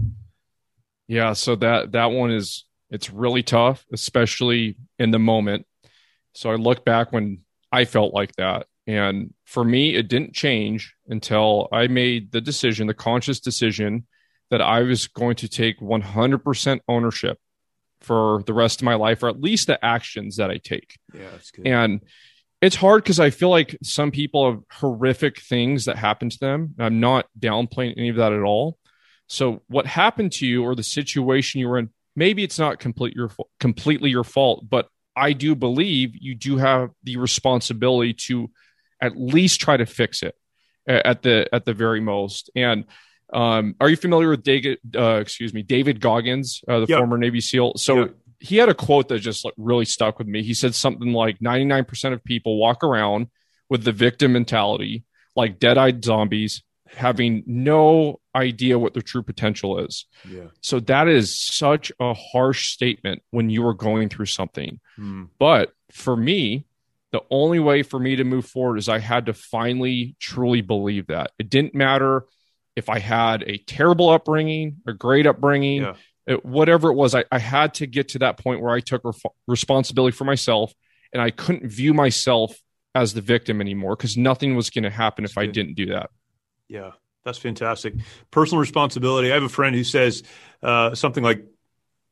Yeah, 1.07 1.33
so 1.33 1.55
that 1.57 1.91
that 1.93 2.11
one 2.11 2.31
is 2.31 2.65
it's 2.89 3.09
really 3.09 3.43
tough, 3.43 3.85
especially 3.91 4.77
in 4.99 5.11
the 5.11 5.19
moment. 5.19 5.65
So 6.33 6.51
I 6.51 6.55
look 6.55 6.85
back 6.85 7.11
when 7.11 7.39
I 7.71 7.85
felt 7.85 8.13
like 8.13 8.35
that, 8.35 8.67
and 8.87 9.33
for 9.45 9.63
me, 9.63 9.95
it 9.95 10.07
didn't 10.07 10.33
change 10.33 10.95
until 11.07 11.67
I 11.71 11.87
made 11.87 12.31
the 12.31 12.41
decision, 12.41 12.87
the 12.87 12.93
conscious 12.93 13.39
decision, 13.39 14.05
that 14.49 14.61
I 14.61 14.81
was 14.81 15.07
going 15.07 15.35
to 15.37 15.47
take 15.47 15.79
100% 15.79 16.79
ownership 16.87 17.39
for 18.01 18.43
the 18.45 18.53
rest 18.53 18.81
of 18.81 18.85
my 18.85 18.95
life, 18.95 19.23
or 19.23 19.29
at 19.29 19.41
least 19.41 19.67
the 19.67 19.83
actions 19.83 20.37
that 20.37 20.51
I 20.51 20.57
take. 20.57 20.97
Yeah, 21.13 21.29
that's 21.31 21.51
good. 21.51 21.65
And 21.65 22.01
it's 22.63 22.77
hard 22.77 23.03
because 23.03 23.19
I 23.19 23.29
feel 23.29 23.49
like 23.49 23.77
some 23.83 24.09
people 24.09 24.49
have 24.49 24.61
horrific 24.71 25.41
things 25.41 25.83
that 25.85 25.97
happen 25.97 26.29
to 26.29 26.39
them. 26.39 26.75
I'm 26.79 27.01
not 27.01 27.27
downplaying 27.37 27.95
any 27.97 28.07
of 28.07 28.15
that 28.15 28.31
at 28.31 28.39
all. 28.39 28.77
So 29.27 29.63
what 29.67 29.85
happened 29.85 30.31
to 30.33 30.47
you 30.47 30.63
or 30.63 30.73
the 30.73 30.81
situation 30.81 31.59
you 31.59 31.67
were 31.67 31.77
in, 31.77 31.89
maybe 32.15 32.41
it's 32.41 32.57
not 32.57 32.79
complete 32.79 33.15
your 33.15 33.31
completely 33.59 34.11
your 34.11 34.23
fault, 34.23 34.63
but 34.69 34.87
I 35.13 35.33
do 35.33 35.55
believe 35.55 36.15
you 36.15 36.35
do 36.35 36.55
have 36.55 36.91
the 37.03 37.17
responsibility 37.17 38.13
to 38.27 38.49
at 39.01 39.17
least 39.17 39.59
try 39.59 39.75
to 39.75 39.85
fix 39.85 40.23
it 40.23 40.33
at 40.87 41.21
the 41.21 41.49
at 41.51 41.65
the 41.65 41.73
very 41.73 41.99
most. 41.99 42.49
And 42.55 42.85
um, 43.33 43.75
are 43.81 43.89
you 43.89 43.97
familiar 43.97 44.29
with 44.29 44.43
David? 44.43 44.79
Uh, 44.95 45.19
excuse 45.19 45.53
me, 45.53 45.63
David 45.63 45.99
Goggins, 45.99 46.63
uh, 46.65 46.79
the 46.79 46.85
yep. 46.87 46.99
former 46.99 47.17
Navy 47.17 47.41
SEAL? 47.41 47.73
So 47.75 47.97
yep 47.97 48.15
he 48.43 48.57
had 48.57 48.67
a 48.67 48.73
quote 48.73 49.07
that 49.07 49.19
just 49.19 49.45
like 49.45 49.53
really 49.55 49.85
stuck 49.85 50.19
with 50.19 50.27
me. 50.27 50.43
He 50.43 50.53
said 50.53 50.75
something 50.75 51.13
like 51.13 51.39
99% 51.39 52.11
of 52.11 52.21
people 52.25 52.59
walk 52.59 52.83
around 52.83 53.27
with 53.69 53.85
the 53.85 53.93
victim 53.93 54.33
mentality, 54.33 55.05
like 55.33 55.59
dead-eyed 55.59 56.03
zombies, 56.03 56.61
having 56.85 57.43
no 57.47 58.19
idea 58.35 58.77
what 58.77 58.93
their 58.93 59.01
true 59.01 59.23
potential 59.23 59.79
is. 59.79 60.05
Yeah. 60.29 60.47
So 60.59 60.81
that 60.81 61.07
is 61.07 61.39
such 61.39 61.89
a 62.01 62.13
harsh 62.13 62.67
statement 62.73 63.21
when 63.31 63.49
you 63.49 63.65
are 63.65 63.73
going 63.73 64.09
through 64.09 64.25
something. 64.25 64.81
Hmm. 64.97 65.23
But 65.39 65.71
for 65.93 66.17
me, 66.17 66.65
the 67.13 67.21
only 67.31 67.61
way 67.61 67.81
for 67.81 67.97
me 67.97 68.17
to 68.17 68.25
move 68.25 68.45
forward 68.45 68.77
is 68.77 68.89
I 68.89 68.99
had 68.99 69.27
to 69.27 69.33
finally 69.33 70.17
truly 70.19 70.59
believe 70.59 71.07
that. 71.07 71.31
It 71.39 71.49
didn't 71.49 71.75
matter 71.75 72.25
if 72.75 72.89
I 72.89 72.99
had 72.99 73.43
a 73.43 73.57
terrible 73.57 74.09
upbringing, 74.09 74.81
a 74.85 74.91
great 74.91 75.27
upbringing, 75.27 75.83
yeah 75.83 75.93
it, 76.25 76.45
whatever 76.45 76.89
it 76.89 76.95
was, 76.95 77.15
I, 77.15 77.25
I 77.31 77.39
had 77.39 77.75
to 77.75 77.87
get 77.87 78.09
to 78.09 78.19
that 78.19 78.37
point 78.37 78.61
where 78.61 78.73
I 78.73 78.79
took 78.79 79.03
responsibility 79.47 80.15
for 80.15 80.23
myself 80.23 80.73
and 81.11 81.21
I 81.21 81.31
couldn't 81.31 81.69
view 81.69 81.93
myself 81.93 82.55
as 82.95 83.13
the 83.13 83.21
victim 83.21 83.59
anymore 83.61 83.95
because 83.95 84.17
nothing 84.17 84.55
was 84.55 84.69
going 84.69 84.83
to 84.83 84.89
happen 84.89 85.25
if 85.25 85.37
I 85.37 85.45
didn't 85.45 85.75
do 85.75 85.87
that. 85.87 86.09
Yeah, 86.67 86.91
that's 87.25 87.37
fantastic. 87.37 87.95
Personal 88.31 88.59
responsibility. 88.59 89.31
I 89.31 89.35
have 89.35 89.43
a 89.43 89.49
friend 89.49 89.75
who 89.75 89.83
says 89.83 90.23
uh, 90.61 90.95
something 90.95 91.23
like, 91.23 91.45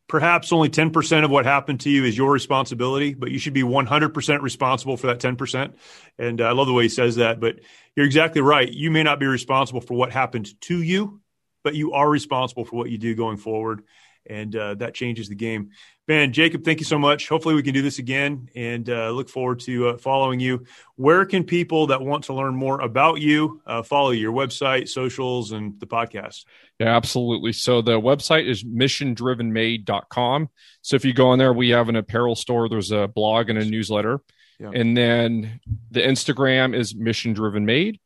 perhaps 0.08 0.52
only 0.52 0.68
10% 0.68 1.24
of 1.24 1.32
what 1.32 1.46
happened 1.46 1.80
to 1.80 1.90
you 1.90 2.04
is 2.04 2.18
your 2.18 2.32
responsibility, 2.32 3.14
but 3.14 3.32
you 3.32 3.40
should 3.40 3.54
be 3.54 3.64
100% 3.64 4.42
responsible 4.42 4.98
for 4.98 5.08
that 5.08 5.20
10%. 5.20 5.74
And 6.20 6.42
uh, 6.42 6.44
I 6.44 6.52
love 6.52 6.68
the 6.68 6.74
way 6.74 6.84
he 6.84 6.90
says 6.90 7.16
that, 7.16 7.40
but 7.40 7.62
you're 7.96 8.06
exactly 8.06 8.42
right. 8.42 8.70
You 8.70 8.92
may 8.92 9.04
not 9.04 9.22
be 9.22 9.26
responsible 9.26 9.80
for 9.80 9.94
what 9.94 10.12
happened 10.12 10.50
to 10.64 10.82
you, 10.82 11.22
but 11.64 11.76
you 11.76 11.94
are 11.94 12.10
responsible 12.10 12.66
for 12.66 12.76
what 12.76 12.90
you 12.90 12.98
do 12.98 13.16
going 13.16 13.38
forward 13.38 13.84
and 14.30 14.56
uh, 14.56 14.76
that 14.76 14.94
changes 14.94 15.30
the 15.30 15.36
game. 15.36 15.72
Ben, 16.08 16.34
Jacob, 16.34 16.64
thank 16.64 16.80
you 16.80 16.86
so 16.86 17.00
much. 17.00 17.30
Hopefully, 17.30 17.56
we 17.56 17.64
can 17.64 17.74
do 17.74 17.82
this 17.82 18.00
again, 18.00 18.50
and 18.56 18.90
uh, 18.90 19.12
look 19.12 19.30
forward 19.30 19.60
to 19.62 19.90
uh, 19.90 19.98
following 19.98 20.40
you. 20.40 20.66
Where 20.96 21.26
can 21.26 21.44
people 21.44 21.88
that 21.88 22.02
want 22.02 22.26
to 22.26 22.34
learn 22.34 22.54
more 22.54 22.82
about 22.82 23.22
you 23.22 23.62
uh, 23.66 23.82
follow 23.84 24.12
your 24.12 24.34
website, 24.34 24.90
socials, 24.90 25.52
and 25.52 25.80
the 25.80 25.86
podcast? 25.86 26.46
Yeah, 26.80 26.96
absolutely. 26.96 27.54
So 27.54 27.82
the 27.82 28.00
website 28.00 28.48
is 28.48 28.64
missiondrivenmade.com. 28.64 30.50
So 30.82 30.96
if 30.96 31.06
you 31.06 31.14
go 31.14 31.30
on 31.30 31.40
there, 31.40 31.54
we 31.54 31.70
have 31.70 31.88
an 31.88 31.96
apparel 31.96 32.36
store. 32.36 32.68
There's 32.68 32.92
a 32.92 33.08
blog 33.08 33.50
and 33.50 33.60
a 33.60 33.66
newsletter, 33.66 34.22
yeah. 34.60 34.72
and 34.74 34.98
then 34.98 35.62
the 35.92 36.02
Instagram 36.02 36.76
is 36.76 36.94
Mission 36.94 37.34
Driven 37.34 37.66
Made. 37.66 38.00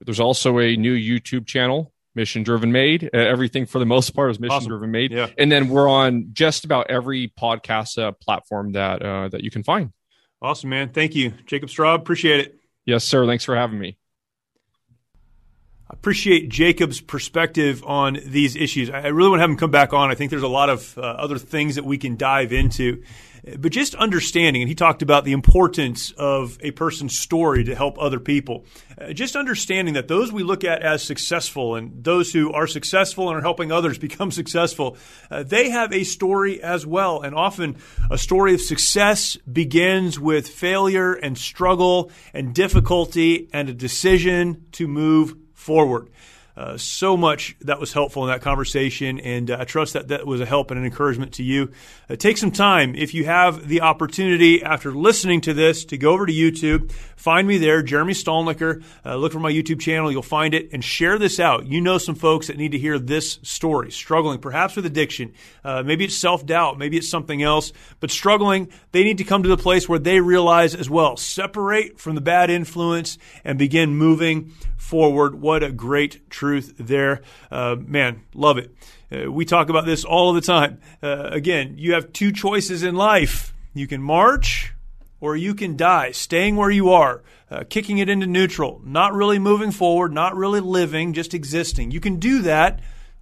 There's 0.00 0.20
also 0.20 0.58
a 0.60 0.76
new 0.76 0.96
YouTube 0.96 1.46
channel 1.46 1.92
mission 2.14 2.42
driven 2.42 2.72
made 2.72 3.04
uh, 3.04 3.16
everything 3.16 3.66
for 3.66 3.78
the 3.78 3.86
most 3.86 4.10
part 4.10 4.30
is 4.30 4.40
mission 4.40 4.54
awesome. 4.54 4.68
driven 4.68 4.90
made 4.90 5.12
yeah. 5.12 5.28
and 5.38 5.50
then 5.50 5.68
we're 5.68 5.88
on 5.88 6.30
just 6.32 6.64
about 6.64 6.90
every 6.90 7.32
podcast 7.38 8.02
uh, 8.02 8.12
platform 8.12 8.72
that 8.72 9.02
uh, 9.02 9.28
that 9.28 9.42
you 9.42 9.50
can 9.50 9.62
find 9.62 9.92
awesome 10.42 10.70
man 10.70 10.88
thank 10.88 11.14
you 11.14 11.32
jacob 11.46 11.68
straub 11.68 11.96
appreciate 11.96 12.40
it 12.40 12.60
yes 12.84 13.04
sir 13.04 13.26
thanks 13.26 13.44
for 13.44 13.56
having 13.56 13.78
me 13.78 13.96
I 15.90 15.94
appreciate 15.94 16.48
Jacob's 16.48 17.00
perspective 17.00 17.82
on 17.84 18.16
these 18.24 18.54
issues. 18.54 18.90
I 18.90 19.08
really 19.08 19.28
want 19.28 19.40
to 19.40 19.42
have 19.42 19.50
him 19.50 19.56
come 19.56 19.72
back 19.72 19.92
on. 19.92 20.08
I 20.08 20.14
think 20.14 20.30
there's 20.30 20.44
a 20.44 20.48
lot 20.48 20.70
of 20.70 20.96
uh, 20.96 21.00
other 21.00 21.36
things 21.36 21.74
that 21.74 21.84
we 21.84 21.98
can 21.98 22.16
dive 22.16 22.52
into. 22.52 23.02
But 23.58 23.72
just 23.72 23.94
understanding, 23.94 24.62
and 24.62 24.68
he 24.68 24.74
talked 24.74 25.02
about 25.02 25.24
the 25.24 25.32
importance 25.32 26.10
of 26.12 26.58
a 26.60 26.70
person's 26.72 27.18
story 27.18 27.64
to 27.64 27.74
help 27.74 27.98
other 27.98 28.20
people. 28.20 28.64
Uh, 29.00 29.12
just 29.12 29.36
understanding 29.36 29.94
that 29.94 30.08
those 30.08 30.32
we 30.32 30.42
look 30.42 30.64
at 30.64 30.82
as 30.82 31.02
successful 31.02 31.74
and 31.74 32.04
those 32.04 32.32
who 32.32 32.52
are 32.52 32.66
successful 32.66 33.28
and 33.28 33.38
are 33.38 33.42
helping 33.42 33.72
others 33.72 33.98
become 34.10 34.30
successful, 34.30 34.96
uh, 35.30 35.42
they 35.42 35.70
have 35.70 35.92
a 35.92 36.04
story 36.04 36.62
as 36.62 36.86
well. 36.86 37.22
And 37.22 37.34
often 37.34 37.76
a 38.10 38.18
story 38.18 38.54
of 38.54 38.60
success 38.60 39.36
begins 39.36 40.18
with 40.20 40.48
failure 40.48 41.14
and 41.14 41.36
struggle 41.36 42.10
and 42.34 42.54
difficulty 42.54 43.48
and 43.52 43.68
a 43.68 43.74
decision 43.74 44.66
to 44.72 44.86
move 44.86 45.34
forward. 45.54 46.10
Uh, 46.60 46.76
so 46.76 47.16
much 47.16 47.56
that 47.62 47.80
was 47.80 47.94
helpful 47.94 48.22
in 48.22 48.28
that 48.28 48.42
conversation, 48.42 49.18
and 49.20 49.50
uh, 49.50 49.56
I 49.60 49.64
trust 49.64 49.94
that 49.94 50.08
that 50.08 50.26
was 50.26 50.42
a 50.42 50.44
help 50.44 50.70
and 50.70 50.78
an 50.78 50.84
encouragement 50.84 51.32
to 51.34 51.42
you. 51.42 51.72
Uh, 52.10 52.16
take 52.16 52.36
some 52.36 52.50
time, 52.50 52.94
if 52.94 53.14
you 53.14 53.24
have 53.24 53.66
the 53.66 53.80
opportunity 53.80 54.62
after 54.62 54.92
listening 54.92 55.40
to 55.40 55.54
this, 55.54 55.86
to 55.86 55.96
go 55.96 56.12
over 56.12 56.26
to 56.26 56.32
YouTube, 56.34 56.92
find 57.16 57.48
me 57.48 57.56
there, 57.56 57.82
Jeremy 57.82 58.12
Stalnecker. 58.12 58.84
Uh, 59.06 59.16
look 59.16 59.32
for 59.32 59.40
my 59.40 59.50
YouTube 59.50 59.80
channel, 59.80 60.12
you'll 60.12 60.20
find 60.20 60.52
it, 60.52 60.68
and 60.74 60.84
share 60.84 61.18
this 61.18 61.40
out. 61.40 61.64
You 61.64 61.80
know 61.80 61.96
some 61.96 62.14
folks 62.14 62.48
that 62.48 62.58
need 62.58 62.72
to 62.72 62.78
hear 62.78 62.98
this 62.98 63.38
story, 63.42 63.90
struggling 63.90 64.38
perhaps 64.38 64.76
with 64.76 64.84
addiction. 64.84 65.32
Uh, 65.64 65.82
maybe 65.82 66.04
it's 66.04 66.16
self 66.18 66.44
doubt, 66.44 66.76
maybe 66.76 66.98
it's 66.98 67.08
something 67.08 67.42
else, 67.42 67.72
but 68.00 68.10
struggling, 68.10 68.68
they 68.92 69.02
need 69.02 69.16
to 69.16 69.24
come 69.24 69.42
to 69.44 69.48
the 69.48 69.56
place 69.56 69.88
where 69.88 69.98
they 69.98 70.20
realize 70.20 70.74
as 70.74 70.90
well, 70.90 71.16
separate 71.16 71.98
from 71.98 72.16
the 72.16 72.20
bad 72.20 72.50
influence 72.50 73.16
and 73.44 73.58
begin 73.58 73.96
moving 73.96 74.52
forward. 74.76 75.40
What 75.40 75.62
a 75.62 75.72
great 75.72 76.28
truth 76.28 76.49
there. 76.58 77.22
Uh, 77.50 77.76
man, 77.78 78.22
love 78.34 78.58
it. 78.58 78.74
Uh, 79.12 79.30
we 79.30 79.44
talk 79.44 79.68
about 79.68 79.86
this 79.86 80.04
all 80.04 80.32
the 80.32 80.40
time. 80.40 80.80
Uh, 81.02 81.28
again, 81.30 81.74
you 81.76 81.94
have 81.94 82.12
two 82.12 82.32
choices 82.32 82.82
in 82.82 82.94
life. 82.94 83.54
You 83.74 83.86
can 83.86 84.02
march 84.02 84.72
or 85.20 85.36
you 85.36 85.54
can 85.54 85.76
die, 85.76 86.12
staying 86.12 86.56
where 86.56 86.70
you 86.70 86.90
are, 86.90 87.22
uh, 87.50 87.64
kicking 87.68 87.98
it 87.98 88.08
into 88.08 88.26
neutral, 88.26 88.80
not 88.84 89.12
really 89.12 89.38
moving 89.38 89.70
forward, 89.70 90.12
not 90.12 90.34
really 90.34 90.60
living, 90.60 91.12
just 91.12 91.34
existing. 91.34 91.90
You 91.90 92.00
can 92.00 92.16
do 92.16 92.42
that 92.42 92.80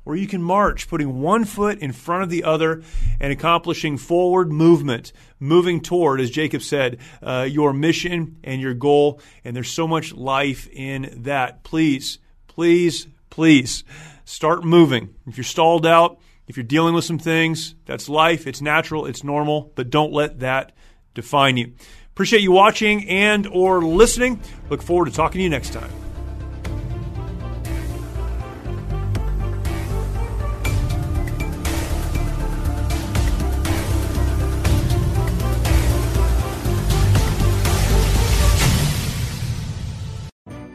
or 0.08 0.16
you 0.16 0.26
can 0.26 0.42
march, 0.42 0.88
putting 0.88 1.20
one 1.20 1.44
foot 1.44 1.80
in 1.80 1.92
front 1.92 2.22
of 2.22 2.30
the 2.30 2.44
other 2.44 2.82
and 3.20 3.30
accomplishing 3.30 3.98
forward 3.98 4.50
movement, 4.50 5.12
moving 5.38 5.82
toward, 5.82 6.18
as 6.18 6.30
Jacob 6.30 6.62
said, 6.62 6.98
uh, 7.22 7.46
your 7.48 7.74
mission 7.74 8.38
and 8.42 8.58
your 8.58 8.72
goal. 8.72 9.20
And 9.44 9.54
there's 9.54 9.70
so 9.70 9.86
much 9.86 10.14
life 10.14 10.66
in 10.72 11.24
that. 11.24 11.62
Please, 11.62 12.20
please, 12.46 13.06
please 13.38 13.84
start 14.24 14.64
moving. 14.64 15.14
If 15.28 15.36
you're 15.36 15.44
stalled 15.44 15.86
out, 15.86 16.18
if 16.48 16.56
you're 16.56 16.64
dealing 16.64 16.92
with 16.92 17.04
some 17.04 17.20
things, 17.20 17.76
that's 17.86 18.08
life. 18.08 18.48
It's 18.48 18.60
natural. 18.60 19.06
It's 19.06 19.22
normal, 19.22 19.70
but 19.76 19.90
don't 19.90 20.12
let 20.12 20.40
that 20.40 20.72
define 21.14 21.56
you. 21.56 21.74
Appreciate 22.10 22.42
you 22.42 22.50
watching 22.50 23.08
and 23.08 23.46
or 23.46 23.80
listening. 23.80 24.40
Look 24.70 24.82
forward 24.82 25.04
to 25.04 25.12
talking 25.12 25.38
to 25.38 25.42
you 25.44 25.50
next 25.50 25.72
time. 25.72 26.07